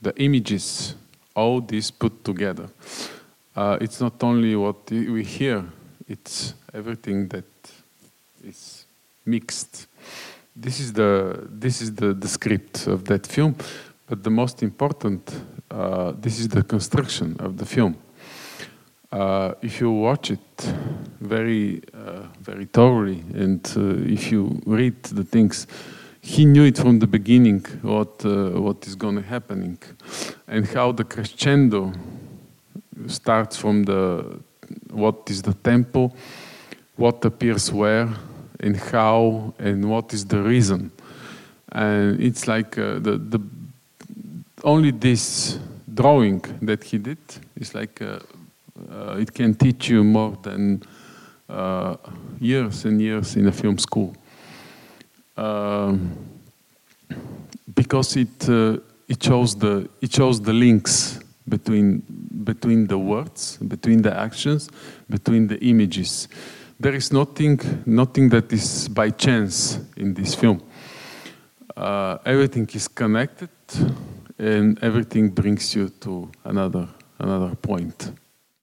the 0.00 0.14
images, 0.22 0.94
all 1.34 1.60
this 1.60 1.90
put 1.90 2.24
together. 2.24 2.68
Uh, 3.54 3.78
it's 3.80 4.00
not 4.00 4.22
only 4.22 4.54
what 4.54 4.90
we 4.90 5.24
hear, 5.24 5.64
it's 6.08 6.54
everything 6.72 7.28
that 7.28 7.44
is 8.44 8.86
mixed. 9.24 9.86
this 10.54 10.80
is 10.80 10.92
the 10.92 11.46
this 11.50 11.82
is 11.82 11.94
the, 11.94 12.14
the 12.14 12.28
script 12.28 12.86
of 12.86 13.04
that 13.04 13.26
film, 13.26 13.54
but 14.06 14.22
the 14.22 14.30
most 14.30 14.62
important 14.62 15.20
uh, 15.70 16.12
this 16.20 16.38
is 16.38 16.48
the 16.48 16.62
construction 16.62 17.36
of 17.40 17.56
the 17.58 17.66
film. 17.66 17.96
Uh, 19.12 19.52
if 19.62 19.80
you 19.80 19.90
watch 19.90 20.30
it 20.30 20.74
very 21.20 21.82
uh, 21.94 22.22
very 22.40 22.66
thoroughly 22.66 23.22
and 23.34 23.72
uh, 23.76 24.12
if 24.12 24.32
you 24.32 24.60
read 24.66 25.02
the 25.02 25.24
things, 25.24 25.66
he 26.20 26.44
knew 26.44 26.64
it 26.64 26.78
from 26.78 26.98
the 26.98 27.06
beginning 27.06 27.64
what 27.82 28.24
uh, 28.24 28.50
what 28.60 28.86
is 28.86 28.96
going 28.96 29.16
to 29.16 29.22
happening, 29.22 29.78
and 30.48 30.66
how 30.66 30.92
the 30.92 31.04
crescendo 31.04 31.92
starts 33.06 33.56
from 33.56 33.84
the 33.84 34.40
what 34.90 35.30
is 35.30 35.42
the 35.42 35.54
tempo, 35.54 36.12
what 36.96 37.24
appears 37.24 37.72
where, 37.72 38.08
and 38.60 38.76
how, 38.76 39.54
and 39.58 39.90
what 39.90 40.12
is 40.12 40.24
the 40.24 40.42
reason. 40.42 40.90
And 41.72 42.20
it's 42.20 42.46
like 42.48 42.78
uh, 42.78 42.98
the 42.98 43.18
the 43.18 43.40
only 44.64 44.90
this 44.90 45.58
drawing 45.94 46.40
that 46.62 46.84
he 46.84 46.98
did 46.98 47.18
is 47.60 47.74
like 47.74 48.00
uh, 48.02 48.18
uh, 48.90 49.16
it 49.18 49.32
can 49.32 49.54
teach 49.54 49.88
you 49.88 50.04
more 50.04 50.36
than 50.42 50.82
uh, 51.48 51.96
years 52.40 52.84
and 52.84 53.00
years 53.00 53.36
in 53.36 53.46
a 53.46 53.52
film 53.52 53.78
school. 53.78 54.14
Um, 55.36 56.16
because 57.74 58.16
it 58.16 58.48
uh, 58.48 58.78
it 59.08 59.22
shows 59.22 59.54
the 59.54 59.88
it 60.00 60.12
shows 60.12 60.40
the 60.40 60.52
links 60.52 61.20
between 61.48 62.02
between 62.44 62.86
the 62.86 62.98
words, 62.98 63.58
between 63.58 64.02
the 64.02 64.16
actions, 64.16 64.68
between 65.08 65.46
the 65.46 65.58
images. 65.64 66.28
There 66.78 66.94
is 66.94 67.12
nothing 67.12 67.60
nothing 67.86 68.28
that 68.30 68.52
is 68.52 68.88
by 68.88 69.10
chance 69.10 69.78
in 69.96 70.14
this 70.14 70.34
film. 70.34 70.60
Uh, 71.76 72.18
everything 72.24 72.68
is 72.74 72.88
connected, 72.88 73.50
and 74.38 74.78
everything 74.82 75.30
brings 75.30 75.74
you 75.74 75.88
to 76.00 76.30
another 76.44 76.88
another 77.18 77.54
point. 77.54 78.12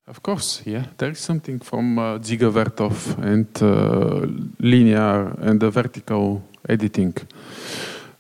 Of 0.06 0.22
course, 0.22 0.62
yeah, 0.66 0.86
there 0.98 1.12
is 1.12 1.20
something 1.20 1.60
from 1.60 1.98
uh, 1.98 2.20
Dziga 2.20 2.52
Vertov 2.52 3.18
and 3.24 3.48
uh, 3.62 4.28
linear 4.60 5.34
and 5.42 5.60
the 5.60 5.70
vertical 5.70 6.44
editing. 6.68 7.16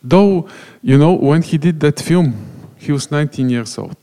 Though, 0.02 0.48
you 0.82 0.98
know, 0.98 1.14
when 1.14 1.42
he 1.42 1.58
did 1.58 1.80
that 1.82 2.00
film, 2.00 2.34
he 2.78 2.92
was 2.92 3.12
19 3.12 3.50
years 3.50 3.78
old. 3.78 3.98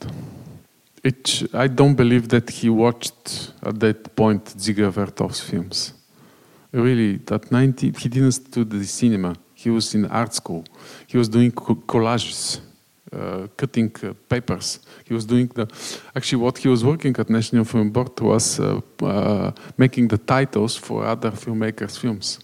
It, 1.03 1.55
I 1.55 1.67
don't 1.67 1.95
believe 1.95 2.29
that 2.29 2.51
he 2.51 2.69
watched 2.69 3.53
at 3.63 3.81
that 3.81 4.15
point 4.15 4.45
Dziga 4.45 4.93
Vertov's 4.93 5.41
films. 5.41 5.95
Really, 6.73 7.21
at 7.31 7.51
19, 7.51 7.95
he 7.95 8.09
didn't 8.09 8.33
study 8.33 8.79
the 8.79 8.85
cinema. 8.85 9.35
He 9.55 9.71
was 9.71 9.95
in 9.95 10.05
art 10.07 10.35
school. 10.35 10.65
He 11.07 11.17
was 11.17 11.29
doing 11.29 11.53
collages, 11.53 12.61
uh, 13.13 13.49
cutting 13.57 13.93
uh, 14.03 14.13
papers. 14.29 14.81
He 15.05 15.15
was 15.15 15.25
doing 15.25 15.49
the. 15.49 15.67
Actually, 16.15 16.43
what 16.43 16.59
he 16.59 16.69
was 16.69 16.85
working 16.85 17.17
at 17.19 17.29
National 17.29 17.65
Film 17.65 17.91
Board 17.91 18.21
was 18.21 18.61
uh, 18.61 18.81
uh 19.03 19.53
making 19.77 20.09
the 20.09 20.19
titles 20.19 20.77
for 20.77 21.05
other 21.05 21.31
filmmakers' 21.33 21.99
films. 21.99 22.39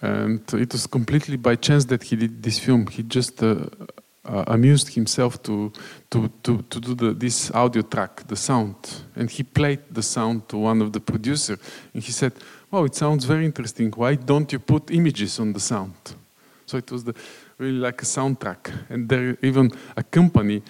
And 0.00 0.40
it 0.54 0.72
was 0.72 0.86
completely 0.86 1.36
by 1.36 1.56
chance 1.56 1.84
that 1.86 2.02
he 2.04 2.16
did 2.16 2.42
this 2.42 2.58
film. 2.58 2.86
He 2.86 3.02
just 3.02 3.42
uh, 4.24 4.44
amused 4.46 4.94
himself 4.94 5.42
to, 5.42 5.72
to, 6.10 6.28
to, 6.42 6.62
to 6.62 6.80
do 6.80 6.94
the, 6.94 7.14
this 7.14 7.50
audio 7.52 7.82
track, 7.82 8.26
the 8.26 8.36
sound. 8.36 8.76
And 9.16 9.30
he 9.30 9.42
played 9.42 9.80
the 9.90 10.02
sound 10.02 10.48
to 10.48 10.58
one 10.58 10.82
of 10.82 10.92
the 10.92 11.00
producers. 11.00 11.58
And 11.94 12.02
he 12.02 12.12
said, 12.12 12.32
Oh, 12.72 12.84
it 12.84 12.94
sounds 12.94 13.24
very 13.24 13.44
interesting. 13.44 13.90
Why 13.92 14.14
don't 14.14 14.52
you 14.52 14.58
put 14.58 14.90
images 14.90 15.40
on 15.40 15.52
the 15.52 15.60
sound? 15.60 15.94
So 16.66 16.78
it 16.78 16.92
was 16.92 17.02
the, 17.02 17.14
really 17.58 17.78
like 17.78 18.02
a 18.02 18.04
soundtrack. 18.04 18.72
And 18.88 19.08
there 19.08 19.36
even 19.42 19.72
a 19.96 20.04
company 20.04 20.62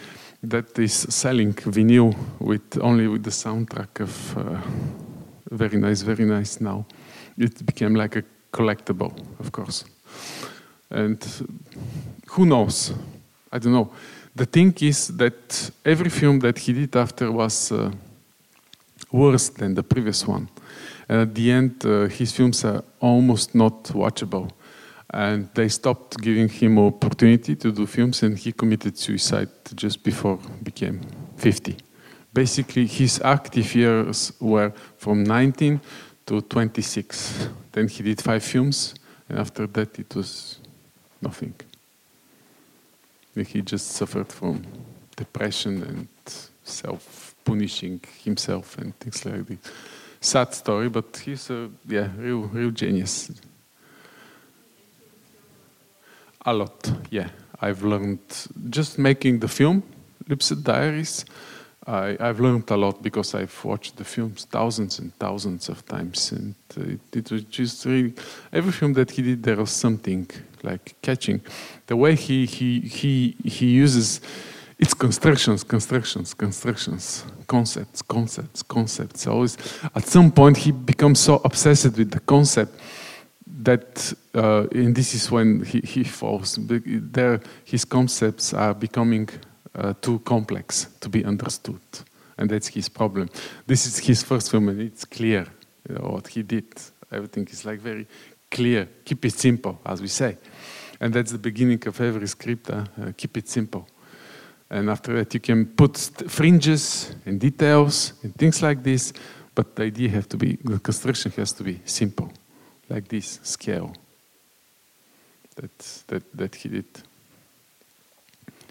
that 0.42 0.78
is 0.78 0.94
selling 0.94 1.52
vinyl 1.52 2.16
with 2.38 2.78
only 2.80 3.06
with 3.06 3.22
the 3.22 3.30
soundtrack 3.30 4.00
of 4.00 4.38
uh, 4.38 4.60
very 5.50 5.78
nice, 5.78 6.00
very 6.00 6.24
nice 6.24 6.60
now. 6.60 6.86
It 7.36 7.66
became 7.66 7.94
like 7.94 8.16
a 8.16 8.24
collectible, 8.52 9.12
of 9.38 9.52
course. 9.52 9.84
And 10.90 11.22
who 12.28 12.46
knows? 12.46 12.94
I 13.52 13.58
don't 13.58 13.72
know. 13.72 13.90
The 14.34 14.46
thing 14.46 14.74
is 14.80 15.08
that 15.16 15.70
every 15.84 16.10
film 16.10 16.38
that 16.40 16.58
he 16.58 16.72
did 16.72 16.96
after 16.96 17.32
was 17.32 17.72
uh, 17.72 17.90
worse 19.10 19.48
than 19.48 19.74
the 19.74 19.82
previous 19.82 20.26
one. 20.26 20.48
And 21.08 21.22
at 21.22 21.34
the 21.34 21.50
end, 21.50 21.84
uh, 21.84 22.06
his 22.06 22.32
films 22.32 22.64
are 22.64 22.84
almost 23.00 23.54
not 23.54 23.84
watchable. 23.84 24.50
And 25.12 25.48
they 25.54 25.68
stopped 25.68 26.18
giving 26.18 26.48
him 26.48 26.78
opportunity 26.78 27.56
to 27.56 27.72
do 27.72 27.86
films, 27.86 28.22
and 28.22 28.38
he 28.38 28.52
committed 28.52 28.96
suicide 28.96 29.48
just 29.74 30.04
before 30.04 30.38
became 30.62 31.00
50. 31.36 31.76
Basically, 32.32 32.86
his 32.86 33.20
active 33.24 33.74
years 33.74 34.32
were 34.40 34.72
from 34.96 35.24
19 35.24 35.80
to 36.26 36.40
26. 36.42 37.48
Then 37.72 37.88
he 37.88 38.04
did 38.04 38.22
five 38.22 38.44
films, 38.44 38.94
and 39.28 39.40
after 39.40 39.66
that 39.66 39.98
it 39.98 40.14
was 40.14 40.60
nothing. 41.20 41.54
He 43.44 43.62
just 43.62 43.88
suffered 43.92 44.32
from 44.32 44.64
depression 45.16 45.82
and 45.82 46.08
self-punishing 46.64 48.00
himself 48.24 48.78
and 48.78 48.98
things 48.98 49.24
like 49.24 49.46
that. 49.46 49.58
Sad 50.20 50.54
story, 50.54 50.88
but 50.88 51.16
he's 51.24 51.50
a 51.50 51.70
yeah 51.88 52.08
real 52.18 52.42
real 52.42 52.70
genius. 52.70 53.30
A 56.46 56.52
lot, 56.52 56.90
yeah. 57.10 57.28
I've 57.60 57.82
learned 57.82 58.20
just 58.70 58.98
making 58.98 59.40
the 59.40 59.48
film, 59.48 59.82
Lipsett 60.28 60.62
Diaries. 60.62 61.26
I, 61.86 62.16
have 62.20 62.40
learned 62.40 62.70
a 62.70 62.76
lot 62.76 63.02
because 63.02 63.34
I've 63.34 63.64
watched 63.64 63.96
the 63.96 64.04
films 64.04 64.46
thousands 64.50 64.98
and 64.98 65.14
thousands 65.18 65.68
of 65.68 65.84
times, 65.86 66.32
and 66.32 66.54
it, 66.76 67.00
it, 67.12 67.30
was 67.30 67.44
just 67.44 67.84
really 67.84 68.14
every 68.52 68.72
film 68.72 68.92
that 68.94 69.10
he 69.10 69.22
did 69.22 69.42
there 69.42 69.56
was 69.56 69.70
something 69.70 70.28
like 70.62 70.96
catching. 71.02 71.40
The 71.86 71.96
way 71.96 72.14
he 72.14 72.46
he 72.46 72.80
he 72.80 73.36
he 73.44 73.66
uses 73.66 74.20
it's 74.78 74.94
constructions, 74.94 75.62
constructions, 75.62 76.32
constructions, 76.32 77.24
concepts, 77.46 78.00
concepts, 78.00 78.62
concepts. 78.62 79.26
Always 79.26 79.58
at 79.94 80.06
some 80.06 80.30
point 80.32 80.56
he 80.56 80.72
becomes 80.72 81.20
so 81.20 81.40
obsessed 81.44 81.96
with 81.98 82.10
the 82.10 82.20
concept 82.20 82.74
that 83.62 84.14
uh, 84.34 84.66
and 84.72 84.94
this 84.94 85.14
is 85.14 85.30
when 85.30 85.64
he, 85.64 85.80
he 85.80 86.04
falls. 86.04 86.58
There, 86.60 87.40
his 87.64 87.84
concepts 87.84 88.54
are 88.54 88.74
becoming 88.74 89.28
uh, 89.74 89.94
too 90.00 90.20
complex 90.20 90.86
to 91.00 91.08
be 91.08 91.24
understood. 91.24 91.80
And 92.38 92.48
that's 92.48 92.68
his 92.68 92.88
problem. 92.88 93.28
This 93.66 93.86
is 93.86 93.98
his 93.98 94.22
first 94.22 94.50
film, 94.50 94.68
and 94.70 94.80
it's 94.80 95.04
clear 95.04 95.46
you 95.88 95.94
know, 95.94 96.12
what 96.12 96.28
he 96.28 96.42
did. 96.42 96.64
Everything 97.12 97.46
is 97.50 97.64
like 97.64 97.80
very 97.80 98.06
clear. 98.50 98.88
Keep 99.04 99.26
it 99.26 99.34
simple, 99.34 99.78
as 99.84 100.00
we 100.00 100.08
say. 100.08 100.38
And 101.00 101.14
that's 101.14 101.32
the 101.32 101.38
beginning 101.38 101.82
of 101.86 102.00
every 102.00 102.28
script. 102.28 102.70
Uh, 102.70 102.84
uh, 103.00 103.12
keep 103.16 103.36
it 103.36 103.48
simple. 103.48 103.88
And 104.68 104.90
after 104.90 105.14
that, 105.14 105.34
you 105.34 105.40
can 105.40 105.66
put 105.66 105.96
fringes 106.28 107.14
and 107.26 107.40
details 107.40 108.12
and 108.22 108.34
things 108.36 108.62
like 108.62 108.82
this. 108.82 109.12
But 109.54 109.74
the 109.74 109.84
idea 109.84 110.10
have 110.10 110.28
to 110.28 110.36
be, 110.36 110.58
the 110.62 110.78
construction 110.78 111.32
has 111.32 111.52
to 111.52 111.64
be 111.64 111.80
simple, 111.84 112.30
like 112.88 113.08
this 113.08 113.40
scale 113.42 113.94
that, 115.56 115.78
that, 116.06 116.22
that 116.36 116.54
he 116.54 116.68
did. 116.68 116.86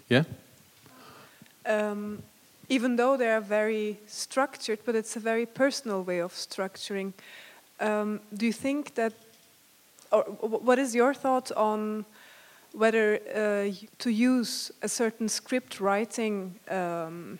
Yeah? 0.08 0.24
um, 1.66 2.22
even 2.68 2.96
though 2.96 3.16
they 3.16 3.30
are 3.30 3.40
very 3.40 3.98
structured, 4.06 4.78
but 4.84 4.94
it's 4.94 5.16
a 5.16 5.20
very 5.20 5.46
personal 5.46 6.02
way 6.02 6.20
of 6.20 6.32
structuring. 6.32 7.12
Um, 7.80 8.20
do 8.34 8.46
you 8.46 8.52
think 8.52 8.94
that, 8.94 9.12
or 10.12 10.22
what 10.22 10.78
is 10.78 10.94
your 10.94 11.14
thought 11.14 11.50
on 11.52 12.04
whether 12.72 13.20
uh, 13.34 13.72
to 13.98 14.10
use 14.10 14.70
a 14.82 14.88
certain 14.88 15.28
script 15.28 15.80
writing, 15.80 16.54
um, 16.68 17.38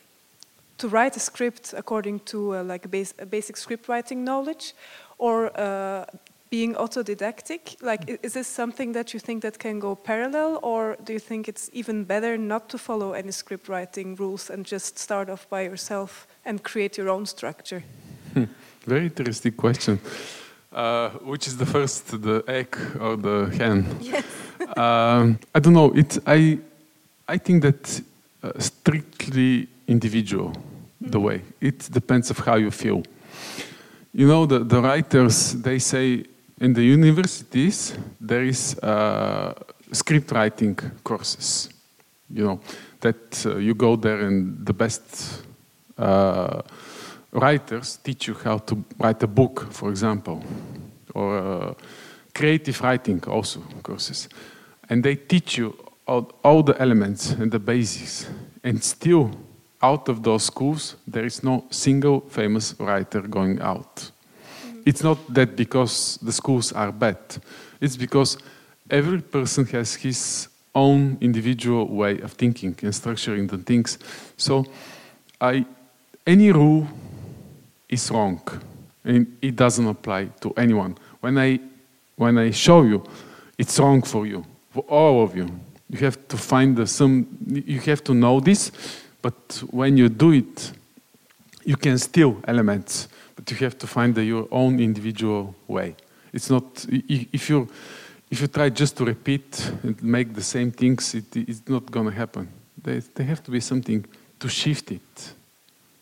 to 0.78 0.88
write 0.88 1.16
a 1.16 1.20
script 1.20 1.74
according 1.76 2.20
to 2.20 2.56
uh, 2.56 2.64
like 2.64 2.84
a, 2.84 2.88
base, 2.88 3.14
a, 3.18 3.26
basic 3.26 3.56
script 3.56 3.88
writing 3.88 4.24
knowledge, 4.24 4.74
or 5.18 5.50
uh, 5.58 6.04
being 6.50 6.74
autodidactic? 6.74 7.80
Like, 7.80 8.20
is 8.22 8.32
this 8.32 8.48
something 8.48 8.92
that 8.92 9.14
you 9.14 9.20
think 9.20 9.42
that 9.42 9.58
can 9.58 9.78
go 9.78 9.94
parallel, 9.94 10.58
or 10.62 10.96
do 11.04 11.12
you 11.12 11.20
think 11.20 11.48
it's 11.48 11.70
even 11.72 12.04
better 12.04 12.36
not 12.36 12.68
to 12.70 12.78
follow 12.78 13.12
any 13.12 13.30
script 13.30 13.68
writing 13.68 14.16
rules 14.16 14.50
and 14.50 14.66
just 14.66 14.98
start 14.98 15.30
off 15.30 15.48
by 15.48 15.62
yourself 15.62 16.26
and 16.44 16.62
create 16.62 16.98
your 16.98 17.08
own 17.08 17.26
structure? 17.26 17.84
Hmm. 18.34 18.44
Very 18.86 19.04
interesting 19.06 19.52
question. 19.52 20.00
Uh, 20.72 21.10
which 21.24 21.48
is 21.48 21.56
the 21.56 21.66
first, 21.66 22.22
the 22.22 22.44
egg 22.46 22.76
or 23.00 23.16
the 23.16 23.50
hen? 23.58 23.84
Yes. 24.00 24.24
Um, 24.76 25.38
I 25.54 25.60
don't 25.60 25.74
know. 25.74 25.92
It. 25.94 26.18
I. 26.26 26.58
I 27.28 27.38
think 27.38 27.62
that 27.62 28.02
uh, 28.42 28.58
strictly 28.58 29.68
individual. 29.86 30.52
The 31.00 31.18
mm-hmm. 31.18 31.26
way 31.26 31.42
it 31.60 31.88
depends 31.92 32.30
of 32.30 32.38
how 32.38 32.56
you 32.56 32.70
feel. 32.70 33.02
You 34.12 34.26
know, 34.26 34.46
the, 34.46 34.58
the 34.64 34.80
writers 34.82 35.52
they 35.52 35.78
say 35.78 36.24
in 36.60 36.74
the 36.74 36.82
universities, 36.82 37.94
there 38.20 38.44
is 38.44 38.76
uh, 38.78 39.54
script 39.92 40.32
writing 40.32 40.76
courses. 41.04 41.68
You 42.28 42.44
know, 42.44 42.60
that 43.00 43.46
uh, 43.46 43.56
you 43.56 43.74
go 43.74 43.96
there 43.96 44.20
and 44.20 44.66
the 44.66 44.72
best 44.72 45.42
uh, 45.96 46.62
writers 47.32 47.98
teach 48.02 48.28
you 48.28 48.34
how 48.34 48.58
to 48.58 48.84
write 48.98 49.22
a 49.22 49.26
book, 49.28 49.72
for 49.72 49.90
example, 49.90 50.42
or 51.14 51.38
uh, 51.38 51.74
creative 52.34 52.80
writing 52.82 53.22
also 53.26 53.60
courses. 53.82 54.28
And 54.90 55.02
they 55.02 55.14
teach 55.14 55.56
you 55.56 55.74
all, 56.06 56.30
all 56.44 56.62
the 56.62 56.78
elements 56.82 57.30
and 57.30 57.50
the 57.50 57.58
basics. 57.58 58.28
And 58.62 58.82
still, 58.82 59.30
out 59.82 60.08
of 60.08 60.22
those 60.22 60.44
schools, 60.44 60.96
there 61.06 61.24
is 61.24 61.42
no 61.42 61.64
single 61.70 62.20
famous 62.28 62.74
writer 62.78 63.22
going 63.22 63.60
out. 63.60 64.10
It's 64.84 65.02
not 65.02 65.18
that 65.32 65.56
because 65.56 66.18
the 66.20 66.32
schools 66.32 66.72
are 66.72 66.92
bad, 66.92 67.18
it's 67.80 67.96
because 67.96 68.36
every 68.90 69.22
person 69.22 69.64
has 69.66 69.94
his 69.94 70.48
own 70.74 71.16
individual 71.20 71.86
way 71.86 72.20
of 72.20 72.32
thinking 72.32 72.76
and 72.82 72.92
structuring 72.92 73.48
the 73.48 73.58
things. 73.58 73.98
So, 74.36 74.66
I, 75.40 75.64
any 76.26 76.52
rule 76.52 76.86
is 77.88 78.10
wrong, 78.10 78.40
and 79.04 79.36
it 79.40 79.56
doesn't 79.56 79.86
apply 79.86 80.26
to 80.40 80.52
anyone. 80.56 80.96
When 81.20 81.38
I, 81.38 81.60
when 82.16 82.38
I 82.38 82.50
show 82.50 82.82
you, 82.82 83.02
it's 83.58 83.78
wrong 83.78 84.02
for 84.02 84.26
you, 84.26 84.44
for 84.70 84.84
all 84.88 85.22
of 85.22 85.36
you. 85.36 85.48
You 85.88 85.98
have 85.98 86.28
to 86.28 86.36
find 86.36 86.88
some. 86.88 87.26
You 87.46 87.80
have 87.80 88.02
to 88.04 88.14
know 88.14 88.40
this, 88.40 88.70
but 89.20 89.62
when 89.70 89.96
you 89.96 90.08
do 90.08 90.32
it, 90.32 90.72
you 91.64 91.76
can 91.76 91.98
steal 91.98 92.36
elements, 92.46 93.08
but 93.34 93.50
you 93.50 93.56
have 93.58 93.76
to 93.78 93.86
find 93.86 94.16
your 94.16 94.46
own 94.50 94.80
individual 94.80 95.54
way. 95.66 95.96
It's 96.32 96.48
not 96.48 96.86
if 96.88 97.50
you 97.50 97.68
if 98.30 98.40
you 98.40 98.46
try 98.46 98.70
just 98.70 98.96
to 98.96 99.04
repeat 99.04 99.72
and 99.82 100.00
make 100.02 100.34
the 100.34 100.42
same 100.42 100.70
things, 100.70 101.14
it, 101.14 101.36
it's 101.36 101.62
not 101.68 101.90
going 101.90 102.06
to 102.06 102.12
happen. 102.12 102.48
There, 102.80 103.00
there 103.14 103.26
have 103.26 103.42
to 103.44 103.50
be 103.50 103.60
something 103.60 104.04
to 104.38 104.48
shift 104.48 104.92
it 104.92 105.32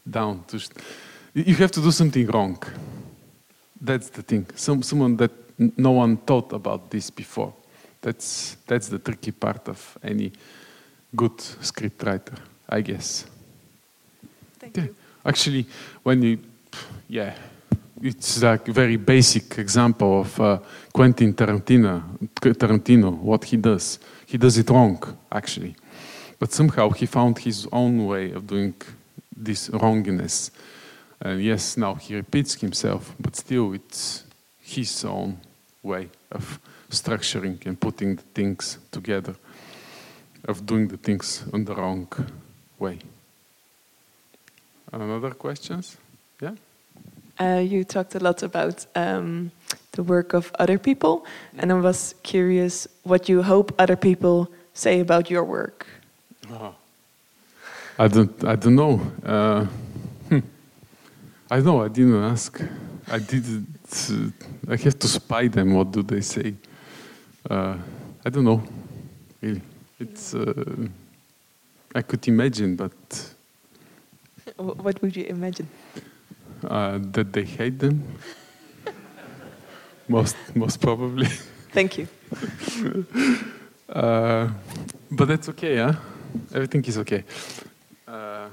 down. 0.09 0.45
To, 0.49 0.61
you 1.33 1.55
have 1.57 1.71
to 1.71 1.81
do 1.81 1.91
something 1.91 2.27
wrong. 2.27 2.62
That's 3.81 4.11
the 4.11 4.23
thing. 4.23 4.47
Some, 4.55 4.83
someone 4.83 5.16
that 5.16 5.31
no 5.79 5.93
one 5.93 6.19
thought 6.19 6.53
about 6.53 6.91
this 6.91 7.11
before. 7.11 7.55
That's, 8.01 8.57
that's 8.67 8.89
the 8.89 8.99
tricky 8.99 9.33
part 9.33 9.69
of 9.69 9.99
any 10.03 10.33
good 11.15 11.37
scriptwriter, 11.37 12.39
I 12.69 12.81
guess. 12.81 13.27
Thank 14.59 14.77
yeah. 14.77 14.85
you. 14.85 14.95
Actually, 15.25 15.67
when 16.03 16.23
you, 16.23 16.39
yeah, 17.09 17.35
it's 18.03 18.43
like 18.43 18.69
a 18.69 18.73
very 18.73 18.97
basic 18.97 19.59
example 19.59 20.21
of 20.21 20.41
uh, 20.41 20.59
Quentin 20.93 21.35
Tarantino, 21.35 22.03
Tarantino, 22.41 23.19
what 23.19 23.45
he 23.45 23.57
does. 23.57 23.99
He 24.27 24.39
does 24.39 24.59
it 24.59 24.71
wrong, 24.71 25.03
actually. 25.31 25.75
But 26.39 26.53
somehow 26.53 26.91
he 26.91 27.07
found 27.07 27.39
his 27.39 27.67
own 27.73 28.07
way 28.07 28.31
of 28.31 28.47
doing 28.47 28.75
this 29.37 29.71
wrongness. 29.71 30.51
And 31.21 31.43
yes, 31.43 31.77
now 31.77 31.95
he 31.95 32.15
repeats 32.15 32.55
himself, 32.55 33.15
but 33.19 33.35
still 33.35 33.73
it's 33.73 34.25
his 34.61 35.05
own 35.05 35.39
way 35.83 36.09
of 36.31 36.61
structuring 36.91 37.64
and 37.66 37.78
putting 37.78 38.16
the 38.16 38.22
things 38.34 38.78
together, 38.91 39.34
of 40.47 40.64
doing 40.64 40.89
the 40.89 40.97
things 40.97 41.45
in 41.53 41.64
the 41.64 41.74
wrong 41.74 42.09
way. 42.78 42.99
Another 44.93 45.30
questions? 45.32 45.97
Yeah? 46.41 46.55
Uh, 47.39 47.61
you 47.61 47.84
talked 47.84 48.14
a 48.14 48.18
lot 48.18 48.43
about 48.43 48.86
um, 48.95 49.51
the 49.93 50.03
work 50.03 50.34
of 50.34 50.51
other 50.59 50.78
people, 50.78 51.24
and 51.59 51.70
I 51.70 51.74
was 51.74 52.14
curious 52.22 52.89
what 53.03 53.28
you 53.28 53.43
hope 53.43 53.74
other 53.78 53.97
people 53.97 54.49
say 54.74 55.01
about 55.01 55.30
your 55.30 55.45
work. 55.45 55.86
Oh. 56.51 56.74
I 57.99 58.07
don't. 58.07 58.45
I 58.45 58.55
don't 58.55 58.76
know. 58.76 59.01
Uh, 59.24 59.64
hmm. 60.28 60.39
I 61.51 61.61
know. 61.61 61.82
I 61.82 61.89
didn't 61.89 62.22
ask. 62.22 62.61
I 63.11 63.18
didn't. 63.18 63.66
Uh, 64.09 64.72
I 64.72 64.76
have 64.76 64.99
to 65.01 65.09
spy 65.09 65.49
them. 65.49 65.74
What 65.74 65.91
do 65.91 66.03
they 66.05 66.20
say? 66.20 66.55
Uh, 67.49 67.77
I 68.25 68.31
don't 68.31 68.45
know. 68.45 68.63
Really, 69.41 69.63
it's. 69.99 70.35
Uh, 70.35 70.89
I 71.95 72.03
could 72.03 72.27
imagine, 72.29 72.77
but. 72.77 72.93
What 74.57 75.01
would 75.03 75.17
you 75.17 75.25
imagine? 75.25 75.69
Uh, 76.63 76.99
that 77.13 77.33
they 77.33 77.45
hate 77.45 77.79
them. 77.79 78.03
most, 80.09 80.37
most 80.55 80.81
probably. 80.81 81.29
Thank 81.73 81.99
you. 81.99 82.09
uh, 83.89 84.49
but 85.11 85.29
that's 85.29 85.49
okay, 85.51 85.77
huh? 85.77 85.95
Everything 86.53 86.85
is 86.85 86.99
okay. 86.99 87.25
Uh, 88.07 88.49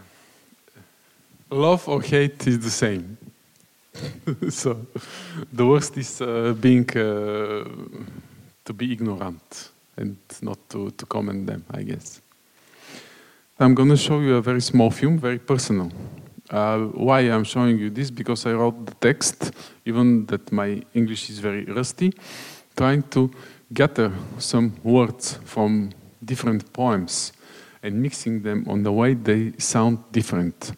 love 1.50 1.88
or 1.88 2.02
hate 2.02 2.48
is 2.48 2.60
the 2.60 2.70
same. 2.70 3.18
so, 4.50 4.86
the 5.52 5.66
worst 5.66 5.98
is 5.98 6.22
uh, 6.22 6.54
being 6.60 6.89
uh, 6.98 7.64
to 8.66 8.74
be 8.74 8.91
ignorant 8.91 9.70
and 9.97 10.18
not 10.41 10.57
to, 10.70 10.91
to 10.91 11.05
comment 11.05 11.47
them, 11.47 11.63
I 11.72 11.84
guess. 11.84 12.22
I'm 13.59 13.74
going 13.74 13.89
to 13.89 13.97
show 13.97 14.20
you 14.20 14.36
a 14.36 14.41
very 14.41 14.61
small 14.61 14.91
film, 14.91 15.18
very 15.18 15.39
personal. 15.39 15.91
Uh, 16.49 16.80
why 16.80 17.22
I'm 17.22 17.43
showing 17.43 17.78
you 17.78 17.89
this? 17.89 18.11
Because 18.11 18.45
I 18.45 18.51
wrote 18.51 18.86
the 18.86 18.93
text, 18.95 19.53
even 19.86 20.26
that 20.26 20.51
my 20.51 20.84
English 20.93 21.30
is 21.30 21.39
very 21.39 21.63
rusty, 21.66 22.13
trying 22.76 23.03
to 23.11 23.32
gather 23.74 24.11
some 24.38 24.76
words 24.84 25.39
from 25.45 25.91
different 26.24 26.72
poems 26.74 27.32
and 27.82 28.01
mixing 28.01 28.41
them 28.41 28.66
on 28.68 28.84
the 28.84 28.91
way 28.91 29.13
they 29.13 29.53
sound 29.57 29.99
different. 30.11 30.74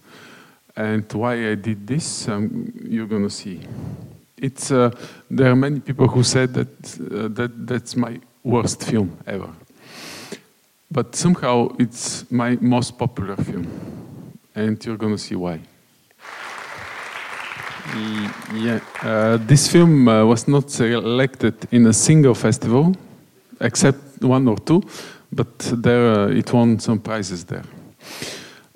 And 0.76 1.12
why 1.14 1.52
I 1.52 1.56
did 1.56 1.88
this, 1.88 2.28
um, 2.28 2.72
you're 2.88 3.08
gonna 3.08 3.30
see. 3.30 3.62
It's 4.42 4.72
uh, 4.72 4.92
there 5.32 5.52
are 5.52 5.56
many 5.56 5.80
people 5.80 6.08
who 6.08 6.24
said 6.24 6.54
that 6.54 6.68
uh, 7.00 7.28
that 7.30 7.68
that's 7.68 7.96
my 7.96 8.20
worst 8.44 8.84
film 8.84 9.18
ever, 9.26 9.50
but 10.92 11.16
somehow 11.16 11.70
it's 11.80 12.30
my 12.32 12.58
most 12.62 12.98
popular 12.98 13.36
film 13.36 13.68
and 14.58 14.84
you're 14.86 14.98
going 14.98 15.16
to 15.16 15.18
see 15.18 15.36
why. 15.36 15.60
Yeah, 18.54 18.80
uh, 19.02 19.38
this 19.38 19.72
film 19.72 20.08
uh, 20.08 20.26
was 20.26 20.48
not 20.48 20.70
selected 20.70 21.56
in 21.72 21.86
a 21.88 21.94
single 21.94 22.36
festival, 22.36 22.96
except 23.62 24.22
one 24.22 24.48
or 24.48 24.58
two, 24.58 24.82
but 25.32 25.58
there 25.60 26.12
uh, 26.12 26.28
it 26.28 26.52
won 26.52 26.80
some 26.80 27.00
prizes 27.00 27.46
there. 27.46 27.64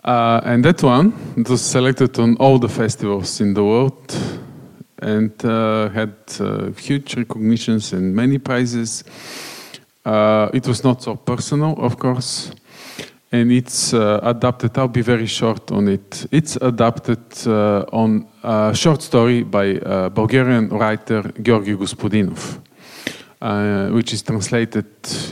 Uh, 0.04 0.42
and 0.46 0.64
that 0.64 0.82
one 0.82 1.14
was 1.50 1.62
selected 1.62 2.18
on 2.20 2.36
all 2.38 2.58
the 2.58 2.70
festivals 2.70 3.42
in 3.42 3.54
the 3.54 3.64
world 3.64 4.16
and 5.02 5.32
uh, 5.44 5.90
had 5.90 6.14
uh, 6.40 6.72
huge 6.72 7.16
recognitions 7.16 7.94
and 7.94 8.16
many 8.16 8.38
prizes. 8.38 9.04
it 10.54 10.68
was 10.68 10.84
not 10.84 11.02
so 11.04 11.16
personal, 11.16 11.76
of 11.78 11.98
course 11.98 12.52
and 13.32 13.52
it's 13.52 13.94
uh, 13.94 14.20
adapted. 14.24 14.78
I'll 14.78 14.88
be 14.88 15.02
very 15.02 15.26
short 15.26 15.72
on 15.72 15.88
it. 15.88 16.28
It's 16.32 16.58
adapted 16.58 17.20
uh, 17.48 17.86
on 17.92 18.28
a 18.44 18.74
short 18.76 19.02
story 19.02 19.44
by 19.44 19.76
uh, 19.76 20.10
Bulgarian 20.10 20.70
writer 20.70 21.32
Georgi 21.42 21.76
Gospodinov, 21.76 22.60
uh, 23.42 23.88
which 23.90 24.14
is 24.14 24.22
translated 24.22 24.86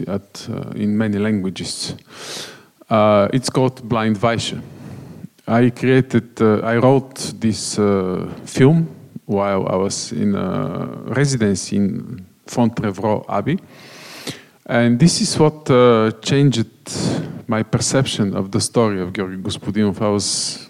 at, 0.07 0.47
uh, 0.49 0.72
in 0.76 0.97
many 0.97 1.17
languages. 1.17 1.95
Uh, 2.89 3.28
it's 3.34 3.49
called 3.49 3.88
Blind 3.88 4.17
Vaisha. 4.17 4.61
I 5.47 5.72
created, 5.72 6.39
I 6.41 6.78
wrote 6.78 7.34
this 7.39 7.76
film 8.45 8.88
while 9.30 9.67
I 9.69 9.75
was 9.75 10.11
in 10.11 10.34
a 10.34 10.88
residency 11.05 11.75
in 11.75 12.25
Fontevraud 12.47 13.25
Abbey. 13.30 13.59
And 14.65 14.99
this 14.99 15.21
is 15.21 15.38
what 15.38 15.65
changed 16.21 16.65
my 17.47 17.63
perception 17.63 18.36
of 18.36 18.49
the 18.51 18.59
story 18.59 19.01
of 19.01 19.13
Georgi 19.13 19.38
Gospodinov. 19.38 20.01
I 20.01 20.09
was 20.09 20.69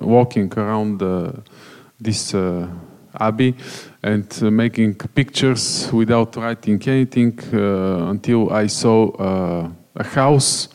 walking 0.00 0.52
around 0.56 1.02
uh, 1.02 1.32
this 2.00 2.34
uh, 2.34 2.66
abbey 3.20 3.54
and 4.02 4.26
uh, 4.42 4.50
making 4.50 4.94
pictures 5.14 5.90
without 5.92 6.36
writing 6.36 6.82
anything 6.86 7.38
uh, 7.52 8.08
until 8.10 8.50
I 8.50 8.68
saw 8.68 9.10
uh, 9.12 9.70
a 9.96 10.04
house 10.04 10.68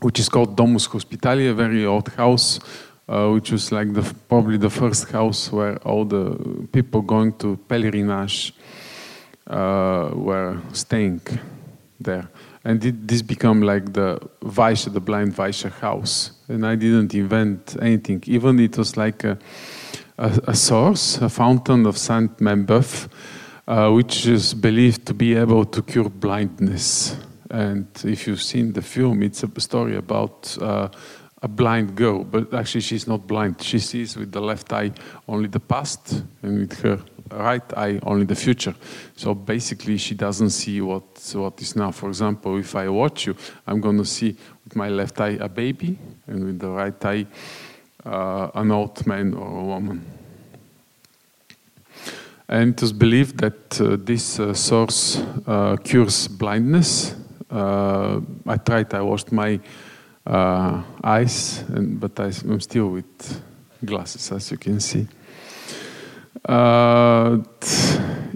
which 0.00 0.18
is 0.18 0.28
called 0.28 0.56
Domus 0.56 0.88
Hospitali, 0.88 1.50
a 1.50 1.54
very 1.54 1.84
old 1.84 2.08
house, 2.08 2.58
uh, 2.58 2.89
which 3.32 3.50
was 3.50 3.72
like 3.72 3.92
the, 3.92 4.02
probably 4.28 4.56
the 4.56 4.70
first 4.70 5.10
house 5.10 5.50
where 5.52 5.76
all 5.78 6.04
the 6.04 6.66
people 6.72 7.02
going 7.02 7.32
to 7.38 7.58
pelerinage 7.68 8.52
were 9.46 10.60
staying 10.72 11.20
there 11.98 12.28
and 12.64 12.84
it, 12.84 13.08
this 13.08 13.22
become 13.22 13.62
like 13.62 13.92
the 13.92 14.18
Vaisha, 14.42 14.92
the 14.92 15.00
blind 15.00 15.34
Vaisha 15.34 15.70
house. 15.70 16.32
And 16.48 16.66
I 16.66 16.74
didn't 16.74 17.14
invent 17.14 17.76
anything. 17.80 18.22
Even 18.26 18.60
it 18.60 18.76
was 18.76 18.96
like 18.96 19.24
a, 19.24 19.38
a, 20.18 20.40
a 20.48 20.54
source, 20.54 21.18
a 21.18 21.28
fountain 21.28 21.86
of 21.86 21.96
Saint 21.96 22.36
Membeuf, 22.38 23.08
uh, 23.66 23.90
which 23.90 24.26
is 24.26 24.52
believed 24.52 25.06
to 25.06 25.14
be 25.14 25.34
able 25.34 25.64
to 25.64 25.82
cure 25.82 26.10
blindness. 26.10 27.16
And 27.50 27.86
if 28.04 28.26
you've 28.26 28.42
seen 28.42 28.72
the 28.72 28.82
film, 28.82 29.22
it's 29.22 29.42
a 29.42 29.60
story 29.60 29.96
about 29.96 30.56
uh, 30.60 30.88
a 31.42 31.48
blind 31.48 31.96
girl, 31.96 32.24
but 32.24 32.52
actually 32.52 32.82
she's 32.82 33.06
not 33.06 33.26
blind. 33.26 33.62
She 33.62 33.78
sees 33.78 34.16
with 34.16 34.32
the 34.32 34.40
left 34.40 34.72
eye 34.72 34.92
only 35.26 35.48
the 35.48 35.60
past, 35.60 36.22
and 36.42 36.60
with 36.60 36.80
her 36.80 36.98
right 37.30 37.62
eye 37.76 37.98
only 38.02 38.26
the 38.26 38.34
future. 38.34 38.74
So 39.16 39.34
basically, 39.34 39.96
she 39.96 40.14
doesn't 40.14 40.50
see 40.50 40.80
what 40.80 41.02
what 41.34 41.60
is 41.60 41.76
now. 41.76 41.92
For 41.92 42.08
example, 42.08 42.58
if 42.58 42.74
I 42.76 42.88
watch 42.88 43.26
you, 43.26 43.36
I'm 43.66 43.80
going 43.80 43.98
to 43.98 44.04
see 44.04 44.36
with 44.64 44.76
my 44.76 44.88
left 44.88 45.20
eye 45.20 45.38
a 45.40 45.48
baby, 45.48 45.98
and 46.26 46.44
with 46.44 46.58
the 46.58 46.68
right 46.68 47.04
eye 47.04 47.26
uh, 48.04 48.50
an 48.54 48.70
old 48.70 49.06
man 49.06 49.34
or 49.34 49.60
a 49.60 49.64
woman. 49.64 50.04
And 52.48 52.74
it 52.74 52.82
is 52.82 52.92
believed 52.92 53.38
that 53.38 53.80
uh, 53.80 53.96
this 53.96 54.40
uh, 54.40 54.52
source 54.54 55.22
uh, 55.46 55.76
cures 55.76 56.26
blindness. 56.28 57.14
Uh, 57.48 58.20
I 58.46 58.56
tried. 58.56 58.92
I 58.92 59.02
washed 59.02 59.32
my 59.32 59.60
uh, 60.30 60.82
eyes, 61.02 61.64
and, 61.68 61.98
but 61.98 62.18
I, 62.20 62.26
am 62.48 62.60
still 62.60 62.88
with 62.88 63.42
glasses, 63.84 64.30
as 64.30 64.50
you 64.50 64.58
can 64.58 64.78
see. 64.80 65.06
Uh, 66.44 67.38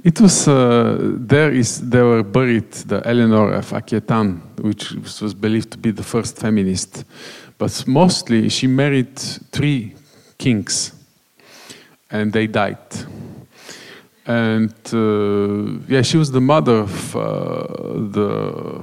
it 0.03 0.20
was 0.20 0.49
uh, 0.49 0.99
there 1.01 1.53
is 1.53 1.80
there 1.88 2.05
were 2.05 2.22
buried 2.22 2.70
the 2.72 3.01
Eleanor 3.07 3.55
of 3.55 3.72
Aquitaine, 3.72 4.42
which 4.61 4.92
was 5.22 5.34
believed 5.34 5.70
to 5.70 5.78
be 5.78 5.92
the 5.92 6.03
first 6.03 6.38
feminist, 6.38 7.05
but 7.59 7.84
mostly 7.86 8.49
she 8.49 8.66
married 8.66 9.16
three 9.53 9.95
kings, 10.36 10.92
and 12.11 12.32
they 12.32 12.47
died. 12.47 12.76
And 14.26 14.74
uh, 14.92 15.80
yeah, 15.88 16.03
she 16.03 16.16
was 16.16 16.32
the 16.32 16.40
mother 16.40 16.78
of 16.80 17.16
uh, 17.16 17.20
the 18.11 18.82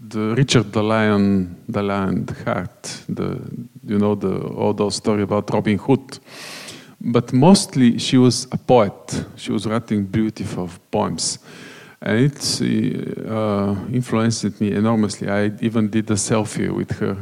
the 0.00 0.34
Richard 0.36 0.72
the 0.72 0.82
Lion, 0.82 1.56
the 1.68 1.82
Lion 1.82 2.26
Heart, 2.44 3.04
the 3.08 3.40
you 3.84 3.98
know 3.98 4.14
the 4.14 4.38
all 4.56 4.72
those 4.72 4.96
story 4.96 5.22
about 5.22 5.52
Robin 5.52 5.78
Hood. 5.78 6.18
But 7.00 7.32
mostly 7.32 7.98
she 7.98 8.18
was 8.18 8.46
a 8.52 8.56
poet. 8.56 9.24
She 9.36 9.52
was 9.52 9.66
writing 9.66 10.04
beautiful 10.04 10.70
poems, 10.90 11.38
and 12.00 12.18
it 12.18 12.60
uh, 13.28 13.74
influenced 13.92 14.60
me 14.60 14.72
enormously. 14.72 15.28
I 15.28 15.52
even 15.60 15.88
did 15.88 16.10
a 16.10 16.16
selfie 16.16 16.70
with 16.70 16.98
her 16.98 17.16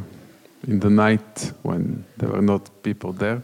in 0.67 0.81
the 0.81 0.91
night 0.91 1.53
when 1.63 2.05
there 2.17 2.31
were 2.31 2.43
not 2.43 2.71
people 2.83 3.13
there 3.13 3.43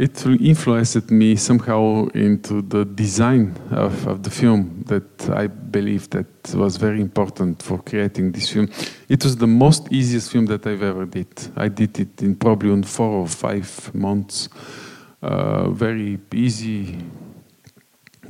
it 0.00 0.24
influenced 0.26 1.10
me 1.10 1.36
somehow 1.36 2.06
into 2.14 2.62
the 2.62 2.86
design 2.86 3.54
of, 3.70 4.06
of, 4.06 4.22
the 4.22 4.30
film 4.30 4.82
that 4.86 5.28
I 5.28 5.46
believe 5.46 6.08
that 6.10 6.26
was 6.54 6.78
very 6.78 7.02
important 7.02 7.62
for 7.62 7.78
creating 7.82 8.32
this 8.32 8.48
film. 8.48 8.70
It 9.10 9.22
was 9.22 9.36
the 9.36 9.46
most 9.46 9.92
easiest 9.92 10.32
film 10.32 10.46
that 10.46 10.66
I've 10.66 10.82
ever 10.82 11.04
did. 11.04 11.28
I 11.54 11.68
did 11.68 12.00
it 12.00 12.22
in 12.22 12.34
probably 12.36 12.72
in 12.72 12.82
four 12.82 13.10
or 13.10 13.28
five 13.28 13.94
months. 13.94 14.48
Uh, 15.22 15.68
very 15.68 16.18
easy 16.32 16.96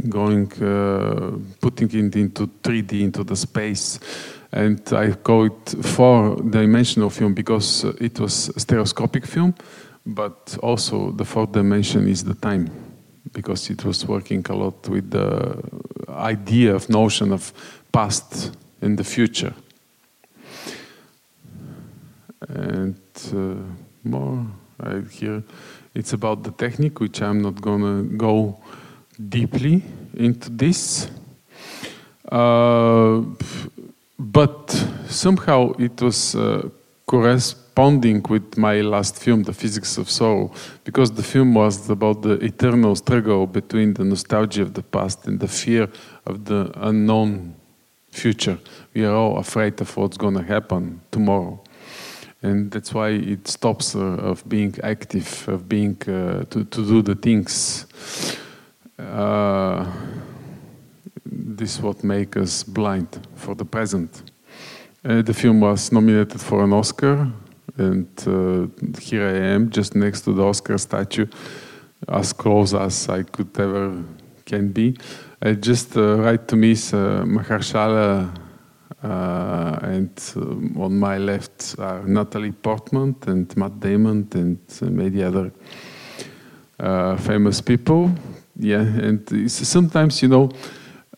going, 0.08 0.50
uh, 0.60 1.38
putting 1.60 1.88
it 1.88 2.16
into 2.16 2.48
3D, 2.48 3.00
into 3.00 3.22
the 3.22 3.36
space. 3.36 4.00
And 4.50 4.80
I 4.92 5.12
call 5.12 5.46
it 5.46 5.68
four-dimensional 5.84 7.10
film 7.10 7.34
because 7.34 7.84
it 8.00 8.18
was 8.18 8.50
stereoscopic 8.56 9.24
film 9.24 9.54
but 10.06 10.58
also 10.62 11.10
the 11.12 11.24
fourth 11.24 11.52
dimension 11.52 12.08
is 12.08 12.24
the 12.24 12.34
time 12.34 12.70
because 13.32 13.70
it 13.70 13.84
was 13.84 14.06
working 14.06 14.44
a 14.48 14.54
lot 14.54 14.88
with 14.88 15.10
the 15.10 15.56
idea 16.08 16.74
of 16.74 16.88
notion 16.88 17.32
of 17.32 17.52
past 17.92 18.56
and 18.82 18.98
the 18.98 19.04
future. 19.04 19.54
And 22.48 22.96
uh, 23.32 23.54
more 24.04 24.46
right 24.78 25.08
here 25.10 25.42
it's 25.94 26.12
about 26.12 26.42
the 26.42 26.50
technique 26.52 27.00
which 27.00 27.20
i'm 27.20 27.42
not 27.42 27.60
gonna 27.60 28.02
go 28.02 28.58
deeply 29.28 29.82
into 30.14 30.50
this. 30.50 31.08
Uh, 32.30 33.22
but 34.18 34.70
somehow 35.08 35.72
it 35.78 36.00
was 36.00 36.34
uh, 36.34 36.68
corresponding 37.70 38.22
with 38.28 38.56
my 38.56 38.80
last 38.80 39.16
film, 39.22 39.44
The 39.44 39.52
Physics 39.52 39.98
of 39.98 40.10
Sorrow, 40.10 40.50
because 40.84 41.12
the 41.12 41.22
film 41.22 41.54
was 41.54 41.88
about 41.88 42.22
the 42.22 42.32
eternal 42.44 42.96
struggle 42.96 43.46
between 43.46 43.94
the 43.94 44.04
nostalgia 44.04 44.62
of 44.62 44.72
the 44.74 44.82
past 44.82 45.26
and 45.28 45.38
the 45.38 45.48
fear 45.48 45.88
of 46.26 46.44
the 46.44 46.72
unknown 46.74 47.54
future. 48.10 48.58
We 48.94 49.04
are 49.04 49.14
all 49.14 49.38
afraid 49.38 49.80
of 49.80 49.96
what's 49.96 50.16
going 50.16 50.34
to 50.34 50.42
happen 50.42 51.00
tomorrow. 51.10 51.60
And 52.42 52.70
that's 52.70 52.92
why 52.92 53.10
it 53.10 53.46
stops 53.46 53.94
uh, 53.94 54.30
of 54.30 54.42
being 54.48 54.74
active, 54.82 55.48
of 55.48 55.68
being 55.68 55.96
uh, 56.08 56.44
to, 56.50 56.64
to 56.64 56.86
do 56.86 57.02
the 57.02 57.14
things. 57.14 57.86
Uh, 58.98 59.86
this 61.24 61.76
is 61.76 61.82
what 61.82 62.02
makes 62.02 62.36
us 62.36 62.64
blind 62.64 63.28
for 63.36 63.54
the 63.54 63.64
present. 63.64 64.22
Uh, 65.04 65.22
the 65.22 65.34
film 65.34 65.60
was 65.60 65.92
nominated 65.92 66.40
for 66.40 66.64
an 66.64 66.72
Oscar, 66.72 67.30
and 67.76 68.08
uh, 68.26 68.66
here 69.00 69.26
I 69.26 69.54
am, 69.54 69.70
just 69.70 69.94
next 69.94 70.22
to 70.22 70.32
the 70.32 70.42
Oscar 70.42 70.78
statue, 70.78 71.26
as 72.08 72.32
close 72.32 72.74
as 72.74 73.08
I 73.08 73.22
could 73.22 73.58
ever 73.58 74.02
can 74.44 74.72
be. 74.72 74.96
Uh, 75.42 75.52
just 75.52 75.96
right 75.96 76.46
to 76.48 76.56
me 76.56 76.72
is 76.72 76.92
Mahershala, 76.92 78.34
and 79.02 80.10
on 80.78 80.98
my 80.98 81.18
left 81.18 81.76
are 81.78 82.02
Natalie 82.06 82.52
Portman 82.52 83.16
and 83.26 83.56
Matt 83.56 83.80
Damon 83.80 84.28
and 84.34 84.58
many 84.82 85.22
other 85.22 85.52
famous 87.18 87.60
people. 87.60 88.10
Yeah, 88.56 88.80
and 88.80 89.50
sometimes 89.50 90.22
you 90.22 90.28
know. 90.28 90.50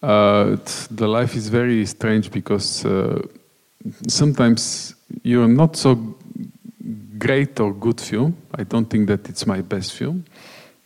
Uh, 0.03 0.57
the 0.91 1.07
life 1.07 1.37
is 1.37 1.49
very 1.49 1.87
strange 1.87 2.29
because 2.33 2.85
uh, 2.85 3.23
sometimes 4.09 4.97
you're 5.23 5.47
not 5.47 5.77
so 5.77 5.95
great 7.23 7.61
or 7.61 7.73
good 7.73 8.01
film. 8.01 8.37
I 8.53 8.65
don't 8.65 8.91
think 8.91 9.07
that 9.07 9.29
it's 9.29 9.47
my 9.47 9.61
best 9.63 9.93
film. 9.93 10.25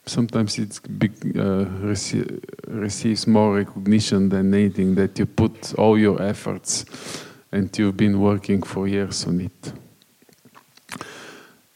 Sometimes 0.05 0.59
it 0.59 0.79
uh, 0.85 1.65
rece 1.83 2.41
receives 2.69 3.27
more 3.27 3.57
recognition 3.57 4.29
than 4.29 4.55
anything 4.55 4.95
that 4.97 5.19
you 5.19 5.27
put 5.27 5.75
all 5.79 5.99
your 5.99 6.21
efforts 6.23 6.85
and 7.51 7.77
you've 7.79 7.97
been 7.97 8.21
working 8.21 8.63
for 8.63 8.87
years 8.87 9.27
on 9.27 9.41
it. 9.41 9.73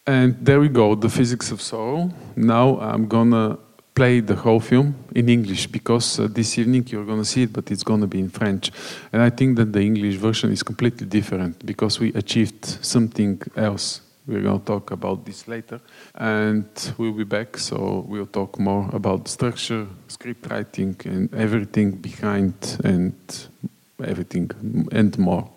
And 0.07 0.37
there 0.45 0.61
we 0.61 0.69
go, 0.69 0.95
the 0.95 1.09
physics 1.09 1.51
of 1.53 1.61
sorrow. 1.63 2.11
Now 2.37 2.79
I'm 2.81 3.09
gonna 3.09 3.59
play 3.95 4.21
the 4.21 4.37
whole 4.37 4.61
film 4.61 4.95
in 5.15 5.29
English 5.29 5.67
because 5.69 6.21
uh, 6.21 6.29
this 6.31 6.59
evening 6.59 6.87
you're 6.89 7.05
going 7.05 7.19
to 7.19 7.25
see 7.25 7.43
it, 7.43 7.53
but 7.53 7.71
it's 7.71 7.83
going 7.83 8.01
to 8.01 8.07
be 8.07 8.19
in 8.19 8.31
French. 8.31 8.71
And 9.13 9.21
I 9.21 9.31
think 9.31 9.57
that 9.57 9.73
the 9.73 9.81
English 9.81 10.17
version 10.17 10.53
is 10.53 10.63
completely 10.63 11.07
different 11.07 11.67
because 11.67 12.01
we 12.01 12.13
achieved 12.15 12.65
something 12.65 13.43
else. 13.57 14.01
We're 14.31 14.43
going 14.43 14.61
to 14.61 14.65
talk 14.65 14.93
about 14.93 15.25
this 15.25 15.49
later. 15.49 15.81
And 16.15 16.69
we'll 16.99 17.13
be 17.13 17.25
back, 17.25 17.59
so 17.59 18.05
we'll 18.07 18.27
talk 18.27 18.61
more 18.61 18.89
about 18.93 19.27
structure, 19.27 19.89
script 20.07 20.49
writing, 20.49 20.95
and 21.05 21.35
everything 21.35 21.91
behind 21.91 22.55
and 22.85 23.15
everything 24.05 24.51
and 24.93 25.19
more. 25.19 25.51